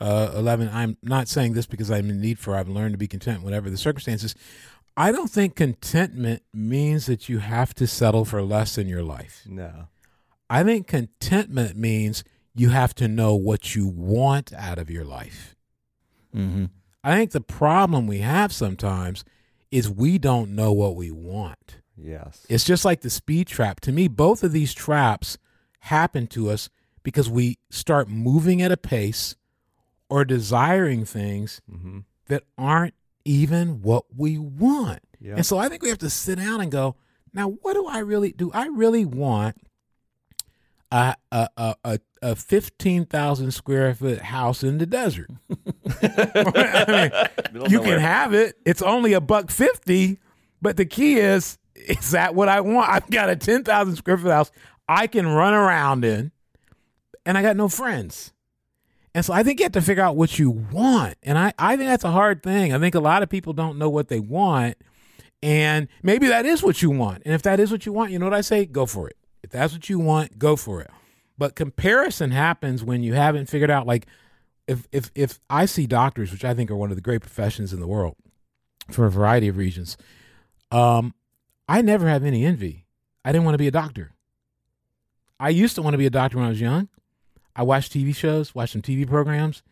uh, 0.00 0.32
11. 0.34 0.70
I'm 0.72 0.96
not 1.02 1.28
saying 1.28 1.54
this 1.54 1.66
because 1.66 1.90
I'm 1.90 2.10
in 2.10 2.20
need 2.20 2.38
for, 2.38 2.56
I've 2.56 2.68
learned 2.68 2.94
to 2.94 2.98
be 2.98 3.08
content, 3.08 3.42
whatever 3.42 3.70
the 3.70 3.76
circumstances. 3.76 4.34
I 4.96 5.10
don't 5.10 5.30
think 5.30 5.56
contentment 5.56 6.42
means 6.52 7.06
that 7.06 7.28
you 7.28 7.38
have 7.38 7.74
to 7.74 7.86
settle 7.86 8.24
for 8.24 8.42
less 8.42 8.78
in 8.78 8.86
your 8.86 9.02
life. 9.02 9.42
No. 9.46 9.88
I 10.48 10.62
think 10.62 10.86
contentment 10.86 11.76
means 11.76 12.22
you 12.54 12.70
have 12.70 12.94
to 12.96 13.08
know 13.08 13.34
what 13.34 13.74
you 13.74 13.86
want 13.86 14.52
out 14.52 14.78
of 14.78 14.90
your 14.90 15.04
life. 15.04 15.56
Mm-hmm. 16.34 16.66
I 17.02 17.16
think 17.16 17.32
the 17.32 17.40
problem 17.40 18.06
we 18.06 18.18
have 18.18 18.52
sometimes 18.52 19.24
is 19.70 19.90
we 19.90 20.18
don't 20.18 20.54
know 20.54 20.72
what 20.72 20.96
we 20.96 21.10
want. 21.10 21.78
Yes. 21.96 22.46
It's 22.48 22.64
just 22.64 22.84
like 22.84 23.00
the 23.02 23.10
speed 23.10 23.46
trap. 23.46 23.80
To 23.80 23.92
me, 23.92 24.08
both 24.08 24.42
of 24.42 24.52
these 24.52 24.72
traps 24.72 25.38
happen 25.80 26.26
to 26.28 26.50
us 26.50 26.70
because 27.02 27.28
we 27.28 27.58
start 27.70 28.08
moving 28.08 28.62
at 28.62 28.72
a 28.72 28.76
pace 28.76 29.36
or 30.08 30.24
desiring 30.24 31.04
things 31.04 31.60
mm-hmm. 31.70 32.00
that 32.26 32.44
aren't 32.56 32.94
even 33.24 33.82
what 33.82 34.04
we 34.16 34.38
want. 34.38 35.00
Yep. 35.20 35.36
And 35.36 35.46
so 35.46 35.58
I 35.58 35.68
think 35.68 35.82
we 35.82 35.88
have 35.88 35.98
to 35.98 36.10
sit 36.10 36.38
down 36.38 36.60
and 36.60 36.70
go, 36.70 36.96
now, 37.32 37.48
what 37.48 37.74
do 37.74 37.86
I 37.86 37.98
really 37.98 38.32
do? 38.32 38.52
I 38.52 38.66
really 38.68 39.04
want 39.04 39.56
a 40.92 41.16
a 41.32 41.48
a, 41.56 41.76
a 41.84 41.98
fifteen 42.34 43.04
thousand 43.04 43.50
square 43.50 43.94
foot 43.94 44.20
house 44.20 44.62
in 44.62 44.78
the 44.78 44.86
desert. 44.86 45.30
I 46.02 47.12
mean, 47.52 47.70
you 47.70 47.80
can 47.80 47.98
have 47.98 48.32
it. 48.32 48.56
It's 48.64 48.82
only 48.82 49.12
a 49.12 49.20
buck 49.20 49.50
fifty, 49.50 50.18
but 50.62 50.76
the 50.76 50.86
key 50.86 51.16
is 51.16 51.58
is 51.74 52.12
that 52.12 52.34
what 52.34 52.48
I 52.48 52.60
want? 52.60 52.88
I've 52.88 53.10
got 53.10 53.28
a 53.28 53.36
ten 53.36 53.64
thousand 53.64 53.96
square 53.96 54.16
foot 54.16 54.30
house 54.30 54.50
I 54.88 55.06
can 55.06 55.26
run 55.26 55.54
around 55.54 56.04
in, 56.04 56.32
and 57.26 57.36
I 57.36 57.42
got 57.42 57.56
no 57.56 57.68
friends. 57.68 58.32
And 59.14 59.24
so 59.24 59.32
I 59.32 59.42
think 59.42 59.60
you 59.60 59.64
have 59.64 59.72
to 59.72 59.82
figure 59.82 60.02
out 60.02 60.16
what 60.16 60.38
you 60.38 60.50
want. 60.50 61.14
And 61.22 61.38
I, 61.38 61.52
I 61.58 61.76
think 61.76 61.88
that's 61.88 62.04
a 62.04 62.10
hard 62.10 62.42
thing. 62.42 62.74
I 62.74 62.78
think 62.80 62.96
a 62.96 63.00
lot 63.00 63.22
of 63.22 63.28
people 63.28 63.52
don't 63.52 63.78
know 63.78 63.88
what 63.88 64.08
they 64.08 64.18
want. 64.18 64.76
And 65.40 65.88
maybe 66.02 66.26
that 66.28 66.46
is 66.46 66.62
what 66.62 66.82
you 66.82 66.90
want. 66.90 67.22
And 67.24 67.32
if 67.32 67.42
that 67.42 67.60
is 67.60 67.70
what 67.70 67.86
you 67.86 67.92
want, 67.92 68.10
you 68.10 68.18
know 68.18 68.26
what 68.26 68.34
I 68.34 68.40
say? 68.40 68.66
Go 68.66 68.86
for 68.86 69.08
it. 69.08 69.16
If 69.42 69.50
that's 69.50 69.72
what 69.72 69.88
you 69.88 70.00
want, 70.00 70.38
go 70.38 70.56
for 70.56 70.80
it. 70.80 70.90
But 71.36 71.56
comparison 71.56 72.30
happens 72.30 72.84
when 72.84 73.02
you 73.02 73.14
haven't 73.14 73.48
figured 73.48 73.70
out 73.70 73.86
like 73.86 74.06
if 74.66 74.86
if 74.92 75.10
if 75.14 75.40
I 75.50 75.66
see 75.66 75.86
doctors, 75.86 76.30
which 76.32 76.44
I 76.44 76.54
think 76.54 76.70
are 76.70 76.76
one 76.76 76.90
of 76.90 76.96
the 76.96 77.02
great 77.02 77.20
professions 77.20 77.72
in 77.72 77.80
the 77.80 77.86
world 77.86 78.16
for 78.90 79.06
a 79.06 79.10
variety 79.10 79.48
of 79.48 79.56
reasons, 79.56 79.96
um, 80.70 81.14
I 81.68 81.82
never 81.82 82.08
have 82.08 82.24
any 82.24 82.44
envy. 82.44 82.86
I 83.24 83.32
didn't 83.32 83.44
want 83.44 83.54
to 83.54 83.58
be 83.58 83.68
a 83.68 83.72
doctor. 83.72 84.12
I 85.40 85.48
used 85.48 85.74
to 85.74 85.82
want 85.82 85.94
to 85.94 85.98
be 85.98 86.06
a 86.06 86.10
doctor 86.10 86.36
when 86.36 86.46
I 86.46 86.50
was 86.50 86.60
young. 86.60 86.88
I 87.56 87.62
watched 87.62 87.92
TV 87.92 88.14
shows, 88.14 88.54
watched 88.54 88.72
some 88.72 88.82
TV 88.82 89.06
programs, 89.06 89.62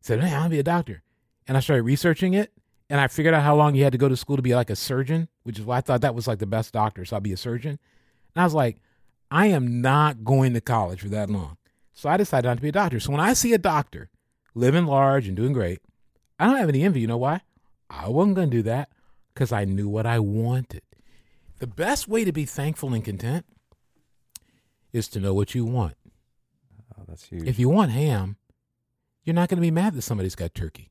said, 0.00 0.18
"Man, 0.18 0.32
I 0.32 0.38
want 0.38 0.46
to 0.46 0.56
be 0.56 0.60
a 0.60 0.64
doctor," 0.64 1.02
and 1.46 1.56
I 1.56 1.60
started 1.60 1.84
researching 1.84 2.34
it, 2.34 2.52
and 2.90 3.00
I 3.00 3.06
figured 3.06 3.34
out 3.34 3.42
how 3.42 3.54
long 3.56 3.74
you 3.74 3.84
had 3.84 3.92
to 3.92 3.98
go 3.98 4.08
to 4.08 4.16
school 4.16 4.36
to 4.36 4.42
be 4.42 4.54
like 4.54 4.70
a 4.70 4.76
surgeon, 4.76 5.28
which 5.44 5.58
is 5.58 5.64
why 5.64 5.78
I 5.78 5.80
thought 5.80 6.00
that 6.02 6.14
was 6.14 6.26
like 6.26 6.40
the 6.40 6.46
best 6.46 6.72
doctor. 6.72 7.04
So 7.04 7.16
I'll 7.16 7.20
be 7.20 7.32
a 7.32 7.36
surgeon. 7.36 7.78
And 8.34 8.42
I 8.42 8.44
was 8.44 8.54
like, 8.54 8.78
I 9.32 9.46
am 9.46 9.80
not 9.80 10.24
going 10.24 10.52
to 10.52 10.60
college 10.60 11.00
for 11.00 11.08
that 11.08 11.30
long. 11.30 11.56
So 11.94 12.10
I 12.10 12.18
decided 12.18 12.46
not 12.46 12.56
to 12.56 12.62
be 12.62 12.68
a 12.68 12.72
doctor. 12.72 13.00
So 13.00 13.12
when 13.12 13.20
I 13.20 13.32
see 13.32 13.54
a 13.54 13.58
doctor 13.58 14.10
living 14.54 14.84
large 14.84 15.26
and 15.26 15.34
doing 15.34 15.54
great, 15.54 15.80
I 16.38 16.44
don't 16.46 16.58
have 16.58 16.68
any 16.68 16.82
envy. 16.82 17.00
You 17.00 17.06
know 17.06 17.16
why? 17.16 17.40
I 17.88 18.10
wasn't 18.10 18.36
going 18.36 18.50
to 18.50 18.56
do 18.58 18.62
that 18.64 18.90
because 19.32 19.50
I 19.50 19.64
knew 19.64 19.88
what 19.88 20.04
I 20.04 20.18
wanted. 20.18 20.82
The 21.60 21.66
best 21.66 22.08
way 22.08 22.26
to 22.26 22.32
be 22.32 22.44
thankful 22.44 22.92
and 22.92 23.02
content 23.02 23.46
is 24.92 25.08
to 25.08 25.20
know 25.20 25.32
what 25.32 25.54
you 25.54 25.64
want. 25.64 25.94
Oh, 26.98 27.04
that's 27.08 27.24
huge. 27.24 27.48
If 27.48 27.58
you 27.58 27.70
want 27.70 27.90
ham, 27.90 28.36
you're 29.24 29.34
not 29.34 29.48
going 29.48 29.56
to 29.56 29.62
be 29.62 29.70
mad 29.70 29.94
that 29.94 30.02
somebody's 30.02 30.34
got 30.34 30.54
turkey. 30.54 30.90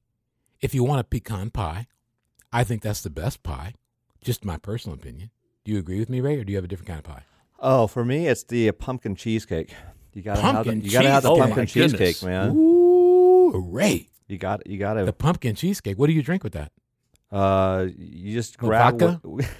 If 0.61 0.73
you 0.73 0.83
want 0.83 1.01
a 1.01 1.03
pecan 1.03 1.51
pie, 1.51 1.85
I 2.51 2.63
think 2.63 2.81
that's 2.81 3.01
the 3.01 3.11
best 3.11 3.43
pie. 3.43 3.75
Just 4.23 4.43
my 4.43 4.57
personal 4.57 4.95
opinion. 4.95 5.29
Do 5.63 5.71
you 5.71 5.77
agree 5.77 5.99
with 5.99 6.09
me, 6.09 6.21
Ray, 6.21 6.37
or 6.37 6.43
do 6.43 6.51
you 6.51 6.57
have 6.57 6.65
a 6.65 6.67
different 6.67 6.87
kind 6.87 6.99
of 6.99 7.05
pie? 7.05 7.23
Oh, 7.61 7.87
for 7.87 8.03
me, 8.03 8.27
it's 8.27 8.43
the 8.43 8.69
uh, 8.69 8.71
pumpkin 8.73 9.15
cheesecake. 9.15 9.73
You 10.13 10.21
gotta 10.21 10.41
have 10.41 10.65
the, 10.65 10.75
you 10.75 10.91
gotta 10.91 11.09
have 11.09 11.23
the 11.23 11.29
cheese- 11.29 11.39
oh, 11.39 11.41
pumpkin 11.41 11.65
goodness. 11.65 11.99
cheesecake, 11.99 12.23
man. 12.27 12.49
Ooh, 12.55 13.51
Ray. 13.69 14.09
You 14.27 14.37
got 14.37 14.67
you 14.67 14.77
gotta 14.77 15.05
The 15.05 15.13
pumpkin 15.13 15.55
cheesecake. 15.55 15.97
What 15.97 16.07
do 16.07 16.13
you 16.13 16.21
drink 16.23 16.43
with 16.43 16.53
that? 16.53 16.71
uh 17.31 17.87
you 17.97 18.33
just 18.33 18.61
No 18.61 18.67
grab 18.67 18.99
vodka? 18.99 19.21
what- 19.23 19.45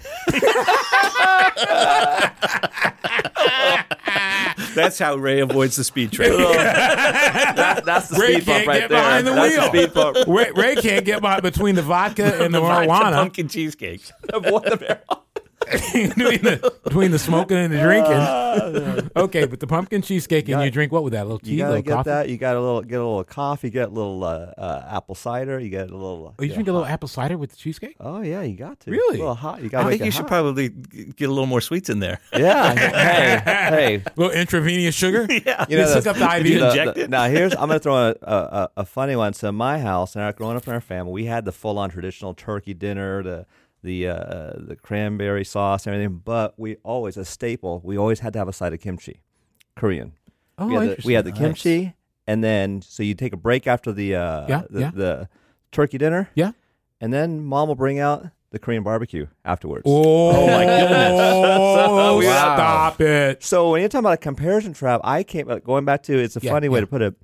That's 4.76 4.98
how 5.00 5.16
Ray 5.16 5.40
avoids 5.42 5.76
the 5.76 5.84
speed 5.84 6.12
trap. 6.14 6.30
that, 6.32 7.84
that's 7.86 8.08
the 8.10 8.18
Ray 8.20 8.36
speed 8.42 8.46
bump 8.46 8.58
can't 8.58 8.68
right 8.68 8.80
get 8.82 8.90
there. 8.90 9.02
behind 9.02 9.28
the 9.28 9.32
that's 9.32 9.50
wheel. 9.58 9.62
the 9.62 9.68
speed 9.84 9.94
bump. 9.94 10.18
Ray, 10.28 10.52
Ray 10.56 10.76
can't 10.76 11.06
get 11.06 11.22
by 11.22 11.40
between 11.42 11.76
the 11.76 11.82
vodka 11.82 12.42
and 12.44 12.54
the, 12.54 12.60
vodka 12.62 12.88
marijuana. 12.90 13.14
pumpkin 13.14 13.48
cheesecake. 13.50 14.02
Avoid 14.34 14.64
the 14.66 14.78
barrel. 14.78 15.26
between, 15.72 16.10
the, 16.42 16.74
between 16.84 17.12
the 17.12 17.20
smoking 17.20 17.58
and 17.58 17.74
the 17.74 17.80
drinking. 17.82 19.10
okay, 19.16 19.46
but 19.46 19.60
the 19.60 19.68
pumpkin 19.68 20.02
cheesecake, 20.02 20.50
and 20.50 20.60
You 20.60 20.66
you 20.66 20.72
drink 20.72 20.92
what 20.92 21.04
with 21.04 21.14
that? 21.14 21.22
A 21.22 21.24
little 21.24 21.40
tea, 21.40 21.52
You 21.52 21.58
gotta 21.60 21.70
little 21.72 21.84
get 21.84 21.94
coffee? 21.94 22.10
that. 22.10 22.30
You 22.30 22.38
got 22.38 22.56
a 22.56 22.60
little 22.60 22.82
get 22.82 22.96
a 23.00 23.06
little 23.06 23.24
coffee. 23.24 23.70
Get 23.70 23.90
a 23.90 23.92
little 23.92 24.24
uh, 24.24 24.52
uh, 24.58 24.86
apple 24.90 25.16
cider. 25.16 25.60
You 25.60 25.70
get 25.70 25.90
a 25.90 25.94
little. 25.94 26.28
uh, 26.28 26.32
Oh, 26.40 26.44
you 26.44 26.50
get 26.50 26.56
drink 26.56 26.68
a 26.68 26.72
little 26.72 26.86
apple 26.88 27.08
cider 27.08 27.38
with 27.38 27.52
the 27.52 27.56
cheesecake? 27.58 27.96
Oh 28.00 28.22
yeah, 28.22 28.42
you 28.42 28.56
got 28.58 28.80
to. 28.82 28.92
Really? 28.92 29.18
A 29.18 29.20
little 29.22 29.36
hot. 29.36 29.62
You 29.62 29.70
got. 29.70 29.86
I 29.86 29.90
think 29.90 30.04
you 30.06 30.12
should 30.12 30.28
probably 30.28 30.70
get 30.70 31.26
a 31.30 31.32
little 31.32 31.46
more 31.46 31.62
sweets 31.62 31.90
in 31.90 32.00
there. 32.00 32.20
Yeah. 32.34 32.74
hey, 32.76 33.42
hey. 33.46 33.96
A 34.06 34.12
little 34.16 34.34
intravenous 34.34 34.96
sugar? 34.96 35.28
yeah. 35.46 35.66
You 35.70 35.82
hook 35.84 36.06
up 36.08 36.16
the 36.18 36.38
IV. 36.38 36.46
you 36.48 36.66
inject 36.66 36.98
it? 36.98 37.10
now 37.10 37.26
here's 37.26 37.54
I'm 37.54 37.68
gonna 37.68 37.80
throw 37.80 37.96
a, 37.96 38.16
a, 38.22 38.36
a, 38.36 38.70
a 38.78 38.86
funny 38.86 39.16
one. 39.16 39.34
So 39.34 39.50
in 39.50 39.56
my 39.56 39.80
house, 39.80 40.16
and 40.16 40.36
growing 40.36 40.58
up 40.58 40.68
in 40.68 40.74
our 40.74 40.82
family, 40.82 41.12
we 41.14 41.26
had 41.26 41.46
the 41.46 41.52
full 41.52 41.78
on 41.78 41.90
traditional 41.90 42.34
turkey 42.34 42.74
dinner, 42.74 43.24
the 43.24 43.46
the 43.84 44.08
uh, 44.08 44.54
the 44.58 44.76
cranberry 44.82 45.44
sauce, 45.46 45.86
and 45.88 45.96
everything. 45.96 46.22
But 46.24 46.54
we 46.58 46.78
always 46.84 47.18
a 47.18 47.26
staple. 47.26 47.82
We 47.84 47.98
always 47.98 48.20
had 48.20 48.34
to 48.34 48.40
have 48.40 48.48
a 48.48 48.54
side 48.54 48.74
of 48.74 48.80
kimchi, 48.82 49.22
Korean. 49.76 50.14
Oh, 50.58 50.68
we 50.68 50.74
had 50.74 50.82
the, 50.82 50.86
interesting. 50.90 51.10
we 51.10 51.14
had 51.14 51.26
the 51.26 51.32
Nice. 51.32 51.40
kimchi, 51.40 51.96
and 52.28 52.44
then 52.44 52.82
so 52.82 53.04
you 53.04 53.14
take 53.16 53.34
a 53.34 53.38
break 53.38 53.68
after 53.68 53.92
the 53.92 54.16
uh, 54.16 54.46
Yeah, 54.48 54.64
the, 54.70 54.80
yeah. 54.80 54.92
the 54.94 55.30
turkey 55.72 55.98
dinner. 55.98 56.30
Yeah. 56.36 56.52
and 57.00 57.12
then 57.12 57.44
mom 57.44 57.68
will 57.68 57.76
bring 57.76 57.98
out 58.00 58.28
the 58.52 58.60
Korean 58.60 58.84
barbecue 58.84 59.26
afterwards. 59.46 59.84
Oh, 59.88 60.46
my 60.48 60.66
goodness. 60.66 61.20
Oh, 61.94 62.18
Wow. 62.18 62.56
stop 62.56 63.02
it. 63.02 63.42
So 63.44 63.72
when 63.72 63.80
you're 63.82 63.90
talking 63.90 64.04
about 64.06 64.14
a 64.16 64.18
comparison 64.18 64.74
trap, 64.74 65.02
I 65.04 65.24
came 65.24 65.50
uh, 65.50 65.60
going 65.60 65.86
back 65.86 66.04
to 66.04 66.18
it's 66.20 66.36
a 66.36 66.42
Yeah, 66.44 66.52
funny 66.52 66.68
way 66.70 66.80
to 66.82 66.86
put 66.88 67.02
it. 67.02 67.16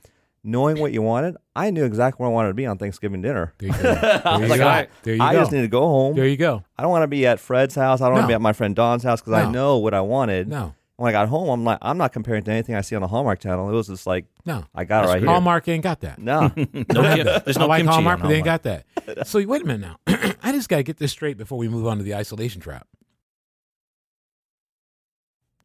Knowing 0.44 0.80
what 0.80 0.94
you 0.94 1.02
wanted, 1.02 1.36
I 1.56 1.72
knew 1.72 1.84
exactly 1.84 2.24
where 2.24 2.30
I 2.32 2.34
wanted 2.34 2.50
to 2.50 2.54
be 2.54 2.66
on 2.66 2.78
Thanksgiving 2.78 3.22
dinner. 3.22 3.54
There 3.58 3.68
you 3.70 3.74
go. 3.76 3.82
There 3.82 4.40
you 4.42 4.48
Like, 4.48 4.60
go. 4.60 4.68
I, 4.68 4.88
there 5.04 5.16
you 5.16 5.22
I 5.22 5.34
go. 5.34 5.40
just 5.40 5.52
need 5.52 5.62
to 5.62 5.68
go 5.68 5.82
home. 5.82 6.16
there 6.16 6.28
you 6.28 6.38
go. 6.38 6.64
I 6.78 6.84
don't 6.84 6.92
want 6.92 7.04
to 7.04 7.08
be 7.08 7.26
at 7.28 7.40
Fred's 7.40 7.76
house. 7.76 8.00
I 8.00 8.06
don't 8.06 8.14
want 8.14 8.24
to 8.24 8.28
be 8.30 8.34
at 8.34 8.42
my 8.42 8.54
friend 8.54 8.74
Don's 8.76 9.04
house 9.04 9.20
because 9.20 9.34
I 9.34 9.50
know 9.52 9.78
what 9.80 9.94
I 9.94 10.00
wanted. 10.02 10.48
No, 10.48 10.74
When 10.96 11.10
I 11.10 11.12
got 11.12 11.28
home, 11.28 11.50
I'm 11.50 11.64
like, 11.66 11.80
I'm 11.82 11.98
not 11.98 12.14
comparing 12.14 12.44
to 12.46 12.52
anything 12.52 12.76
I 12.76 12.82
see 12.82 12.96
on 12.96 13.02
the 13.02 13.08
Hallmark 13.10 13.40
Channel. 13.40 13.70
It 13.70 13.74
was 13.74 13.88
just 13.88 14.08
like, 14.08 14.26
no. 14.46 14.64
I 14.74 14.86
got 14.86 15.00
it 15.00 15.08
That's 15.08 15.14
right 15.16 15.22
here. 15.24 15.30
Hallmark 15.32 15.68
ain't 15.68 15.84
got 15.84 16.00
that. 16.02 16.18
No, 16.20 16.40
No, 16.48 16.54
kim- 16.54 17.26
there's 17.26 17.58
I 17.58 17.62
no 17.62 17.68
like 17.68 17.80
kimchi 17.80 17.92
Hallmark, 17.94 18.22
but 18.22 18.28
they 18.30 18.36
ain't 18.36 18.46
got 18.46 18.64
that. 18.64 18.86
so 19.28 19.44
wait 19.46 19.62
a 19.64 19.66
minute 19.66 19.82
now. 19.82 19.98
I 20.44 20.54
just 20.54 20.70
got 20.70 20.78
to 20.78 20.84
get 20.84 20.96
this 20.98 21.12
straight 21.12 21.38
before 21.38 21.58
we 21.58 21.68
move 21.68 21.88
on 21.88 21.98
to 21.98 22.04
the 22.04 22.16
isolation 22.16 22.62
trap. 22.62 22.88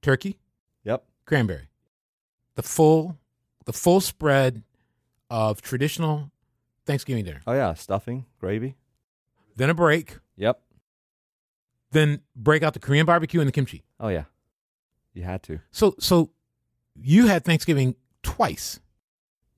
Turkey, 0.01 0.39
yep, 0.83 1.05
cranberry, 1.27 1.69
the 2.57 2.63
full, 2.65 3.17
the 3.65 3.73
full 3.73 4.01
spread 4.01 4.63
of 5.31 5.63
traditional 5.63 6.31
Thanksgiving 6.87 7.25
dinner. 7.25 7.43
oh 7.47 7.53
yeah, 7.53 7.75
stuffing, 7.75 8.27
gravy. 8.41 8.77
Then 9.57 9.71
a 9.71 9.75
break. 9.75 10.19
Yep. 10.37 10.61
Then 11.93 12.21
break 12.35 12.63
out 12.63 12.73
the 12.75 12.81
Korean 12.81 13.05
barbecue 13.07 13.41
and 13.41 13.47
the 13.49 13.53
kimchi. 13.53 13.85
Oh 14.01 14.09
yeah, 14.09 14.25
you 15.15 15.23
had 15.23 15.43
to. 15.45 15.61
So, 15.71 15.95
so 16.01 16.31
you 16.95 17.27
had 17.27 17.45
Thanksgiving 17.45 17.95
twice 18.23 18.81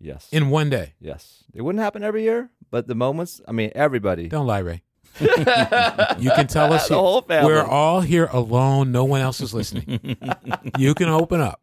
Yes. 0.01 0.29
in 0.33 0.51
one 0.51 0.69
day. 0.69 0.95
yes. 1.01 1.45
It 1.55 1.63
wouldn't 1.63 1.83
happen 1.83 2.03
every 2.03 2.25
year, 2.25 2.51
but 2.71 2.87
the 2.89 2.95
moments. 2.95 3.41
I 3.49 3.53
mean, 3.53 3.71
everybody. 3.75 4.29
Don't 4.29 4.47
lie, 4.47 4.59
Ray. 4.59 4.83
you 5.21 5.27
can 6.33 6.49
tell 6.49 6.73
us 6.73 6.89
The 6.89 6.97
whole 6.97 7.23
family. 7.23 7.53
we're 7.53 7.63
all 7.63 8.01
here 8.01 8.29
alone. 8.33 8.91
No 8.91 9.05
one 9.05 9.21
else 9.21 9.41
is 9.41 9.55
listening. 9.55 10.17
you 10.79 10.93
can 10.95 11.09
open 11.09 11.41
up. 11.41 11.61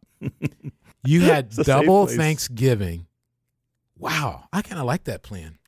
You 1.04 1.20
had 1.22 1.46
It's 1.46 1.58
a 1.58 1.64
safe 1.64 1.66
double. 1.80 2.06
Thanksgiving. 2.06 3.06
Wow, 3.98 4.44
I 4.52 4.62
kind 4.62 4.80
of 4.80 4.86
like 4.86 5.04
that 5.04 5.22
plan. 5.22 5.58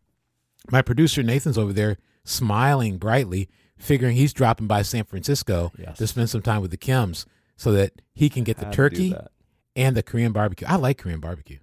My 0.71 0.83
producer 0.83 1.23
Nathan's 1.23 1.59
over 1.59 1.73
there 1.73 1.99
smiling 2.25 2.97
brightly, 2.99 3.49
figuring 3.77 4.17
he's 4.17 4.33
dropping 4.33 4.67
by 4.67 4.83
San 4.83 5.05
Francisco 5.05 5.73
Yes. 5.79 5.99
to 5.99 6.07
spend 6.07 6.31
some 6.31 6.43
time 6.43 6.61
with 6.63 6.71
the 6.71 6.77
Kims 6.77 7.27
so 7.57 7.71
that 7.73 8.01
he 8.13 8.29
can 8.29 8.43
get 8.43 8.57
the 8.57 8.65
Had 8.67 8.73
to 8.75 8.89
do 8.91 9.11
turkey 9.11 9.15
and 9.77 9.97
the 9.97 10.03
Korean 10.03 10.33
barbecue. 10.33 10.67
I 10.69 10.77
like 10.77 10.99
Korean 10.99 11.21
barbecue. 11.21 11.59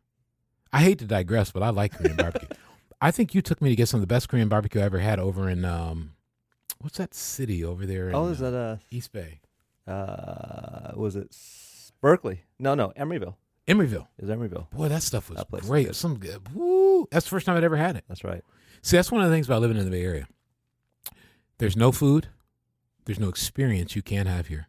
I 0.72 0.82
hate 0.82 1.00
to 1.00 1.06
digress, 1.06 1.52
but 1.52 1.64
I 1.64 1.70
like 1.70 1.94
Korean 1.94 2.16
barbecue. 2.16 2.48
I 3.02 3.12
think 3.12 3.34
you 3.36 3.42
took 3.42 3.62
me 3.62 3.70
to 3.70 3.76
get 3.76 3.88
some 3.90 3.98
of 3.98 4.02
the 4.02 4.08
best 4.14 4.30
Korean 4.30 4.48
barbecue 4.48 4.80
I 4.80 4.86
ever 4.86 5.00
had 5.00 5.20
over 5.20 5.50
in 5.50 5.66
um, 5.66 6.14
what's 6.80 6.98
that 7.00 7.14
city 7.14 7.66
over 7.66 7.86
there? 7.86 8.10
In, 8.10 8.16
Oh, 8.16 8.28
is 8.28 8.42
uh, 8.42 8.52
that 8.52 8.58
a? 8.58 8.80
East 8.92 9.12
Bay, 9.12 9.42
Uh, 9.88 10.92
was 10.96 11.16
it 11.16 11.36
Berkeley? 12.02 12.44
No, 12.60 12.76
no, 12.76 12.94
Emeryville. 12.98 13.36
Emeryville? 13.68 14.08
Is 14.18 14.30
Emeryville? 14.30 14.70
Boy, 14.72 14.90
that 14.90 15.04
stuff 15.04 15.30
was 15.30 15.38
That 15.38 15.62
great. 15.62 15.88
good. 15.88 15.96
Some 15.96 16.18
good. 16.18 16.54
Woo! 16.54 17.08
That's 17.12 17.26
the 17.26 17.30
first 17.30 17.46
time 17.46 17.58
I'd 17.58 17.64
ever 17.64 17.78
had 17.78 17.96
it. 17.96 18.04
That's 18.08 18.24
right. 18.24 18.44
See, 18.82 18.98
that's 18.98 19.12
one 19.12 19.22
of 19.22 19.30
the 19.30 19.36
things 19.36 19.48
about 19.48 19.62
living 19.62 19.78
in 19.78 19.86
the 19.86 19.92
Bay 19.92 20.04
Area. 20.04 20.28
There's 21.60 21.78
no 21.78 21.92
food. 21.92 22.28
There's 23.06 23.20
no 23.20 23.30
experience 23.30 23.96
you 23.96 24.02
can't 24.02 24.28
have 24.28 24.48
here. 24.48 24.68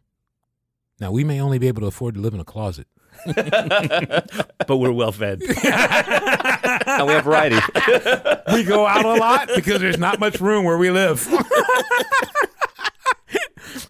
Now 0.99 1.11
we 1.11 1.23
may 1.23 1.41
only 1.41 1.57
be 1.57 1.67
able 1.67 1.81
to 1.81 1.87
afford 1.87 2.15
to 2.15 2.21
live 2.21 2.33
in 2.33 2.39
a 2.39 2.45
closet. 2.45 2.87
but 3.25 4.77
we're 4.77 4.91
well 4.91 5.11
fed. 5.11 5.41
and 5.63 7.07
we 7.07 7.13
have 7.13 7.23
variety. 7.23 7.55
we 8.53 8.63
go 8.63 8.85
out 8.85 9.05
a 9.05 9.13
lot 9.15 9.49
because 9.55 9.81
there's 9.81 9.97
not 9.97 10.19
much 10.19 10.39
room 10.39 10.65
where 10.65 10.77
we 10.77 10.91
live. 10.91 11.27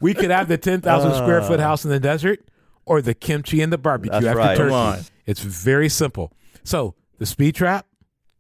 we 0.02 0.14
could 0.14 0.32
have 0.32 0.48
the 0.48 0.58
10,000 0.58 1.14
square 1.14 1.42
foot 1.42 1.60
ah. 1.60 1.64
house 1.64 1.86
in 1.86 1.92
the 1.92 2.00
desert 2.00 2.40
or 2.86 3.02
the 3.02 3.14
kimchi 3.14 3.62
and 3.62 3.72
the 3.72 3.78
barbecue 3.78 4.12
That's 4.12 4.26
after 4.26 4.38
right. 4.38 4.58
turkey. 4.58 4.70
Come 4.70 4.74
on. 4.78 5.00
It's 5.26 5.42
very 5.42 5.90
simple. 5.90 6.34
So, 6.64 6.96
the 7.20 7.26
speed 7.26 7.56
trap, 7.56 7.86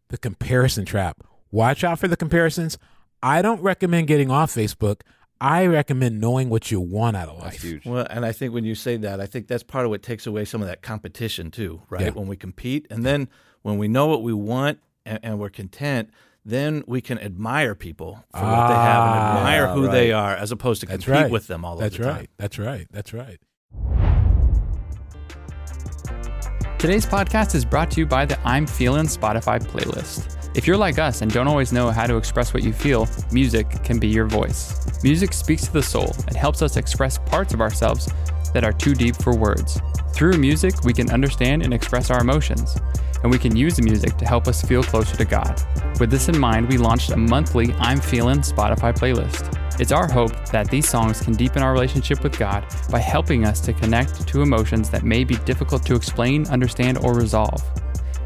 the 0.10 0.18
comparison 0.18 0.86
trap. 0.86 1.24
Watch 1.52 1.84
out 1.84 2.00
for 2.00 2.08
the 2.08 2.18
comparisons. 2.18 2.78
I 3.22 3.42
don't 3.42 3.62
recommend 3.62 4.08
getting 4.08 4.32
off 4.32 4.54
Facebook. 4.54 5.02
I 5.40 5.66
recommend 5.66 6.20
knowing 6.22 6.50
what 6.50 6.72
you 6.72 6.80
want 6.80 7.16
out 7.18 7.28
of 7.30 7.36
life. 7.38 7.52
That's 7.54 7.64
huge. 7.64 7.86
Well, 7.86 8.08
and 8.10 8.26
I 8.26 8.32
think 8.32 8.54
when 8.54 8.64
you 8.64 8.76
say 8.76 8.98
that, 8.98 9.20
I 9.22 9.26
think 9.26 9.48
that's 9.48 9.64
part 9.64 9.86
of 9.86 9.90
what 9.92 10.02
takes 10.02 10.26
away 10.26 10.46
some 10.46 10.62
of 10.62 10.68
that 10.68 10.82
competition 10.82 11.52
too, 11.52 11.82
right? 11.90 12.02
Yeah. 12.06 12.10
When 12.12 12.28
we 12.28 12.36
compete, 12.38 12.88
and 12.90 13.06
then 13.06 13.28
when 13.62 13.78
we 13.78 13.88
know 13.88 14.08
what 14.08 14.24
we 14.24 14.34
want 14.34 14.80
and, 15.06 15.20
and 15.22 15.40
we're 15.40 15.50
content, 15.50 16.10
then 16.46 16.84
we 16.88 17.02
can 17.02 17.20
admire 17.20 17.76
people 17.76 18.24
for 18.34 18.42
what 18.42 18.68
they 18.68 18.74
have 18.74 19.04
and 19.04 19.20
Ah, 19.20 19.38
admire 19.38 19.68
who 19.70 19.90
they 19.90 20.12
are, 20.12 20.36
as 20.36 20.52
opposed 20.52 20.82
to 20.82 20.88
compete 20.88 21.08
right. 21.08 21.32
with 21.32 21.48
them 21.48 21.64
all 21.66 21.76
That's 21.78 21.96
of 21.96 22.02
the 22.02 22.08
right. 22.08 22.16
time. 22.16 22.28
That's 22.38 22.60
right. 22.60 22.88
That's 22.92 23.14
right. 23.14 23.40
Today's 26.84 27.06
podcast 27.06 27.56
is 27.56 27.64
brought 27.64 27.90
to 27.92 28.02
you 28.02 28.06
by 28.06 28.26
the 28.26 28.38
I'm 28.46 28.68
Feeling 28.68 29.06
Spotify 29.06 29.58
playlist. 29.58 30.36
If 30.54 30.68
you're 30.68 30.76
like 30.76 31.00
us 31.00 31.22
and 31.22 31.32
don't 31.32 31.48
always 31.48 31.72
know 31.72 31.92
how 31.92 32.06
to 32.06 32.18
express 32.18 32.54
what 32.54 32.62
you 32.62 32.74
feel, 32.74 33.08
music 33.32 33.70
can 33.86 34.00
be 34.00 34.10
your 34.10 34.26
voice. 34.26 35.02
Music 35.02 35.32
speaks 35.32 35.64
to 35.64 35.72
the 35.72 35.82
soul 35.82 36.14
and 36.28 36.36
helps 36.36 36.62
us 36.62 36.76
express 36.76 37.20
parts 37.20 37.54
of 37.54 37.62
ourselves 37.62 38.12
that 38.54 38.66
are 38.66 38.74
too 38.74 38.94
deep 38.94 39.16
for 39.16 39.34
words. 39.34 39.80
Through 40.14 40.34
music, 40.34 40.84
we 40.84 40.92
can 40.92 41.10
understand 41.10 41.64
and 41.64 41.74
express 41.74 42.12
our 42.12 42.20
emotions, 42.20 42.76
and 43.24 43.32
we 43.32 43.40
can 43.40 43.56
use 43.56 43.78
the 43.78 43.82
music 43.82 44.18
to 44.18 44.26
help 44.26 44.48
us 44.48 44.62
feel 44.62 44.84
closer 44.84 45.16
to 45.16 45.26
God. 45.26 45.62
With 46.00 46.12
this 46.12 46.30
in 46.30 46.38
mind, 46.38 46.70
we 46.70 46.78
launched 46.78 47.12
a 47.12 47.18
monthly 47.18 47.74
I'm 47.80 48.00
Feeling 48.00 48.40
Spotify 48.40 48.94
playlist. 48.94 49.60
It's 49.80 49.92
our 49.92 50.08
hope 50.08 50.50
that 50.50 50.70
these 50.70 50.88
songs 50.88 51.20
can 51.20 51.34
deepen 51.34 51.64
our 51.64 51.74
relationship 51.74 52.22
with 52.22 52.38
God 52.38 52.66
by 52.92 53.00
helping 53.00 53.46
us 53.46 53.60
to 53.62 53.74
connect 53.74 54.28
to 54.28 54.42
emotions 54.42 54.90
that 54.92 55.04
may 55.04 55.24
be 55.24 55.36
difficult 55.38 55.84
to 55.88 55.96
explain, 55.96 56.46
understand, 56.48 57.00
or 57.00 57.16
resolve. 57.16 57.64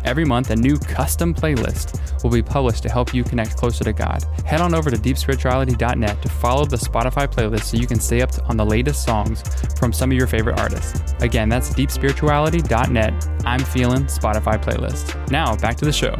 Every 0.08 0.24
month, 0.24 0.52
a 0.52 0.56
new 0.56 0.78
custom 0.78 1.34
playlist 1.34 2.24
will 2.24 2.30
be 2.32 2.42
published 2.42 2.82
to 2.84 2.90
help 2.90 3.14
you 3.14 3.26
connect 3.26 3.58
closer 3.58 3.84
to 3.84 3.92
God. 3.92 4.24
Head 4.46 4.62
on 4.62 4.74
over 4.74 4.90
to 4.90 4.96
deepspirituality.net 4.96 6.22
to 6.22 6.30
follow 6.30 6.64
the 6.64 6.78
Spotify 6.78 7.28
playlist 7.28 7.64
so 7.66 7.76
you 7.76 7.88
can 7.88 8.00
stay 8.00 8.22
up 8.22 8.30
on 8.50 8.56
the 8.56 8.66
latest 8.66 9.04
songs 9.04 9.44
from 9.78 9.92
some 9.92 10.10
of 10.10 10.18
your 10.18 10.26
favorite 10.28 10.58
artists. 10.60 11.14
Again, 11.22 11.50
that's 11.50 11.74
deepspirituality.net. 11.74 13.28
I'm 13.46 13.60
feeling 13.60 14.06
Spotify 14.06 14.64
playlist. 14.64 15.30
Now, 15.30 15.58
back 15.58 15.76
to 15.76 15.84
the 15.86 15.92
show. 15.92 16.16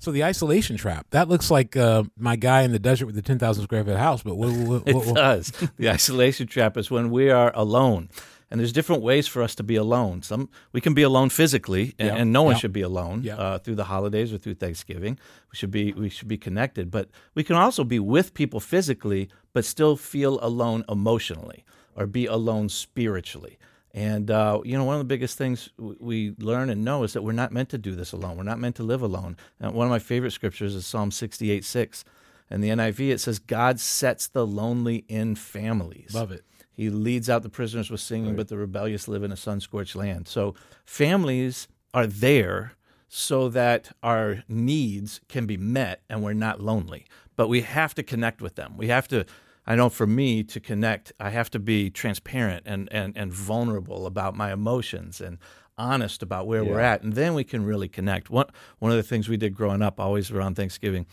So 0.00 0.10
the 0.10 0.24
isolation 0.24 0.76
trap. 0.76 1.06
That 1.10 1.28
looks 1.28 1.52
like 1.52 1.76
uh, 1.76 2.02
my 2.18 2.34
guy 2.34 2.62
in 2.62 2.72
the 2.72 2.80
desert 2.80 3.06
with 3.06 3.14
the 3.14 3.22
ten 3.22 3.38
thousand 3.38 3.62
square 3.62 3.84
foot 3.84 3.96
house. 3.96 4.24
But 4.24 4.34
what, 4.36 4.50
what, 4.52 4.82
It 4.86 4.94
what, 4.96 5.06
what- 5.06 5.14
does. 5.14 5.52
The 5.78 5.88
isolation 5.90 6.48
trap 6.48 6.76
is 6.76 6.90
when 6.90 7.10
we 7.12 7.30
are 7.30 7.52
alone. 7.54 8.08
And 8.50 8.60
there's 8.60 8.72
different 8.72 9.02
ways 9.02 9.26
for 9.26 9.42
us 9.42 9.54
to 9.56 9.64
be 9.64 9.74
alone. 9.74 10.22
Some 10.22 10.48
we 10.72 10.80
can 10.80 10.94
be 10.94 11.02
alone 11.02 11.30
physically, 11.30 11.94
and, 11.98 12.08
Yeah. 12.08 12.14
and 12.16 12.32
no 12.32 12.42
one 12.44 12.52
Yeah. 12.54 12.58
should 12.58 12.72
be 12.72 12.82
alone 12.82 13.22
Yeah. 13.24 13.36
uh, 13.36 13.58
through 13.58 13.74
the 13.74 13.84
holidays 13.84 14.32
or 14.32 14.38
through 14.38 14.54
Thanksgiving. 14.54 15.18
We 15.52 15.56
should 15.56 15.70
be 15.72 15.92
we 15.92 16.08
should 16.08 16.28
be 16.28 16.38
connected, 16.38 16.90
but 16.90 17.08
we 17.34 17.42
can 17.42 17.56
also 17.56 17.82
be 17.82 17.98
with 17.98 18.34
people 18.34 18.60
physically, 18.60 19.28
but 19.52 19.64
still 19.64 19.96
feel 19.96 20.38
alone 20.42 20.84
emotionally 20.88 21.64
or 21.96 22.06
be 22.06 22.26
alone 22.26 22.68
spiritually. 22.68 23.58
And 23.92 24.30
uh, 24.30 24.60
you 24.64 24.76
know, 24.78 24.84
one 24.84 24.94
of 24.94 25.00
the 25.00 25.04
biggest 25.14 25.36
things 25.38 25.70
we 25.78 26.34
learn 26.38 26.70
and 26.70 26.84
know 26.84 27.02
is 27.02 27.14
that 27.14 27.22
we're 27.22 27.32
not 27.32 27.50
meant 27.52 27.70
to 27.70 27.78
do 27.78 27.96
this 27.96 28.12
alone. 28.12 28.36
We're 28.36 28.42
not 28.44 28.60
meant 28.60 28.76
to 28.76 28.82
live 28.84 29.02
alone. 29.02 29.36
And 29.58 29.72
one 29.74 29.86
of 29.86 29.90
my 29.90 29.98
favorite 29.98 30.32
scriptures 30.32 30.74
is 30.74 30.86
Psalm 30.86 31.10
68, 31.10 31.64
6. 31.64 32.04
In 32.48 32.60
the 32.60 32.68
NIV, 32.68 33.10
it 33.10 33.18
says, 33.20 33.40
"God 33.40 33.80
sets 33.80 34.28
the 34.28 34.46
lonely 34.46 35.04
in 35.08 35.34
families." 35.34 36.14
Love 36.14 36.30
it. 36.30 36.44
He 36.76 36.90
leads 36.90 37.30
out 37.30 37.42
the 37.42 37.48
prisoners 37.48 37.90
with 37.90 38.00
singing, 38.00 38.36
but 38.36 38.48
the 38.48 38.58
rebellious 38.58 39.08
live 39.08 39.22
in 39.22 39.32
a 39.32 39.36
sun 39.36 39.60
scorched 39.60 39.96
land. 39.96 40.28
So 40.28 40.54
families 40.84 41.68
are 41.94 42.06
there 42.06 42.72
so 43.08 43.48
that 43.48 43.92
our 44.02 44.44
needs 44.46 45.20
can 45.28 45.46
be 45.46 45.56
met 45.56 46.02
and 46.10 46.22
we're 46.22 46.34
not 46.34 46.60
lonely. 46.60 47.06
But 47.34 47.48
we 47.48 47.62
have 47.62 47.94
to 47.94 48.02
connect 48.02 48.42
with 48.42 48.56
them. 48.56 48.76
We 48.76 48.88
have 48.88 49.08
to, 49.08 49.24
I 49.66 49.74
know 49.74 49.88
for 49.88 50.06
me 50.06 50.42
to 50.44 50.60
connect, 50.60 51.12
I 51.18 51.30
have 51.30 51.50
to 51.50 51.58
be 51.58 51.88
transparent 51.88 52.64
and, 52.66 52.88
and, 52.92 53.16
and 53.16 53.32
vulnerable 53.32 54.06
about 54.06 54.36
my 54.36 54.52
emotions 54.52 55.20
and 55.20 55.38
honest 55.78 56.22
about 56.22 56.46
where 56.46 56.64
we're 56.64 56.80
at. 56.80 57.02
And 57.02 57.14
then 57.14 57.32
we 57.34 57.44
can 57.44 57.64
really 57.64 57.88
connect. 57.88 58.28
One, 58.28 58.46
one 58.80 58.90
of 58.90 58.96
the 58.96 59.02
things 59.02 59.28
we 59.28 59.36
did 59.36 59.54
growing 59.54 59.82
up, 59.82 59.98
always 59.98 60.30
around 60.30 60.56
Thanksgiving, 60.56 61.06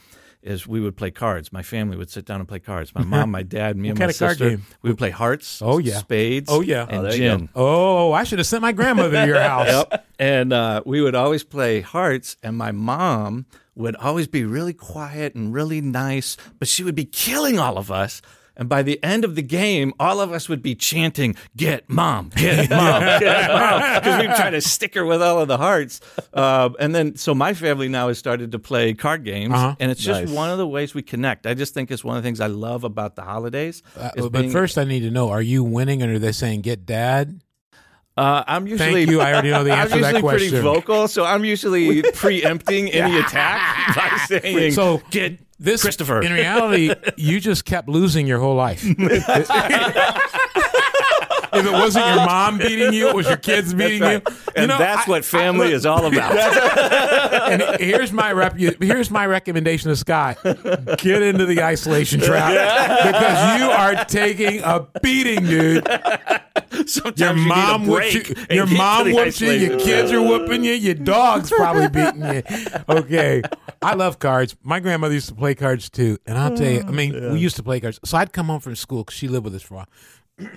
is 0.43 0.67
we 0.67 0.79
would 0.81 0.95
play 0.97 1.09
cards. 1.09 1.51
My 1.53 1.63
family 1.63 1.97
would 1.97 2.09
sit 2.09 2.25
down 2.25 2.39
and 2.39 2.47
play 2.47 2.59
cards. 2.59 2.93
My 2.93 3.03
mom, 3.03 3.31
my 3.31 3.43
dad, 3.57 3.77
me, 3.77 3.89
and 3.89 3.97
kind 3.97 4.09
my 4.09 4.11
of 4.11 4.19
card 4.19 4.37
sister. 4.37 4.49
game? 4.51 4.65
We 4.81 4.89
would 4.89 4.97
play 4.97 5.09
hearts. 5.09 5.61
Oh, 5.61 5.77
yeah. 5.77 5.97
spades. 5.97 6.49
Oh, 6.51 6.61
yeah. 6.61 6.85
and 6.87 6.97
Oh, 6.99 7.01
there 7.03 7.15
you 7.15 7.29
go. 7.29 7.37
gin. 7.37 7.49
Oh, 7.55 8.11
I 8.11 8.23
should 8.25 8.39
have 8.39 8.45
sent 8.47 8.61
my 8.61 8.71
grandmother 8.73 9.11
to 9.21 9.25
your 9.27 9.39
house. 9.41 9.67
Yep. 9.91 10.05
And 10.19 10.53
uh, 10.53 10.83
we 10.85 11.01
would 11.01 11.15
always 11.15 11.43
play 11.43 11.81
hearts, 11.81 12.37
and 12.43 12.57
my 12.57 12.71
mom 12.71 13.45
would 13.75 13.95
always 13.95 14.27
be 14.27 14.43
really 14.43 14.73
quiet 14.73 15.33
and 15.33 15.53
really 15.53 15.81
nice, 15.81 16.37
but 16.59 16.67
she 16.67 16.83
would 16.83 16.95
be 16.95 17.05
killing 17.05 17.57
all 17.57 17.77
of 17.77 17.89
us. 17.91 18.21
And 18.55 18.69
by 18.69 18.83
the 18.83 19.03
end 19.03 19.25
of 19.25 19.33
the 19.35 19.41
game, 19.41 19.93
all 19.99 20.21
of 20.21 20.31
us 20.31 20.47
would 20.47 20.61
be 20.61 20.75
chanting, 20.75 21.35
Get 21.57 21.89
mom, 21.89 22.29
get 22.35 22.69
mom, 22.69 23.01
get 23.19 23.49
mom, 23.49 23.95
because 23.99 24.19
we'd 24.21 24.35
try 24.35 24.51
to 24.51 24.61
stick 24.61 24.93
her 24.93 25.03
with 25.05 25.23
all 25.23 25.39
of 25.39 25.47
the 25.47 25.57
hearts. 25.57 26.01
Uh, 26.33 26.69
and 26.79 26.93
then, 26.93 27.15
so 27.15 27.33
my 27.33 27.55
family 27.55 27.87
now 27.89 28.09
has 28.09 28.19
started 28.19 28.51
to 28.51 28.59
play 28.59 28.93
card 28.93 29.23
games, 29.23 29.53
Uh-huh. 29.55 29.75
and 29.79 29.89
it's 29.89 30.01
just 30.01 30.25
Nice. 30.25 30.29
one 30.31 30.51
of 30.51 30.59
the 30.59 30.67
ways 30.67 30.93
we 30.93 31.01
connect. 31.01 31.47
I 31.47 31.55
just 31.55 31.73
think 31.73 31.89
it's 31.89 32.03
one 32.03 32.15
of 32.15 32.21
the 32.21 32.27
things 32.27 32.39
I 32.39 32.47
love 32.47 32.83
about 32.83 33.15
the 33.15 33.23
holidays. 33.23 33.81
Uh, 33.97 34.11
but 34.17 34.31
being- 34.31 34.51
first, 34.51 34.77
I 34.77 34.83
need 34.83 34.99
to 35.01 35.09
know: 35.09 35.29
Are 35.29 35.41
you 35.41 35.63
winning, 35.63 36.03
or 36.03 36.13
are 36.13 36.19
they 36.19 36.31
saying 36.31 36.61
"Get 36.61 36.85
Dad"? 36.85 37.41
Uh, 38.15 38.43
I'm 38.45 38.67
usually. 38.67 38.93
Thank 39.05 39.09
you. 39.09 39.21
I 39.21 39.33
already 39.33 39.49
know 39.49 39.63
the 39.63 39.71
I'm 39.73 39.79
answer 39.79 39.95
to 39.95 40.01
that 40.01 40.13
usually 40.13 40.37
pretty 40.51 40.59
vocal, 40.61 41.07
so 41.07 41.25
I'm 41.25 41.43
usually 41.43 42.03
preempting 42.13 42.91
any 42.91 43.17
attack 43.17 43.95
by 43.95 44.17
saying, 44.27 44.73
So 44.73 45.01
"Get 45.09 45.39
This, 45.63 45.81
Christopher." 45.81 46.21
In 46.21 46.33
reality, 46.33 46.93
you 47.15 47.39
just 47.39 47.65
kept 47.65 47.87
losing 47.87 48.27
your 48.27 48.39
whole 48.39 48.55
life. 48.55 48.83
if 51.53 51.65
it 51.65 51.71
wasn't 51.71 52.05
your 52.07 52.15
mom 52.25 52.57
beating 52.57 52.93
you, 52.93 53.09
it 53.09 53.15
was 53.15 53.27
your 53.27 53.37
kids 53.37 53.73
beating 53.73 54.01
right. 54.01 54.23
you. 54.27 54.33
You 54.33 54.53
and 54.55 54.67
know, 54.69 54.77
that's 54.77 55.07
I- 55.07 55.11
what 55.11 55.25
family 55.25 55.67
I- 55.67 55.71
is 55.71 55.85
all 55.85 56.05
about. 56.05 56.33
and 57.51 57.79
here's 57.81 58.11
my 58.11 58.31
rep. 58.31 58.57
Here's 58.57 59.09
my 59.11 59.25
recommendation 59.25 59.89
to 59.89 59.95
Scott: 59.95 60.37
get 60.43 61.21
into 61.21 61.45
the 61.45 61.61
isolation 61.61 62.19
trap 62.19 62.51
because 63.05 63.59
you 63.59 63.69
are 63.69 64.05
taking 64.05 64.61
a 64.63 64.87
beating, 65.01 65.45
dude. 65.45 65.87
Sometimes 66.85 67.19
Your 67.19 67.35
you 67.35 67.47
mom 67.47 67.87
whoops 67.87 68.13
you. 68.13 68.23
Your 68.49 68.65
mom 68.67 69.11
whoops 69.11 69.39
you. 69.41 69.51
Your 69.51 69.79
kids 69.79 70.11
are 70.11 70.21
whooping 70.21 70.63
you. 70.63 70.73
Your 70.73 70.95
dog's 70.95 71.49
probably 71.51 71.87
beating 71.89 72.23
you. 72.23 72.43
Okay, 72.89 73.41
I 73.81 73.93
love 73.93 74.19
cards. 74.19 74.55
My 74.63 74.79
grandmother 74.79 75.13
used 75.13 75.29
to 75.29 75.35
play 75.35 75.55
cards 75.55 75.89
too, 75.89 76.17
and 76.25 76.37
I'll 76.37 76.55
tell 76.55 76.69
you. 76.71 76.81
I 76.87 76.91
mean, 76.91 77.13
mm, 77.13 77.33
we 77.33 77.39
used 77.39 77.55
to 77.57 77.63
play 77.63 77.79
cards. 77.79 77.99
So 78.05 78.17
I'd 78.17 78.33
come 78.33 78.47
home 78.47 78.59
from 78.59 78.75
school 78.75 79.03
because 79.03 79.17
she 79.17 79.27
lived 79.27 79.45
with 79.45 79.55
us 79.55 79.61
for 79.61 79.75
a 79.75 79.77
while. 79.77 80.49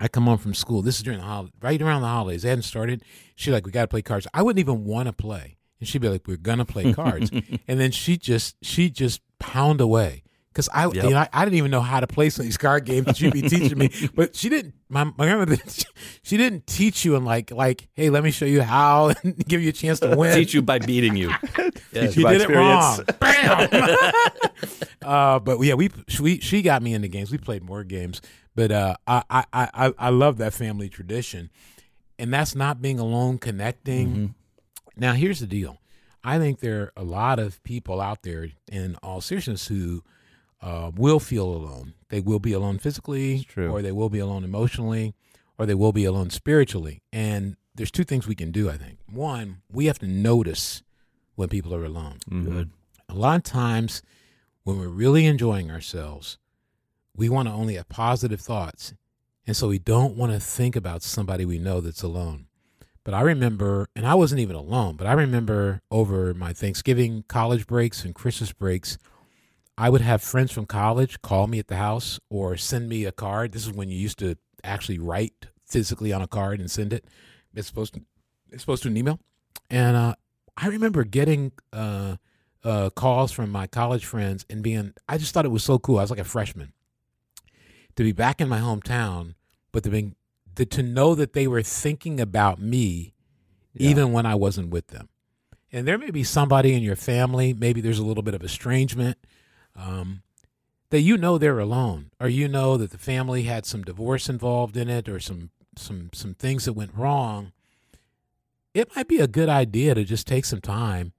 I 0.00 0.08
come 0.08 0.24
home 0.24 0.38
from 0.38 0.54
school. 0.54 0.82
This 0.82 0.96
is 0.96 1.02
during 1.02 1.18
the 1.20 1.24
holiday, 1.24 1.52
right 1.60 1.80
around 1.80 2.02
the 2.02 2.08
holidays. 2.08 2.42
They 2.42 2.48
hadn't 2.48 2.62
started. 2.62 3.02
She's 3.36 3.52
like, 3.52 3.66
"We 3.66 3.72
got 3.72 3.82
to 3.82 3.88
play 3.88 4.02
cards." 4.02 4.26
I 4.32 4.42
wouldn't 4.42 4.60
even 4.60 4.84
want 4.84 5.06
to 5.06 5.12
play, 5.12 5.56
and 5.80 5.88
she'd 5.88 6.00
be 6.02 6.08
like, 6.08 6.26
"We're 6.26 6.36
gonna 6.36 6.64
play 6.64 6.92
cards," 6.94 7.30
and 7.30 7.80
then 7.80 7.90
she 7.90 8.16
just 8.16 8.56
she 8.62 8.90
just 8.90 9.20
pound 9.38 9.80
away 9.80 10.22
because 10.58 10.68
I 10.74 10.88
you 10.88 11.10
know, 11.10 11.18
I, 11.18 11.28
I 11.32 11.44
didn't 11.44 11.56
even 11.58 11.70
know 11.70 11.80
how 11.80 12.00
to 12.00 12.08
play 12.08 12.30
some 12.30 12.42
of 12.42 12.46
these 12.46 12.56
card 12.56 12.84
games 12.84 13.06
that 13.06 13.16
she'd 13.16 13.32
be 13.32 13.42
teaching 13.42 13.78
me. 13.78 13.90
But 14.14 14.34
she 14.34 14.48
didn't. 14.48 14.74
My 14.88 15.04
my 15.04 15.12
grandmother, 15.18 15.56
she 16.22 16.36
didn't 16.36 16.66
teach 16.66 17.04
you 17.04 17.14
and 17.14 17.24
like 17.24 17.52
like, 17.52 17.86
hey, 17.92 18.10
let 18.10 18.24
me 18.24 18.32
show 18.32 18.44
you 18.44 18.62
how 18.62 19.12
and 19.22 19.36
give 19.46 19.62
you 19.62 19.68
a 19.68 19.72
chance 19.72 20.00
to 20.00 20.16
win. 20.16 20.34
Teach 20.34 20.54
you 20.54 20.62
by 20.62 20.80
beating 20.80 21.14
you. 21.14 21.30
Yes. 21.92 22.14
She 22.14 22.24
by 22.24 22.32
did 22.32 22.42
it 22.42 22.48
wrong. 22.50 23.04
Bam. 23.20 24.12
uh, 25.02 25.38
but 25.38 25.60
yeah, 25.60 25.74
we 25.74 25.90
she 26.08 26.40
she 26.40 26.62
got 26.62 26.82
me 26.82 26.92
into 26.92 27.06
games. 27.06 27.30
We 27.30 27.38
played 27.38 27.62
more 27.62 27.84
games, 27.84 28.20
but 28.58 28.72
uh, 28.72 28.96
I, 29.06 29.22
I 29.30 29.44
I 29.52 29.94
I 29.96 30.08
love 30.10 30.38
that 30.38 30.52
family 30.52 30.88
tradition, 30.88 31.48
and 32.18 32.34
that's 32.34 32.56
not 32.56 32.82
being 32.82 32.98
alone, 32.98 33.38
connecting. 33.38 34.34
Now, 34.96 35.12
here's 35.12 35.38
the 35.38 35.46
deal. 35.46 35.78
I 36.24 36.38
think 36.38 36.58
there 36.58 36.80
are 36.82 36.92
a 36.96 37.04
lot 37.04 37.38
of 37.38 37.62
people 37.62 38.00
out 38.00 38.22
there, 38.24 38.48
in 38.70 38.96
all 39.00 39.20
seriousness, 39.20 39.68
who 39.68 40.02
uh, 40.60 40.90
will 40.96 41.20
feel 41.20 41.44
alone. 41.44 41.94
They 42.08 42.18
will 42.18 42.40
be 42.40 42.52
alone 42.52 42.78
physically, 42.80 43.46
or 43.70 43.80
they 43.80 43.92
will 43.92 44.10
be 44.10 44.18
alone 44.18 44.42
emotionally, 44.42 45.14
or 45.56 45.64
they 45.64 45.76
will 45.76 45.92
be 45.92 46.04
alone 46.04 46.30
spiritually. 46.30 47.00
And 47.12 47.56
there's 47.76 47.92
two 47.92 48.02
things 48.02 48.26
we 48.26 48.34
can 48.34 48.50
do. 48.50 48.68
I 48.68 48.76
think 48.76 48.98
one, 49.08 49.58
we 49.70 49.86
have 49.86 50.00
to 50.00 50.08
notice 50.08 50.82
when 51.36 51.48
people 51.48 51.72
are 51.76 51.84
alone. 51.84 52.18
Good. 52.28 52.70
A 53.08 53.14
lot 53.14 53.36
of 53.36 53.44
times, 53.44 54.02
when 54.64 54.80
we're 54.80 54.88
really 54.88 55.26
enjoying 55.26 55.70
ourselves, 55.70 56.38
we 57.18 57.28
want 57.28 57.48
to 57.48 57.52
only 57.52 57.74
have 57.74 57.88
positive 57.88 58.40
thoughts, 58.40 58.94
and 59.44 59.56
so 59.56 59.68
we 59.68 59.80
don't 59.80 60.16
want 60.16 60.32
to 60.32 60.38
think 60.38 60.76
about 60.76 61.02
somebody 61.02 61.44
we 61.44 61.58
know 61.58 61.80
that's 61.80 62.04
alone. 62.04 62.46
But 63.02 63.12
I 63.12 63.22
remember, 63.22 63.88
and 63.96 64.06
I 64.06 64.14
wasn't 64.14 64.40
even 64.40 64.54
alone, 64.54 64.94
but 64.94 65.08
I 65.08 65.14
remember 65.14 65.82
over 65.90 66.32
my 66.32 66.52
Thanksgiving, 66.52 67.24
college 67.26 67.66
breaks, 67.66 68.04
and 68.04 68.14
Christmas 68.14 68.52
breaks, 68.52 68.98
I 69.76 69.90
would 69.90 70.00
have 70.00 70.22
friends 70.22 70.52
from 70.52 70.66
college 70.66 71.20
call 71.20 71.48
me 71.48 71.58
at 71.58 71.66
the 71.66 71.76
house 71.76 72.20
or 72.30 72.56
send 72.56 72.88
me 72.88 73.04
a 73.04 73.12
card. 73.12 73.52
This 73.52 73.66
is 73.66 73.72
when 73.72 73.88
you 73.88 73.98
used 73.98 74.20
to 74.20 74.36
actually 74.62 74.98
write 75.00 75.46
physically 75.66 76.12
on 76.12 76.22
a 76.22 76.28
card 76.28 76.60
and 76.60 76.70
send 76.70 76.92
it. 76.92 77.04
It's 77.52 77.66
supposed 77.66 77.94
to, 77.94 78.02
it's 78.50 78.62
supposed 78.62 78.84
to 78.84 78.88
an 78.88 78.96
email. 78.96 79.18
And 79.70 79.96
uh, 79.96 80.14
I 80.56 80.68
remember 80.68 81.02
getting 81.02 81.50
uh, 81.72 82.16
uh, 82.62 82.90
calls 82.90 83.32
from 83.32 83.50
my 83.50 83.66
college 83.66 84.04
friends 84.04 84.46
and 84.48 84.62
being, 84.62 84.94
I 85.08 85.18
just 85.18 85.34
thought 85.34 85.44
it 85.44 85.50
was 85.50 85.64
so 85.64 85.80
cool. 85.80 85.98
I 85.98 86.02
was 86.02 86.10
like 86.10 86.20
a 86.20 86.24
freshman 86.24 86.72
to 87.98 88.04
be 88.04 88.12
back 88.12 88.40
in 88.40 88.48
my 88.48 88.60
hometown, 88.60 89.34
but 89.72 89.82
to 89.82 89.90
be, 89.90 90.12
to, 90.54 90.64
to 90.64 90.84
know 90.84 91.16
that 91.16 91.32
they 91.32 91.48
were 91.48 91.62
thinking 91.62 92.20
about 92.20 92.60
me 92.60 93.12
Yeah. 93.74 93.90
even 93.90 94.12
when 94.12 94.24
I 94.24 94.36
wasn't 94.36 94.70
with 94.70 94.86
them. 94.86 95.08
And 95.72 95.86
there 95.86 95.98
may 95.98 96.12
be 96.12 96.22
somebody 96.22 96.74
in 96.74 96.82
your 96.84 96.94
family, 96.94 97.52
maybe 97.52 97.80
there's 97.80 97.98
a 97.98 98.04
little 98.04 98.22
bit 98.22 98.34
of 98.34 98.44
estrangement, 98.44 99.18
um, 99.74 100.22
that 100.90 101.00
you 101.00 101.16
know 101.18 101.38
they're 101.38 101.58
alone, 101.58 102.12
or 102.20 102.28
you 102.28 102.46
know 102.46 102.76
that 102.76 102.92
the 102.92 102.98
family 102.98 103.42
had 103.42 103.66
some 103.66 103.82
divorce 103.82 104.28
involved 104.28 104.76
in 104.76 104.88
it, 104.88 105.08
or 105.08 105.18
some 105.18 105.50
some 105.76 106.08
some 106.14 106.34
things 106.34 106.64
that 106.66 106.72
went 106.74 106.94
wrong. 106.94 107.52
It 108.74 108.94
might 108.94 109.08
be 109.08 109.18
a 109.18 109.26
good 109.26 109.48
idea 109.48 109.94
to 109.94 110.04
just 110.04 110.26
take 110.26 110.44
some 110.44 110.60
time, 110.60 111.12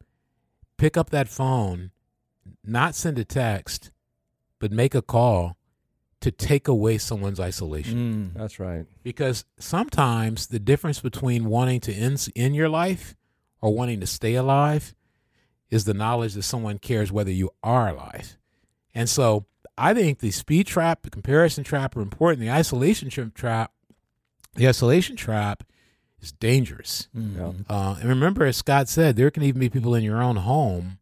pick 0.77 0.95
up 0.95 1.09
that 1.09 1.27
phone, 1.27 1.91
not 2.63 2.95
send 2.95 3.19
a 3.19 3.25
text, 3.25 3.91
but 4.59 4.71
make 4.71 4.95
a 4.95 5.01
call 5.01 5.57
to 6.21 6.31
take 6.31 6.67
away 6.67 6.97
someone's 6.97 7.39
isolation 7.39 8.33
Mm. 8.33 8.37
That's 8.39 8.59
right. 8.59 8.85
because 9.03 9.45
sometimes 9.57 10.47
the 10.47 10.59
difference 10.59 10.99
between 10.99 11.45
wanting 11.45 11.79
to 11.81 11.93
end 11.93 12.27
in 12.35 12.53
your 12.53 12.67
life 12.69 13.15
or 13.61 13.73
wanting 13.73 13.99
to 14.01 14.07
stay 14.07 14.35
alive 14.35 14.93
is 15.69 15.85
the 15.85 15.93
knowledge 15.93 16.33
that 16.33 16.43
someone 16.43 16.77
cares 16.79 17.11
whether 17.11 17.31
you 17.31 17.49
are 17.63 17.89
alive. 17.89 18.37
And 18.93 19.07
so 19.07 19.45
I 19.77 19.93
think 19.93 20.19
the 20.19 20.31
speed 20.31 20.67
trap, 20.67 21.03
the 21.03 21.09
comparison 21.09 21.63
trap 21.63 21.95
are 21.95 22.01
important. 22.01 22.41
The 22.41 22.51
isolation 22.51 23.09
trap, 23.33 23.71
the 24.55 24.67
isolation 24.67 25.15
trap 25.15 25.63
is 26.19 26.31
dangerous. 26.33 27.07
Yeah. 27.13 27.51
Uh, 27.69 27.95
and 28.01 28.09
remember, 28.09 28.45
as 28.45 28.57
Scott 28.57 28.89
said, 28.89 29.15
there 29.15 29.31
can 29.31 29.43
even 29.43 29.59
be 29.61 29.69
people 29.69 29.95
in 29.95 30.03
your 30.03 30.21
own 30.21 30.35
home 30.37 30.97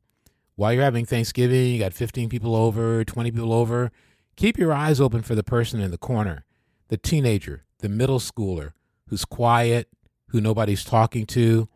while 0.56 0.74
you're 0.74 0.84
having 0.84 1.06
Thanksgiving. 1.06 1.74
You 1.74 1.80
got 1.80 1.94
15 1.94 2.30
people 2.30 2.56
over, 2.56 3.04
20 3.04 3.32
people 3.32 3.54
over. 3.54 3.92
Keep 4.38 4.60
your 4.60 4.72
eyes 4.72 5.02
open 5.02 5.24
for 5.24 5.34
the 5.34 5.44
person 5.44 5.82
in 5.82 5.90
the 5.90 5.98
corner, 5.98 6.46
the 6.90 6.98
teenager, 6.98 7.66
the 7.80 7.90
middle 7.90 8.20
schooler 8.20 8.72
who's 9.10 9.26
quiet, 9.26 9.90
who 10.28 10.40
nobody's 10.40 10.84
talking 10.84 11.26
to, 11.26 11.68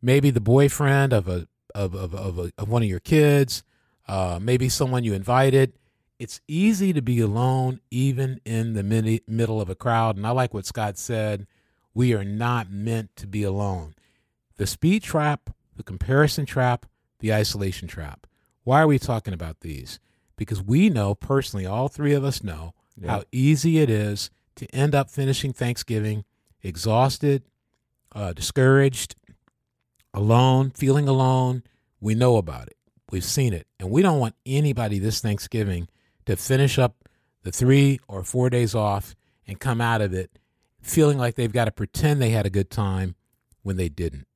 maybe 0.00 0.30
the 0.30 0.40
boyfriend 0.40 1.12
of 1.12 1.28
a 1.28 1.46
of 1.74 1.94
of 1.94 2.14
of, 2.14 2.38
a, 2.38 2.52
of 2.56 2.70
one 2.70 2.82
of 2.82 2.88
your 2.88 3.00
kids, 3.00 3.62
uh, 4.08 4.38
maybe 4.40 4.68
someone 4.70 5.04
you 5.04 5.12
invited. 5.12 5.74
It's 6.18 6.40
easy 6.48 6.94
to 6.94 7.02
be 7.02 7.20
alone, 7.20 7.80
even 7.90 8.40
in 8.46 8.72
the 8.72 8.82
midi- 8.82 9.22
middle 9.28 9.60
of 9.60 9.68
a 9.68 9.74
crowd. 9.74 10.16
And 10.16 10.26
I 10.26 10.30
like 10.30 10.54
what 10.54 10.64
Scott 10.64 10.96
said. 10.96 11.46
We 11.92 12.14
are 12.14 12.24
not 12.24 12.70
meant 12.70 13.14
to 13.16 13.26
be 13.26 13.42
alone. 13.42 13.94
The 14.56 14.66
speed 14.66 15.02
trap, 15.02 15.50
the 15.76 15.82
comparison 15.82 16.46
trap, 16.46 16.86
the 17.18 17.34
isolation 17.34 17.88
trap. 17.88 18.26
Why 18.64 18.80
are 18.80 18.86
we 18.86 18.98
talking 18.98 19.34
about 19.34 19.60
these? 19.60 19.98
Because 20.36 20.62
we 20.62 20.90
know 20.90 21.14
personally, 21.14 21.66
all 21.66 21.88
three 21.88 22.12
of 22.12 22.24
us 22.24 22.42
know 22.42 22.74
how 23.04 23.24
easy 23.32 23.78
it 23.78 23.90
is 23.90 24.30
to 24.56 24.66
end 24.74 24.94
up 24.94 25.10
finishing 25.10 25.52
Thanksgiving 25.52 26.24
exhausted, 26.62 27.42
uh, 28.12 28.32
discouraged, 28.32 29.14
alone, 30.14 30.70
feeling 30.70 31.08
alone. 31.08 31.62
We 32.00 32.14
know 32.14 32.36
about 32.36 32.68
it. 32.68 32.76
We've 33.10 33.24
seen 33.24 33.52
it. 33.52 33.66
And 33.78 33.90
we 33.90 34.02
don't 34.02 34.18
want 34.18 34.34
anybody 34.44 34.98
this 34.98 35.20
Thanksgiving 35.20 35.88
to 36.24 36.36
finish 36.36 36.78
up 36.78 37.08
the 37.42 37.52
three 37.52 38.00
or 38.08 38.24
four 38.24 38.50
days 38.50 38.74
off 38.74 39.14
and 39.46 39.60
come 39.60 39.80
out 39.80 40.00
of 40.00 40.12
it 40.12 40.38
feeling 40.80 41.18
like 41.18 41.34
they've 41.34 41.52
got 41.52 41.66
to 41.66 41.72
pretend 41.72 42.20
they 42.20 42.30
had 42.30 42.46
a 42.46 42.50
good 42.50 42.70
time 42.70 43.14
when 43.62 43.76
they 43.76 43.88
didn't. 43.88 44.26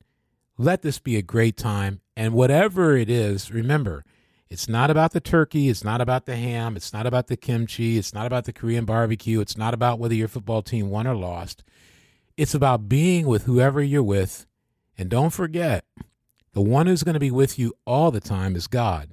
Let 0.57 0.81
this 0.81 0.99
be 0.99 1.17
a 1.17 1.21
great 1.21 1.57
time. 1.57 2.01
And 2.15 2.33
whatever 2.33 2.95
it 2.95 3.09
is, 3.09 3.51
remember, 3.51 4.03
it's 4.51 4.67
not 4.67 4.91
about 4.91 5.13
the 5.13 5.21
turkey. 5.21 5.69
It's 5.69 5.85
not 5.85 6.01
about 6.01 6.25
the 6.25 6.35
ham. 6.35 6.75
It's 6.75 6.91
not 6.91 7.07
about 7.07 7.27
the 7.27 7.37
kimchi. 7.37 7.97
It's 7.97 8.13
not 8.13 8.25
about 8.25 8.43
the 8.43 8.51
Korean 8.51 8.83
barbecue. 8.83 9.39
It's 9.39 9.55
not 9.55 9.73
about 9.73 9.97
whether 9.97 10.13
your 10.13 10.27
football 10.27 10.61
team 10.61 10.89
won 10.89 11.07
or 11.07 11.15
lost. 11.15 11.63
It's 12.35 12.53
about 12.53 12.89
being 12.89 13.27
with 13.27 13.43
whoever 13.43 13.81
you're 13.81 14.03
with. 14.03 14.45
And 14.97 15.09
don't 15.09 15.29
forget, 15.29 15.85
the 16.51 16.61
one 16.61 16.87
who's 16.87 17.03
going 17.03 17.13
to 17.13 17.19
be 17.19 17.31
with 17.31 17.57
you 17.57 17.73
all 17.85 18.11
the 18.11 18.19
time 18.19 18.57
is 18.57 18.67
God. 18.67 19.11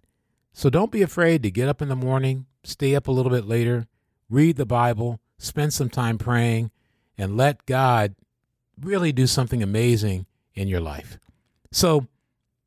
So 0.53 0.70
don't 0.70 0.90
be 0.90 1.03
afraid 1.03 1.44
to 1.44 1.53
get 1.53 1.68
up 1.68 1.81
in 1.81 1.88
the 1.88 1.94
morning, 1.94 2.46
stay 2.64 2.96
up 2.96 3.07
a 3.07 3.12
little 3.12 3.31
bit 3.31 3.44
later, 3.44 3.87
read 4.29 4.57
the 4.57 4.66
Bible, 4.66 5.20
spend 5.38 5.72
some 5.72 5.88
time 5.88 6.18
praying, 6.18 6.72
and 7.16 7.37
let 7.37 7.64
God 7.64 8.16
really 8.81 9.12
do 9.12 9.29
something 9.29 9.62
amazing 9.62 10.27
in 10.55 10.66
your 10.66 10.81
life. 10.81 11.16
So 11.70 12.09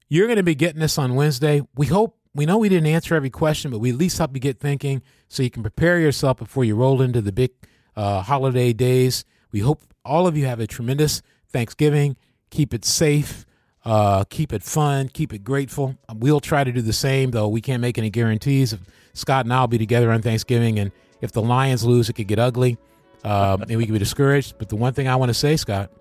you're 0.07 0.27
going 0.27 0.37
to 0.37 0.43
be 0.43 0.55
getting 0.55 0.79
this 0.79 0.97
on 0.97 1.15
Wednesday. 1.15 1.67
We 1.75 1.87
hope, 1.87 2.17
we 2.33 2.45
know 2.45 2.57
we 2.57 2.69
didn't 2.69 2.87
answer 2.87 3.15
every 3.15 3.29
question, 3.29 3.71
but 3.71 3.79
we 3.79 3.89
at 3.89 3.97
least 3.97 4.17
help 4.17 4.33
you 4.33 4.39
get 4.39 4.59
thinking 4.59 5.01
so 5.27 5.43
you 5.43 5.49
can 5.49 5.63
prepare 5.63 5.99
yourself 5.99 6.37
before 6.37 6.63
you 6.63 6.75
roll 6.75 7.01
into 7.01 7.21
the 7.21 7.31
big 7.31 7.51
uh, 7.95 8.21
holiday 8.21 8.73
days. 8.73 9.25
We 9.51 9.59
hope 9.59 9.81
all 10.05 10.27
of 10.27 10.37
you 10.37 10.45
have 10.45 10.59
a 10.59 10.67
tremendous 10.67 11.21
Thanksgiving. 11.49 12.15
Keep 12.49 12.73
it 12.73 12.85
safe. 12.85 13.45
Uh, 13.83 14.23
keep 14.25 14.53
it 14.53 14.63
fun. 14.63 15.09
Keep 15.09 15.33
it 15.33 15.43
grateful. 15.43 15.97
We'll 16.13 16.39
try 16.39 16.63
to 16.63 16.71
do 16.71 16.81
the 16.81 16.93
same, 16.93 17.31
though 17.31 17.47
we 17.47 17.61
can't 17.61 17.81
make 17.81 17.97
any 17.97 18.09
guarantees. 18.09 18.75
Scott 19.13 19.45
and 19.45 19.53
I 19.53 19.59
will 19.61 19.67
be 19.67 19.77
together 19.77 20.11
on 20.11 20.21
Thanksgiving, 20.21 20.79
and 20.79 20.91
if 21.19 21.31
the 21.31 21.41
Lions 21.41 21.83
lose, 21.83 22.09
it 22.09 22.13
could 22.13 22.27
get 22.27 22.39
ugly, 22.39 22.77
uh, 23.23 23.57
and 23.59 23.77
we 23.77 23.85
could 23.85 23.93
be 23.93 23.99
discouraged. 23.99 24.55
But 24.57 24.69
the 24.69 24.75
one 24.75 24.93
thing 24.93 25.07
I 25.07 25.15
want 25.15 25.29
to 25.29 25.33
say, 25.33 25.57
Scott, 25.57 25.91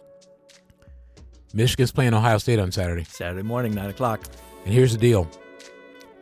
Michigan's 1.52 1.90
playing 1.90 2.14
Ohio 2.14 2.38
State 2.38 2.58
on 2.60 2.70
Saturday, 2.70 3.04
Saturday 3.04 3.42
morning, 3.42 3.74
nine 3.74 3.90
o'clock. 3.90 4.20
and 4.64 4.72
here's 4.72 4.92
the 4.92 4.98
deal: 4.98 5.28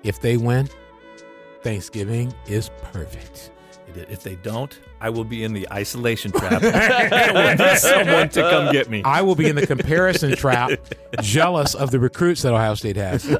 if 0.02 0.20
they 0.20 0.36
win, 0.36 0.68
Thanksgiving 1.62 2.32
is 2.46 2.70
perfect. 2.82 3.52
If 3.94 4.22
they 4.22 4.36
don't, 4.36 4.78
I 5.00 5.10
will 5.10 5.24
be 5.24 5.44
in 5.44 5.54
the 5.54 5.66
isolation 5.72 6.30
trap. 6.30 6.62
I 6.64 7.54
need 7.54 7.78
someone 7.78 8.28
to 8.30 8.42
come 8.42 8.72
get 8.72 8.88
me. 8.88 9.02
I 9.04 9.22
will 9.22 9.34
be 9.34 9.48
in 9.48 9.56
the 9.56 9.66
comparison 9.66 10.36
trap, 10.36 10.70
jealous 11.20 11.74
of 11.74 11.90
the 11.90 11.98
recruits 11.98 12.42
that 12.42 12.52
Ohio 12.52 12.74
State 12.74 12.96
has. 12.96 13.24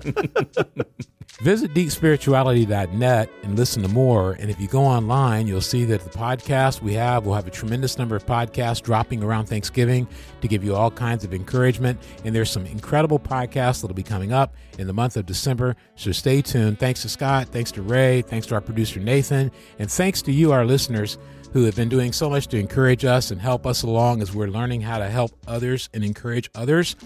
Visit 1.40 1.72
deepspirituality.net 1.72 3.30
and 3.44 3.56
listen 3.56 3.80
to 3.82 3.88
more. 3.88 4.32
And 4.32 4.50
if 4.50 4.60
you 4.60 4.66
go 4.66 4.82
online, 4.82 5.46
you'll 5.46 5.60
see 5.60 5.84
that 5.84 6.00
the 6.00 6.10
podcast 6.10 6.82
we 6.82 6.94
have 6.94 7.26
will 7.26 7.34
have 7.34 7.46
a 7.46 7.50
tremendous 7.50 7.96
number 7.96 8.16
of 8.16 8.26
podcasts 8.26 8.82
dropping 8.82 9.22
around 9.22 9.46
Thanksgiving 9.46 10.08
to 10.40 10.48
give 10.48 10.64
you 10.64 10.74
all 10.74 10.90
kinds 10.90 11.22
of 11.22 11.32
encouragement. 11.32 12.00
And 12.24 12.34
there's 12.34 12.50
some 12.50 12.66
incredible 12.66 13.20
podcasts 13.20 13.82
that'll 13.82 13.94
be 13.94 14.02
coming 14.02 14.32
up 14.32 14.56
in 14.78 14.88
the 14.88 14.92
month 14.92 15.16
of 15.16 15.26
December. 15.26 15.76
So 15.94 16.10
stay 16.10 16.42
tuned. 16.42 16.80
Thanks 16.80 17.02
to 17.02 17.08
Scott. 17.08 17.46
Thanks 17.50 17.70
to 17.72 17.82
Ray. 17.82 18.22
Thanks 18.22 18.48
to 18.48 18.56
our 18.56 18.60
producer, 18.60 18.98
Nathan. 18.98 19.52
And 19.78 19.88
thanks 19.88 20.22
to 20.22 20.32
you, 20.32 20.50
our 20.50 20.64
listeners, 20.64 21.18
who 21.52 21.64
have 21.66 21.76
been 21.76 21.88
doing 21.88 22.12
so 22.12 22.28
much 22.28 22.48
to 22.48 22.58
encourage 22.58 23.04
us 23.04 23.30
and 23.30 23.40
help 23.40 23.64
us 23.64 23.84
along 23.84 24.22
as 24.22 24.34
we're 24.34 24.48
learning 24.48 24.80
how 24.80 24.98
to 24.98 25.08
help 25.08 25.30
others 25.46 25.88
and 25.94 26.02
encourage 26.02 26.50
others. 26.56 26.96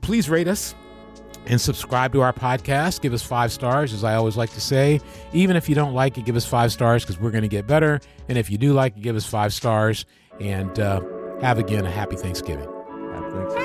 Please 0.00 0.30
rate 0.30 0.48
us 0.48 0.74
and 1.46 1.60
subscribe 1.60 2.12
to 2.12 2.20
our 2.20 2.32
podcast. 2.32 3.00
Give 3.00 3.12
us 3.12 3.22
five 3.22 3.52
stars, 3.52 3.92
as 3.92 4.04
I 4.04 4.14
always 4.14 4.36
like 4.36 4.50
to 4.50 4.60
say. 4.60 5.00
Even 5.32 5.56
if 5.56 5.68
you 5.68 5.74
don't 5.74 5.94
like 5.94 6.18
it, 6.18 6.24
give 6.24 6.36
us 6.36 6.46
five 6.46 6.72
stars 6.72 7.04
because 7.04 7.20
we're 7.20 7.30
going 7.30 7.42
to 7.42 7.48
get 7.48 7.66
better. 7.66 8.00
And 8.28 8.38
if 8.38 8.50
you 8.50 8.58
do 8.58 8.72
like 8.72 8.96
it, 8.96 9.02
give 9.02 9.16
us 9.16 9.26
five 9.26 9.52
stars. 9.52 10.06
And 10.40 10.78
uh, 10.78 11.02
have 11.40 11.58
again 11.58 11.84
a 11.84 11.90
happy 11.90 12.16
Thanksgiving. 12.16 12.68
Think 13.32 13.50
so. 13.50 13.61